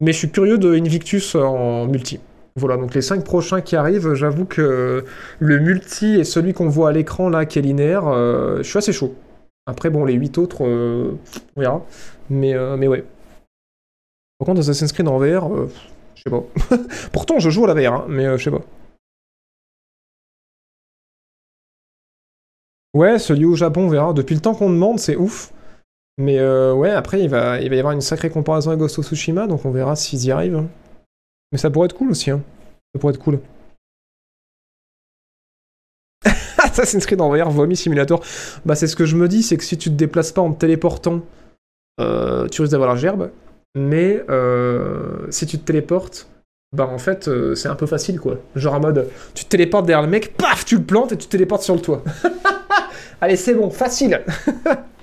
[0.00, 2.18] Mais je suis curieux de Invictus en multi.
[2.56, 5.04] Voilà, donc les 5 prochains qui arrivent, j'avoue que
[5.40, 8.78] le multi et celui qu'on voit à l'écran là, qui est linéaire, euh, je suis
[8.78, 9.14] assez chaud.
[9.66, 11.16] Après, bon, les 8 autres, euh,
[11.56, 11.82] on verra.
[12.30, 13.04] Mais, euh, mais ouais.
[14.38, 15.70] Par contre, Assassin's Creed en VR, euh,
[16.14, 16.42] je sais pas.
[17.12, 18.62] Pourtant, je joue à la VR, hein, mais je sais pas.
[22.94, 24.12] Ouais, celui au Japon, on verra.
[24.12, 25.52] Depuis le temps qu'on demande, c'est ouf.
[26.16, 26.38] Mais
[26.72, 29.48] ouais, après, il va, il va y avoir une sacrée comparaison avec Ghost of Tsushima,
[29.48, 30.56] donc on verra s'ils y arrivent.
[30.56, 30.68] hein.
[31.50, 32.30] Mais ça pourrait être cool aussi.
[32.30, 32.40] Hein.
[32.94, 33.40] Ça pourrait être cool.
[36.58, 38.22] Assassin's Creed en VR, Vomi Simulator.
[38.64, 40.52] Bah, c'est ce que je me dis, c'est que si tu te déplaces pas en
[40.52, 41.20] te téléportant,
[42.00, 43.30] euh, tu risques d'avoir la gerbe.
[43.76, 46.28] Mais euh, si tu te téléportes,
[46.74, 48.38] bah en fait, euh, c'est un peu facile quoi.
[48.56, 51.26] Genre en mode, tu te téléportes derrière le mec, paf, tu le plantes et tu
[51.26, 52.02] te téléportes sur le toit.
[53.20, 54.22] Allez, c'est bon, facile.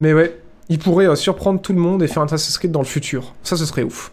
[0.00, 2.80] Mais ouais, il pourrait euh, surprendre tout le monde et faire un Assassin's Creed dans
[2.80, 3.34] le futur.
[3.42, 4.10] Ça, ce serait ouf.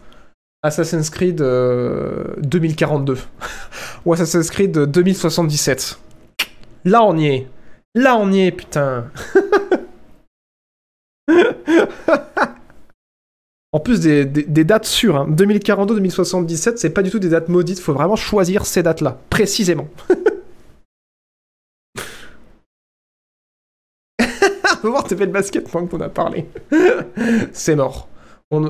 [0.62, 3.16] Assassin's Creed euh, 2042.
[4.04, 5.98] Ou Assassin's Creed 2077.
[6.84, 7.48] Là, on y est.
[7.94, 9.10] Là, on y est, putain.
[13.72, 15.16] en plus, des, des- dates sûres.
[15.16, 15.26] hein.
[15.30, 17.80] 2042-2077, c'est pas du tout des dates maudites.
[17.80, 19.88] Faut vraiment choisir ces dates-là, précisément.
[24.82, 26.46] On va voir TP de basket pendant qu'on a parlé.
[27.52, 28.08] c'est mort.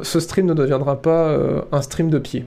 [0.02, 2.44] Ce stream ne deviendra pas euh, un stream de pied.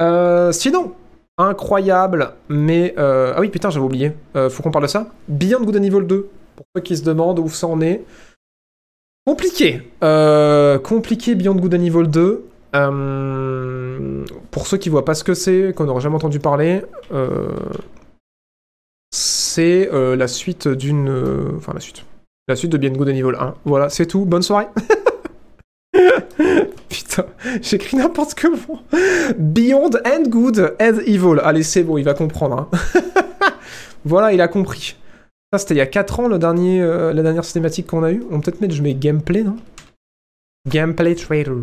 [0.00, 0.94] Euh, sinon,
[1.36, 2.94] incroyable, mais...
[2.96, 4.12] euh, Ah oui, putain, j'avais oublié.
[4.50, 5.08] Faut qu'on parle de ça.
[5.28, 8.02] Beyond Good and Evil 2, pour ceux qui se demandent où ça en est.
[9.26, 9.82] Compliqué.
[10.82, 12.44] Compliqué Beyond Good and Evil 2.
[12.76, 16.82] Euh, pour ceux qui voient pas ce que c'est, qu'on n'aurait jamais entendu parler,
[19.10, 21.54] c'est la suite d'une...
[21.58, 22.06] Enfin, la suite.
[22.48, 23.54] La suite de Beyond Good and Evil 1.
[23.66, 24.24] Voilà, c'est tout.
[24.24, 24.68] Bonne soirée.
[26.88, 27.26] Putain,
[27.60, 28.82] j'écris n'importe comment.
[29.36, 31.40] Beyond and Good and Evil.
[31.42, 32.68] Allez, c'est bon, il va comprendre.
[32.72, 33.00] hein.
[34.04, 34.96] voilà, il a compris.
[35.52, 38.12] Ça, c'était il y a 4 ans, le dernier, euh, la dernière cinématique qu'on a
[38.12, 38.22] eue.
[38.30, 39.56] On peut peut-être mettre, je mets gameplay, non?
[40.68, 41.56] Gameplay trailer.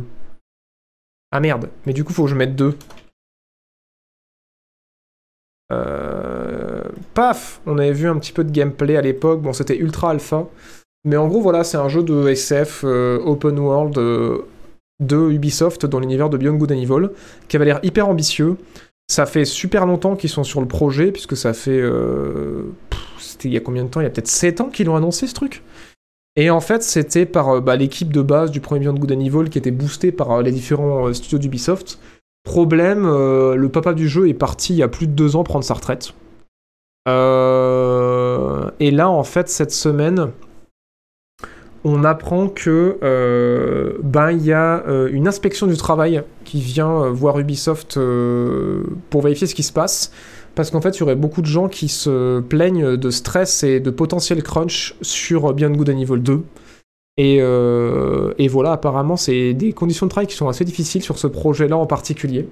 [1.31, 2.77] Ah merde, mais du coup, faut que je mette deux.
[5.71, 6.83] Euh...
[7.13, 9.41] Paf On avait vu un petit peu de gameplay à l'époque.
[9.41, 10.47] Bon, c'était ultra alpha.
[11.05, 14.39] Mais en gros, voilà, c'est un jeu de SF euh, open world euh,
[14.99, 17.09] de Ubisoft dans l'univers de Beyond Good and Evil,
[17.47, 18.57] qui avait l'air hyper ambitieux.
[19.07, 21.79] Ça fait super longtemps qu'ils sont sur le projet, puisque ça fait.
[21.79, 22.63] euh,
[23.19, 24.01] C'était il y a combien de temps?
[24.01, 25.61] Il y a peut-être 7 ans qu'ils l'ont annoncé ce truc
[26.35, 29.49] Et en fait, c'était par bah, l'équipe de base du premier Beyond Good and Evil
[29.51, 31.99] qui était boostée par les différents studios d'Ubisoft.
[32.43, 35.65] Problème, le papa du jeu est parti il y a plus de deux ans prendre
[35.65, 36.13] sa retraite.
[38.79, 40.31] Et là, en fait, cette semaine,
[41.85, 47.03] on apprend que euh, ben il y a euh, une inspection du travail qui vient
[47.03, 47.99] euh, voir Ubisoft
[49.11, 50.11] pour vérifier ce qui se passe.
[50.55, 53.79] Parce qu'en fait, il y aurait beaucoup de gens qui se plaignent de stress et
[53.81, 56.43] de potentiel crunch sur Beyond Good and Evil 2.
[57.17, 61.27] Et, et voilà, apparemment, c'est des conditions de travail qui sont assez difficiles sur ce
[61.27, 62.47] projet-là en particulier.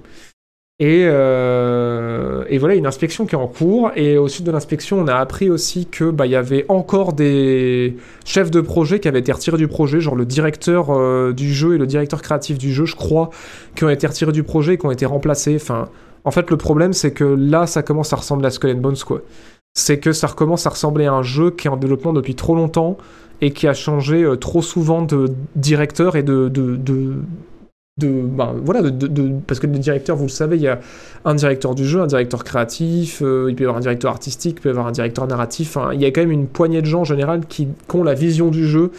[0.80, 3.92] Et, euh, et voilà, une inspection qui est en cours.
[3.94, 7.96] Et au sud de l'inspection, on a appris aussi que bah, y avait encore des
[8.24, 11.74] chefs de projet qui avaient été retirés du projet, genre le directeur euh, du jeu
[11.74, 13.30] et le directeur créatif du jeu, je crois,
[13.76, 15.54] qui ont été retirés du projet et qui ont été remplacés.
[15.56, 15.88] Enfin,
[16.24, 19.20] en fait, le problème, c'est que là, ça commence à ressembler à Skull Bones, quoi.
[19.74, 22.56] c'est que ça recommence à ressembler à un jeu qui est en développement depuis trop
[22.56, 22.98] longtemps
[23.40, 26.50] et qui a changé euh, trop souvent de directeur et de,
[27.96, 30.80] de ben, voilà de, de- parce que les directeurs vous le savez il y a
[31.24, 34.56] un directeur du jeu un directeur créatif euh, il peut y avoir un directeur artistique
[34.58, 36.86] il peut y avoir un directeur narratif il y a quand même une poignée de
[36.86, 38.90] gens en général qui, qui ont la vision du jeu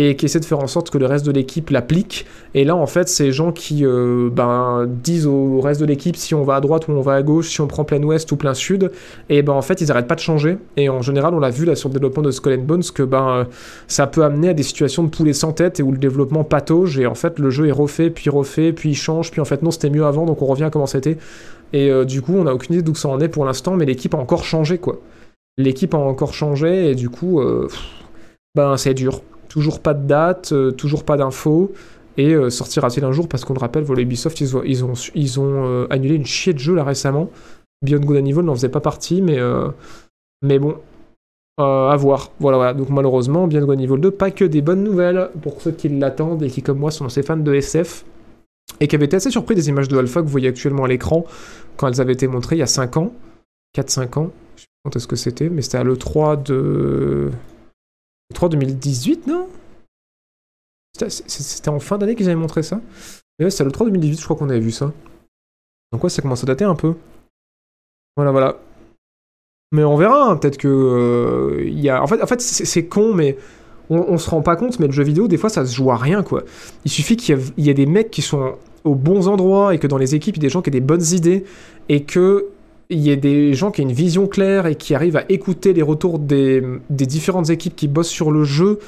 [0.00, 2.26] et qui essaient de faire en sorte que le reste de l'équipe l'applique.
[2.54, 6.16] Et là en fait c'est les gens qui euh, ben, disent au reste de l'équipe
[6.16, 8.32] si on va à droite ou on va à gauche si on prend plein ouest
[8.32, 8.90] ou plein sud
[9.28, 10.56] et ben en fait ils arrêtent pas de changer.
[10.78, 13.02] Et en général on l'a vu là sur le développement de Skull and Bones que
[13.02, 13.44] ben euh,
[13.88, 16.98] ça peut amener à des situations de poulet sans tête et où le développement patauge
[16.98, 19.62] et en fait le jeu est refait puis refait puis il change puis en fait
[19.62, 21.18] non c'était mieux avant donc on revient à comment c'était.
[21.74, 23.84] Et euh, du coup on a aucune idée d'où ça en est pour l'instant mais
[23.84, 24.98] l'équipe a encore changé quoi.
[25.58, 27.42] L'équipe a encore changé et du coup
[28.54, 29.20] ben c'est dur
[29.50, 31.72] toujours pas de date euh, toujours pas d'infos
[32.16, 33.28] et euh, sortira-t-il un jour?
[33.28, 34.94] Parce qu'on le rappelle voilà, Ubisoft ils ont,
[35.38, 37.28] euh, annulé une chier de jeu là récemment
[37.82, 39.38] Beyond Good and Evil n'en faisait pas partie mais
[40.42, 40.76] mais bon
[41.58, 42.30] à voir.
[42.40, 42.72] Voilà, voilà.
[42.72, 46.42] Donc malheureusement, Good and Evil 2, pas que des bonnes nouvelles pour ceux qui l'attendent
[46.42, 48.06] et qui, comme moi, sont assez fans de SF
[48.80, 50.88] et qui avaient été assez surpris des images de Alpha que vous voyez actuellement à
[50.88, 51.26] l'écran
[51.76, 53.12] quand elles avaient été montrées il y a 5 ans,
[53.76, 54.30] 4-5 ans.
[54.56, 57.30] Je sais pas quand est-ce que c'était, mais c'était à l'E3 de.
[58.30, 59.48] l'E3 2018, non?
[60.98, 62.80] C'était- en fin d'année qu'ils avaient montré ça
[63.38, 64.92] Mais ouais, c'était à l'E3 2018, je crois qu'on avait vu ça.
[65.92, 66.94] Donc ouais, ça commence à dater un peu.
[68.16, 68.58] Voilà, voilà.
[69.72, 72.02] Mais on verra, hein, peut-être que euh, il y a.
[72.02, 73.38] En fait, en fait c'est con, mais
[73.88, 74.78] on, se rend pas compte.
[74.78, 76.44] Mais le jeu vidéo, des fois, ça se joue à rien, quoi.
[76.84, 79.86] Il suffit qu'il y, a- ait des mecs qui sont aux bons endroits et que
[79.86, 81.44] dans les équipes, il y ait des gens qui aient des bonnes idées
[81.88, 82.46] et que
[82.90, 85.72] il y ait des gens qui aient une vision claire et qui arrivent à écouter
[85.72, 88.80] les retours des, différentes équipes qui bossent sur le jeu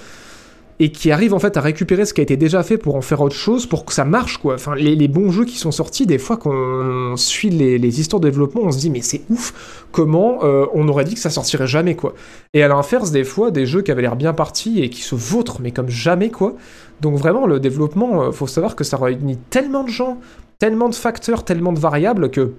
[0.81, 3.03] et qui arrivent en fait à récupérer ce qui a été déjà fait pour en
[3.03, 4.55] faire autre chose, pour que ça marche quoi.
[4.55, 8.63] Enfin, les, bons jeux qui sont sortis, des fois qu'on suit les, histoires de développement,
[8.65, 11.95] on se dit mais c'est ouf, comment euh, on aurait dit que ça sortirait jamais
[11.95, 12.15] quoi.
[12.55, 15.15] Et à l'inverse, des fois, des jeux qui avaient l'air bien partis et qui se
[15.15, 16.57] vautrent mais comme jamais quoi.
[17.01, 20.19] Donc vraiment, le développement, euh, faut savoir que ça réunit tellement de gens,
[20.59, 22.53] tellement de facteurs, tellement de variables que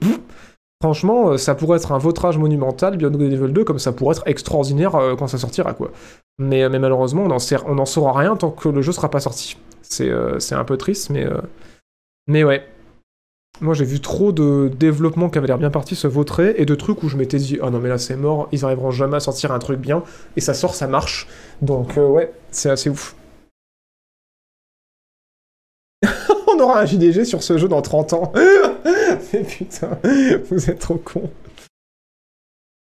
[0.83, 4.17] franchement, euh, ça pourrait être un vautrage monumental, Beyond Good Evil 2, comme ça pourrait
[4.17, 5.91] être extraordinaire euh, quand ça sortira quoi.
[6.39, 9.55] Mais, mais malheureusement, on n'en saura rien tant que le jeu sera pas sorti.
[9.81, 11.37] C'est euh, un peu triste, mais, euh,
[12.27, 12.67] mais ouais.
[13.61, 16.75] Moi, j'ai vu trop de développements qui avaient l'air bien partis se vautrer et de
[16.75, 19.19] trucs où je m'étais dit, ah non, mais là, c'est mort, ils arriveront jamais à
[19.19, 20.03] sortir un truc bien,
[20.35, 21.27] et ça sort, ça marche.
[21.61, 23.15] Donc, euh, ouais, c'est assez ouf.
[26.47, 28.33] on aura un JDG sur ce jeu dans 30 ans.
[29.33, 29.97] mais putain,
[30.49, 31.29] vous êtes trop cons.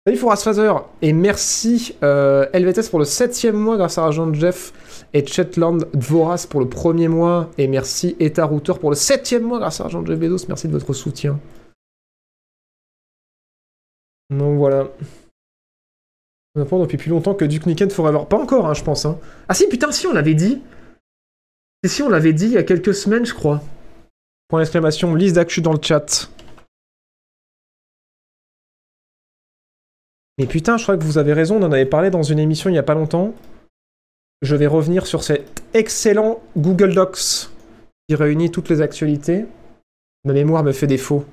[0.07, 2.47] Salut Forasfazer, et merci euh,
[2.89, 7.51] pour le septième mois grâce à Argent Jeff et Chetland Dvoras pour le premier mois,
[7.59, 10.73] et merci Eta Router pour le septième mois grâce à Argent Jeff Bezos, merci de
[10.73, 11.39] votre soutien.
[14.31, 14.87] Donc voilà.
[16.55, 18.23] On apprend depuis plus longtemps que Duke Nukem Forever.
[18.29, 19.05] Pas encore, hein, je pense.
[19.05, 19.19] hein.
[19.47, 20.61] Ah si, putain, si, on l'avait dit.
[21.85, 23.61] Si, on l'avait dit il y a quelques semaines, je crois.
[24.51, 26.29] Point d'exclamation, liste d'actu dans le chat.
[30.37, 32.69] Mais putain, je crois que vous avez raison, on en avait parlé dans une émission
[32.69, 33.33] il y a pas longtemps.
[34.41, 37.49] Je vais revenir sur cet excellent Google Docs
[38.09, 39.45] qui réunit toutes les actualités.
[40.25, 41.23] Ma mémoire me fait défaut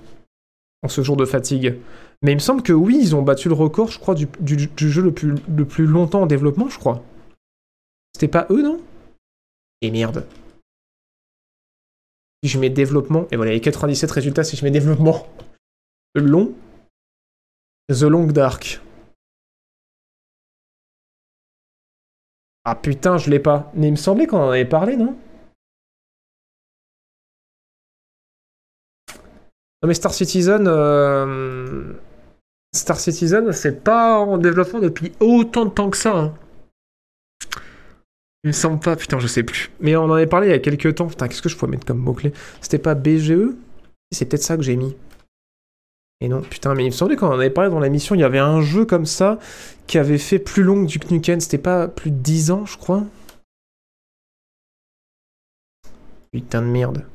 [0.84, 1.76] en ce jour de fatigue.
[2.22, 4.68] Mais il me semble que oui, ils ont battu le record, je crois, du, du-
[4.68, 7.02] du jeu le plus, le plus longtemps en développement, je crois.
[8.14, 8.80] C'était pas eux, non?
[9.82, 10.24] Et merde.
[12.42, 15.26] Si je mets développement, et voilà, il y a 97 résultats si je mets développement.
[16.14, 16.54] Long.
[17.88, 18.80] The Long Dark.
[22.64, 23.70] Ah putain, je l'ai pas.
[23.74, 25.16] Mais il me semblait qu'on en avait parlé, non?
[29.82, 30.66] Non mais Star Citizen...
[30.66, 31.94] euh,
[32.74, 36.16] Star Citizen, c'est pas en développement depuis autant de temps que ça.
[36.16, 36.34] hein.
[38.44, 39.70] Il me semble pas, putain, je sais plus.
[39.80, 41.08] Mais on en avait parlé il y a quelques temps.
[41.08, 42.32] Putain, qu'est-ce que je pourrais mettre comme mot-clé?
[42.60, 43.54] C'était pas BGE
[44.12, 44.96] C'est peut-être ça que j'ai mis.
[46.20, 48.24] Et non, putain, mais il me semblait qu'on en avait parlé dans l'émission, il y
[48.24, 49.38] avait un jeu comme ça
[49.86, 52.76] qui avait fait plus long que Duke Nukem, c'était pas plus de 10 ans, je
[52.76, 53.04] crois
[56.32, 57.06] Putain de merde.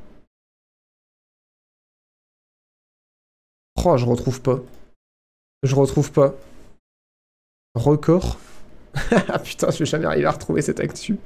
[3.84, 4.60] Oh, je retrouve pas.
[5.62, 6.34] Je retrouve pas.
[7.74, 8.38] Record
[9.44, 11.16] putain, je vais jamais arriver à retrouver cette actu.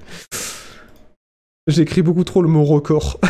[1.66, 3.20] J'écris beaucoup trop le mot record.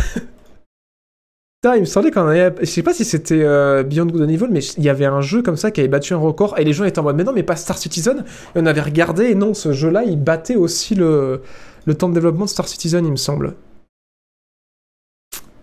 [1.60, 2.54] Putain, il me semblait qu'on avait.
[2.60, 5.20] Je sais pas si c'était euh, Beyond Good and Evil, mais il y avait un
[5.20, 7.24] jeu comme ça qui avait battu un record et les gens étaient en mode mais
[7.24, 8.24] non, mais pas Star Citizen.
[8.54, 11.42] Et on avait regardé et non, ce jeu-là, il battait aussi le,
[11.84, 13.56] le temps de développement de Star Citizen, il me semble.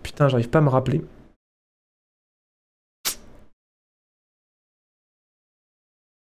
[0.02, 1.00] Putain, j'arrive pas à me rappeler.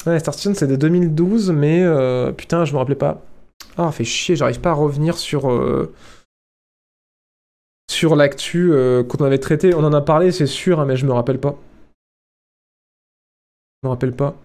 [0.07, 3.23] Ouais, Star Citizen c'est de 2012, mais euh, putain, je me rappelais pas.
[3.77, 5.51] Ah, fait chier, j'arrive pas à revenir sur.
[5.51, 5.93] euh,
[7.91, 9.75] sur l'actu euh, qu'on avait traité.
[9.75, 11.57] On en a parlé, c'est sûr, hein, mais je me rappelle pas.
[13.83, 14.37] Je me rappelle pas.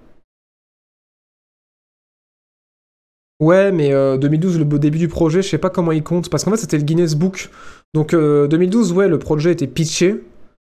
[3.40, 6.44] Ouais, mais euh, 2012, le début du projet, je sais pas comment il compte, parce
[6.44, 7.50] qu'en fait c'était le Guinness Book.
[7.94, 10.24] Donc euh, 2012, ouais, le projet était pitché,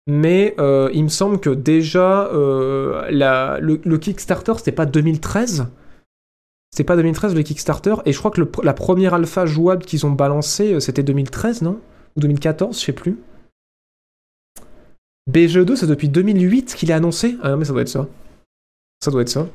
[0.06, 5.68] mais euh, il me semble que déjà euh, le, Kickstarter c'était pas 2013
[6.72, 10.10] C'était pas 2013 le Kickstarter, et je crois que la première alpha jouable qu'ils ont
[10.10, 11.80] balancée euh, c'était 2013, non?
[12.16, 13.18] Ou 2014, je sais plus.
[15.30, 18.06] BGE2, c'est depuis 2008 qu'il est annoncé Ah non, mais ça doit être ça.
[19.02, 19.46] Ça doit être ça.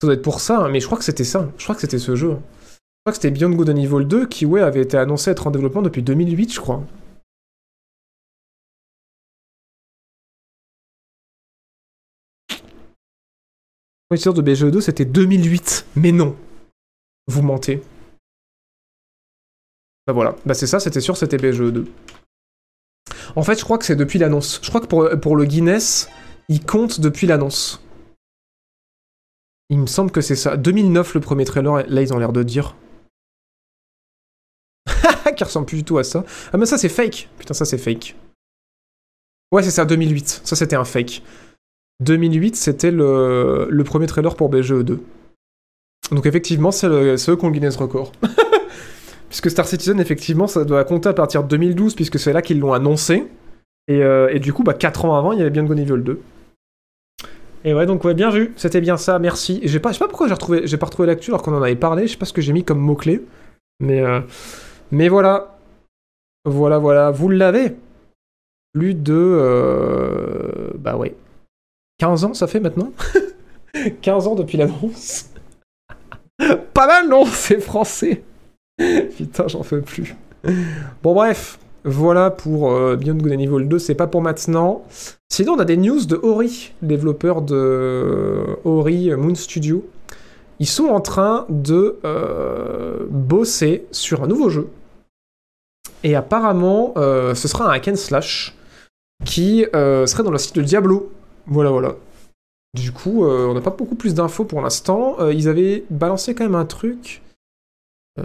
[0.00, 1.48] Ça doit être pour ça, hein, mais je crois que c'était ça.
[1.56, 2.36] Je crois que c'était ce jeu.
[2.36, 5.46] Je crois que c'était Beyond Good and Evil 2 qui, ouais, avait été annoncé être
[5.46, 6.82] en développement depuis 2008, je crois.
[14.14, 15.86] De BGE2, c'était 2008.
[15.96, 16.36] Mais non.
[17.26, 17.82] Vous mentez.
[20.06, 20.36] Bah voilà.
[20.44, 21.86] Bah c'est ça, c'était sûr, c'était BGE2.
[23.36, 24.60] En fait, je crois que c'est depuis l'annonce.
[24.62, 26.08] Je crois que pour, pour le Guinness,
[26.48, 27.80] il compte depuis l'annonce.
[29.70, 30.56] Il me semble que c'est ça.
[30.56, 32.76] 2009 le premier trailer, là ils ont l'air de dire.
[35.36, 36.24] qui ressemble plus du tout à ça.
[36.52, 37.28] Ah mais ça c'est fake.
[37.38, 38.14] Putain ça c'est fake.
[39.52, 40.42] Ouais c'est ça, 2008.
[40.44, 41.22] Ça c'était un fake.
[42.00, 44.98] 2008 c'était le, premier trailer pour BGE2.
[46.12, 48.12] Donc effectivement c'est eux qui ont le Guinness Record.
[49.28, 52.60] puisque Star Citizen effectivement ça doit compter à partir de 2012 puisque c'est là qu'ils
[52.60, 53.26] l'ont annoncé.
[53.86, 56.20] Et, euh, du coup bah 4 ans avant il y avait bien Gone Evil 2.
[57.66, 59.60] Et ouais, donc ouais, bien vu, c'était bien ça, merci.
[59.64, 62.12] Je sais pas pourquoi j'ai retrouvé, pas retrouvé l'actu alors qu'on en avait parlé, je
[62.12, 63.22] sais pas ce que j'ai mis comme mot-clé.
[63.80, 64.20] Mais, euh,
[64.92, 65.56] mais voilà.
[66.44, 67.74] Voilà, voilà, vous l'avez.
[68.74, 69.14] Plus de.
[69.14, 71.14] euh, bah ouais.
[72.04, 72.92] 15 ans, ça fait maintenant
[74.02, 75.30] 15 ans depuis l'annonce.
[76.74, 78.22] pas mal, non C'est français.
[79.16, 80.14] Putain, j'en peux plus.
[81.02, 81.58] Bon, bref.
[81.86, 84.84] Voilà pour euh, Beyond Good and Evil 2, c'est pas pour maintenant.
[85.30, 89.86] Sinon, on a des news de Ori, développeur de euh, Ori Moon Studio.
[90.60, 94.68] Ils sont en train de euh, bosser sur un nouveau jeu.
[96.02, 98.54] Et apparemment, euh, ce sera un hack and slash
[99.24, 101.10] qui euh, serait dans le style de Diablo.
[101.46, 101.96] Voilà, voilà.
[102.74, 105.16] Du coup, euh, on n'a pas beaucoup plus d'infos pour l'instant.
[105.20, 107.22] Euh, ils avaient balancé quand même un truc.
[108.18, 108.24] Euh,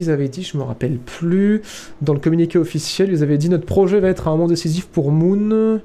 [0.00, 1.62] ils avaient dit, je me rappelle plus,
[2.00, 5.12] dans le communiqué officiel, ils avaient dit notre projet va être un moment décisif pour
[5.12, 5.80] Moon.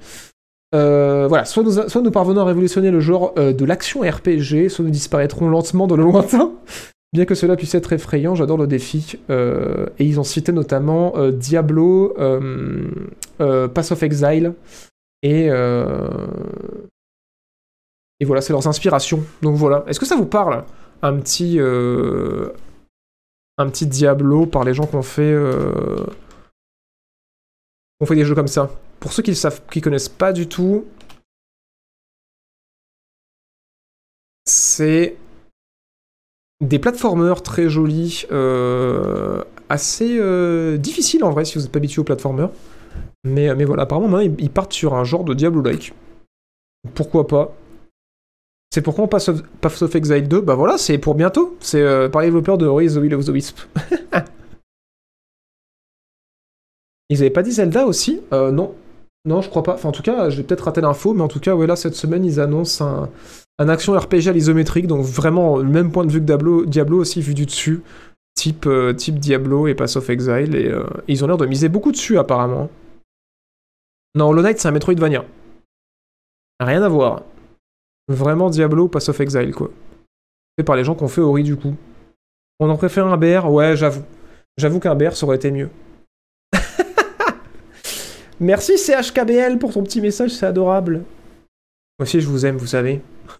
[0.72, 4.92] Voilà, soit nous, soit nous parvenons à révolutionner le genre de l'action RPG, soit nous
[4.92, 6.54] disparaîtrons lentement dans le lointain.
[7.12, 9.18] Bien que cela puisse être effrayant, j'adore le défi.
[9.30, 12.16] Et ils ont cité notamment Diablo,
[13.38, 14.54] Pass of Exile,
[15.22, 16.10] et, euh,
[18.20, 19.24] et voilà, c'est leurs inspirations.
[19.42, 20.66] Donc voilà, est-ce que ça vous parle
[21.02, 22.52] un petit, euh,
[23.58, 26.06] Diablo par les gens qui ont fait, euh,
[27.98, 28.70] qui ont fait des jeux comme ça?
[29.00, 30.86] Pour ceux qui ne qui connaissent pas du tout,
[34.46, 35.18] c'est
[36.62, 38.26] des platformers très jolis,
[39.70, 42.50] assez difficiles en vrai si vous n'êtes pas habitué aux platformers.
[43.24, 45.94] Mais, mais voilà, apparemment, maintenant, ils, partent sur un genre de Diablo-like.
[46.96, 47.54] Pourquoi pas?
[48.72, 51.58] C'est pourquoi on passe of, Path of Exile 2 Bah voilà, c'est pour bientôt.
[51.60, 53.60] C'est euh, par les développeurs de Ori the Will of the Wisp.
[57.10, 58.22] Ils avaient pas dit Zelda aussi?
[58.32, 58.76] Euh, Non.
[59.26, 59.74] Non, je crois pas.
[59.74, 62.24] Enfin, en tout cas, j'ai peut-être raté l'info, mais en tout cas, ouais, cette semaine,
[62.24, 63.10] ils annoncent un,
[63.58, 67.00] un action RPG à l'isométrique, donc vraiment le même point de vue que Diablo, Diablo
[67.00, 67.82] aussi vu du dessus,
[68.36, 70.72] type, euh, type Diablo et Pass of Exile, et
[71.10, 72.70] ils ont l'air de miser beaucoup dessus apparemment.
[74.16, 75.26] Non, Hollow Knight c'est un Metroidvania.
[76.60, 77.24] Rien à voir.
[78.08, 79.70] Vraiment Diablo, Pass of Exile quoi.
[80.58, 81.76] Fait par les gens qui ont fait Ori du coup.
[82.60, 84.04] On en préfère un BR Ouais, j'avoue.
[84.58, 85.70] J'avoue qu'un BR ça aurait été mieux.
[88.40, 91.04] Merci CHKBL pour ton petit message, c'est adorable.
[92.00, 93.02] Moi aussi je vous aime, vous savez.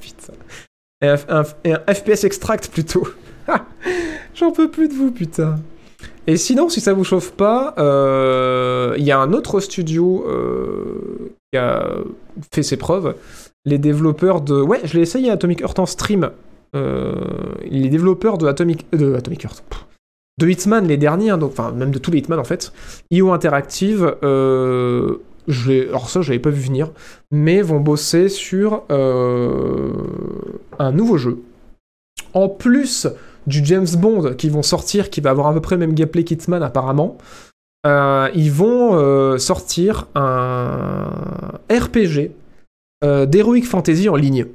[0.00, 0.32] putain.
[1.02, 3.06] Et un FPS extract plutôt.
[4.34, 5.58] J'en peux plus de vous, putain.
[6.26, 11.32] Et sinon, si ça vous chauffe pas, euh, il y a un autre studio euh,
[11.52, 11.88] qui a
[12.52, 13.14] fait ses preuves.
[13.64, 14.60] Les développeurs de.
[14.60, 16.30] Ouais, je l'ai essayé Atomic Heart en stream.
[16.74, 17.14] Euh,
[17.64, 18.86] les développeurs de Atomic.
[18.92, 19.62] De Atomic Heart.
[20.38, 22.72] De Hitman, les derniers, hein, donc, enfin, même de tous les Hitman en fait.
[23.10, 26.90] IO Interactive, je alors ça, je l'avais pas vu venir,
[27.30, 31.38] mais vont bosser sur un nouveau jeu.
[32.34, 33.08] En plus
[33.46, 36.24] du James Bond qui vont sortir, qui va avoir à peu près le même gameplay
[36.24, 37.18] qu'Hitman apparemment,
[37.86, 41.08] euh, ils vont euh, sortir un
[41.70, 42.32] RPG
[43.04, 44.46] euh, d'Heroic Fantasy en ligne.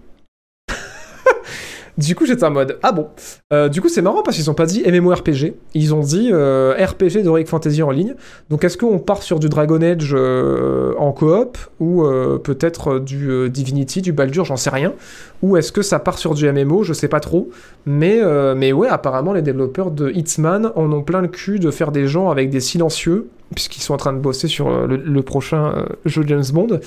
[1.97, 3.07] Du coup, j'étais en mode Ah bon
[3.51, 5.53] Euh, Du coup, c'est marrant parce qu'ils ont pas dit MMORPG.
[5.73, 8.15] Ils ont dit euh, RPG d'Heroic Fantasy en ligne.
[8.49, 13.49] Donc, est-ce qu'on part sur du Dragon Age euh, en coop ou euh, peut-être du
[13.49, 14.93] Divinity, du Baldur, j'en sais rien.
[15.41, 17.49] Ou est-ce que ça part sur du MMO Je sais pas trop.
[17.85, 18.21] Mais,
[18.55, 22.07] mais ouais, apparemment, les développeurs de Hitman en ont plein le cul de faire des
[22.07, 26.43] gens avec des silencieux, puisqu'ils sont en train de bosser sur le, prochain jeu James
[26.53, 26.79] Bond.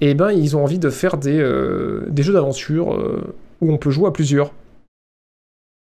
[0.00, 2.98] Et ben, ils ont envie de faire des, jeux d'aventure
[3.60, 4.52] où on peut jouer à plusieurs.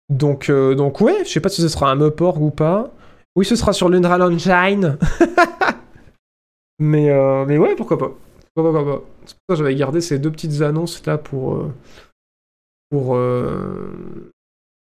[0.08, 2.92] Donc, euh, donc ouais, je sais pas si ce sera un Meuporg ou pas.
[3.34, 4.98] Oui, ce sera sur l'Unreal Engine.
[6.78, 8.12] mais, euh, mais ouais, pourquoi pas.
[8.56, 9.02] C'est pour
[9.50, 11.54] ça j'avais gardé ces deux petites annonces là pour.
[11.54, 11.72] euh,
[12.90, 13.18] pour,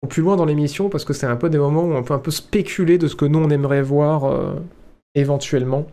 [0.09, 2.19] plus loin dans l'émission, parce que c'est un peu des moments où on peut un
[2.19, 4.53] peu spéculer de ce que nous on aimerait voir
[5.15, 5.87] éventuellement.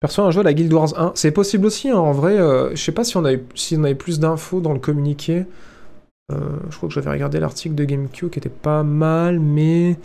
[0.00, 2.38] Perso, un jeu à la Guild Wars 1, c'est possible aussi, hein, en vrai.
[2.38, 5.44] euh, je sais pas si on avait, si plus d'infos dans le communiqué.
[6.30, 9.96] Euh, je crois que j'avais regardé l'article de GameCube qui était pas mal, mais.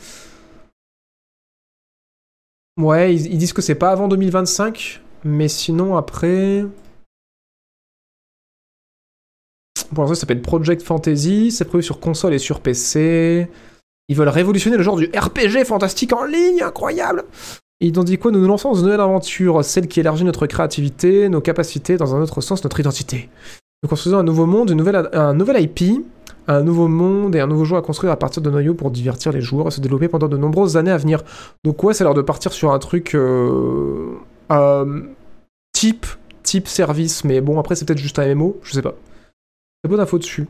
[2.77, 6.65] Ouais, ils, ils disent que c'est pas avant 2025, mais sinon après.
[9.93, 13.47] Pour l'instant, ça s'appelle Project Fantasy, c'est prévu sur console et sur PC.
[14.09, 17.25] Ils veulent révolutionner le genre du RPG fantastique en ligne, incroyable!
[17.83, 18.31] Et ont dit quoi?
[18.31, 22.15] Nous nous lançons dans une nouvelle aventure, celle qui élargit notre créativité, nos capacités, dans
[22.15, 23.29] un autre sens, notre identité.
[23.83, 26.01] Nous construisons un nouveau monde, une nouvelle, un nouvel IP,
[26.47, 29.33] un nouveau monde et un nouveau jeu à construire à partir de noyaux pour divertir
[29.33, 31.23] les joueurs et se développer pendant de nombreuses années à venir.
[31.65, 34.13] Donc ouais, c'est l'heure de partir sur un truc euh,
[34.53, 35.01] euh,
[35.73, 36.05] type,
[36.41, 38.95] type service, mais bon après c'est peut-être juste un MMO, je sais pas.
[39.83, 40.47] C'est bonne info dessus.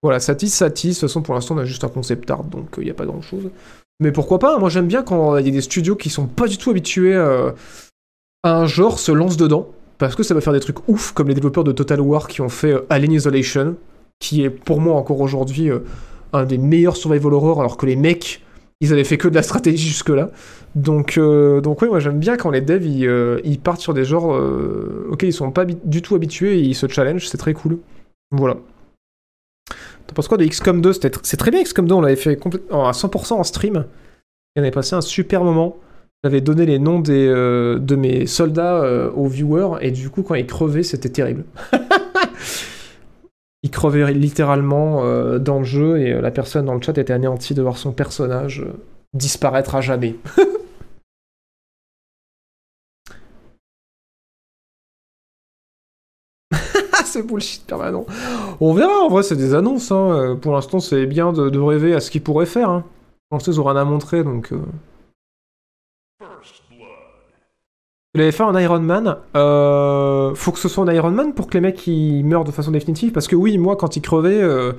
[0.00, 2.68] Voilà, Satis, Satis, de toute façon pour l'instant on a juste un concept art, donc
[2.78, 3.50] il n'y a pas grand chose.
[4.00, 6.48] Mais pourquoi pas Moi j'aime bien quand il y a des studios qui sont pas
[6.48, 7.50] du tout habitués euh,
[8.42, 11.28] à un genre se lancent dedans, parce que ça va faire des trucs ouf, comme
[11.28, 13.76] les développeurs de Total War qui ont fait euh, Alien Isolation,
[14.18, 15.80] qui est pour moi encore aujourd'hui euh,
[16.32, 18.42] un des meilleurs survival horror, alors que les mecs,
[18.80, 20.30] ils avaient fait que de la stratégie jusque-là.
[20.74, 25.08] Donc, donc ouais, moi j'aime bien quand les devs ils, partent sur des genres euh,
[25.10, 27.78] auxquels ils sont pas du tout habitués et ils se challenge, c'est très cool.
[28.30, 28.56] Voilà.
[30.12, 32.16] T'en penses quoi de XCOM 2 C'était tr- C'est très bien XCOM 2, on l'avait
[32.16, 32.38] fait
[32.70, 33.86] à 100% en stream.
[34.54, 35.78] Et on avait passé un super moment.
[36.22, 40.34] J'avais donné les noms euh, de mes soldats euh, aux viewers et du coup quand
[40.34, 41.44] ils crevaient c'était terrible.
[43.62, 47.54] ils crevaient littéralement euh, dans le jeu et la personne dans le chat était anéantie
[47.54, 48.62] de voir son personnage
[49.14, 50.16] disparaître à jamais.
[57.12, 58.06] C'est bullshit permanent.
[58.58, 59.92] On verra, en vrai, c'est des annonces.
[59.92, 60.12] hein.
[60.12, 62.70] Euh, Pour l'instant, c'est bien de, rêver à ce qu'ils pourraient faire.
[62.70, 62.84] Hein.
[63.30, 64.50] L'instant, ils auront rien à montrer, donc...
[64.54, 64.56] Euh...
[68.14, 69.18] L'avez fait en Iron Man.
[69.36, 72.70] Euh, faut que ce soit en Iron Man pour que les mecs meurent de façon
[72.70, 73.12] définitive.
[73.12, 74.72] Parce que oui, moi, quand ils crevaient, euh,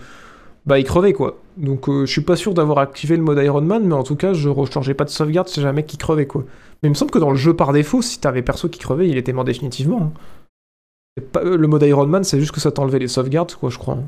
[0.66, 1.38] bah ils crevaient quoi.
[1.58, 4.16] Donc euh, je suis pas sûr d'avoir activé le mode Iron Man, mais en tout
[4.16, 6.44] cas, je rechargeais pas de sauvegarde si mec qui crevait quoi.
[6.82, 9.08] Mais il me semble que dans le jeu par défaut, si t'avais perso qui crevait,
[9.08, 10.02] il était mort définitivement.
[10.02, 10.12] hein.
[11.38, 13.96] Euh, le mode Iron Man, c'est juste que ça t'enlevait les sauvegardes, quoi, je crois.
[13.96, 14.04] hein.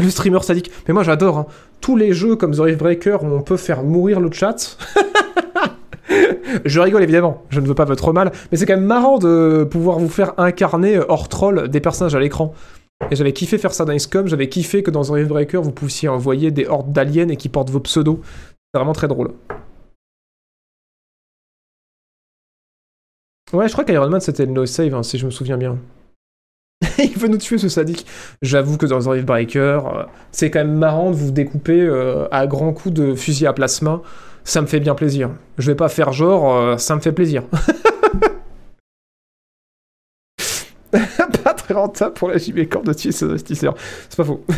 [0.00, 0.70] Le streamer sadique.
[0.86, 1.38] Mais moi, j'adore.
[1.38, 1.46] hein.
[1.80, 4.76] Tous les jeux comme The Rift Breaker où on peut faire mourir le chat.
[6.64, 9.66] je rigole évidemment, je ne veux pas votre mal, mais c'est quand même marrant de
[9.70, 12.54] pouvoir vous faire incarner euh, hors troll des personnages à l'écran.
[13.10, 15.72] Et j'avais kiffé faire ça dans XCOM, j'avais kiffé que dans The Rift Breaker vous
[15.72, 18.20] puissiez envoyer des hordes d'aliens et qui portent vos pseudos.
[18.72, 19.32] C'est vraiment très drôle.
[23.56, 25.78] Ouais, je crois qu'Iron Man c'était le no save, hein, si je me souviens bien.
[26.98, 28.04] Il veut nous tuer ce sadique.
[28.42, 32.28] J'avoue que dans The Rift Breaker, euh, c'est quand même marrant de vous découper euh,
[32.30, 34.02] à grands coups de fusil à plasma.
[34.44, 35.30] Ça me fait bien plaisir.
[35.56, 37.44] Je vais pas faire genre, euh, ça me fait plaisir.
[41.42, 43.74] pas très rentable pour la JB Corp de tuer ses investisseurs.
[44.10, 44.44] C'est pas faux.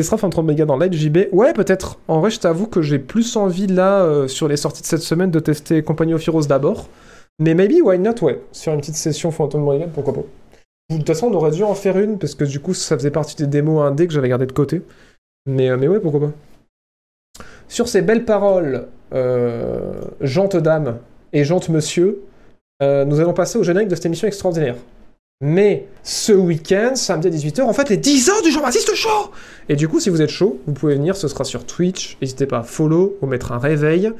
[0.00, 1.18] Sera fin 30 mégas dans Light JB.
[1.32, 1.98] Ouais, peut-être.
[2.08, 5.30] En vrai, je t'avoue que j'ai plus envie là, sur les sorties de cette semaine,
[5.30, 6.88] de tester Compagnie of Heroes d'abord.
[7.38, 8.40] Mais maybe, why not, ouais.
[8.52, 10.24] Sur une petite session Phantom Brigade, pourquoi pas.
[10.90, 13.10] De toute façon, on aurait dû en faire une, parce que du coup, ça faisait
[13.10, 14.82] partie des démos indé que j'avais gardé de côté.
[15.46, 16.32] Mais, euh, mais ouais, pourquoi pas.
[17.68, 20.98] Sur ces belles paroles, euh, gente dame
[21.32, 22.22] et gente monsieur,
[22.82, 24.76] euh, nous allons passer au générique de cette émission extraordinaire.
[25.42, 29.32] Mais ce week-end, samedi à 18h, en fait, les 10 ans du Jean-Baptiste Show
[29.68, 32.16] Et du coup, si vous êtes chaud, vous pouvez venir, ce sera sur Twitch.
[32.22, 34.12] N'hésitez pas à follow ou mettre un réveil.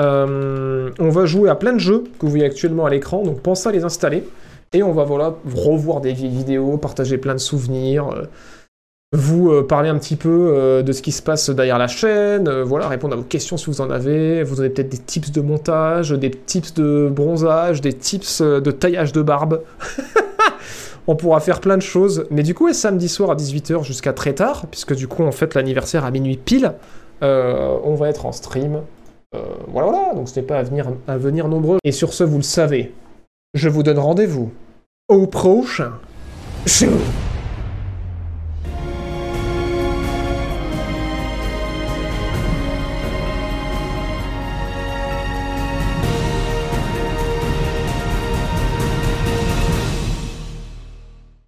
[0.00, 3.40] Euh, on va jouer à plein de jeux que vous voyez actuellement à l'écran, donc
[3.40, 4.24] pensez à les installer.
[4.72, 8.08] Et on va voilà, revoir des vieilles vidéos, partager plein de souvenirs.
[8.10, 8.24] euh,
[9.12, 12.86] vous euh, parler un petit peu de ce qui se passe derrière la chaîne, voilà,
[12.86, 16.10] répondre à vos questions si vous en avez, vous avez peut-être des tips de montage,
[16.12, 19.62] des tips de bronzage, des tips de taillage de barbe.
[21.08, 24.12] on pourra faire plein de choses, mais du coup, ouais, samedi soir à 18h jusqu'à
[24.12, 26.74] très tard, puisque du coup, on fête l'anniversaire à minuit pile,
[27.20, 28.82] on va être en stream.
[29.34, 29.38] Euh,
[29.68, 31.78] voilà, voilà, donc ce n'est pas à venir, à venir nombreux.
[31.84, 32.92] Et sur ce, vous le savez,
[33.54, 34.50] je vous donne rendez-vous
[35.08, 35.92] au prochain.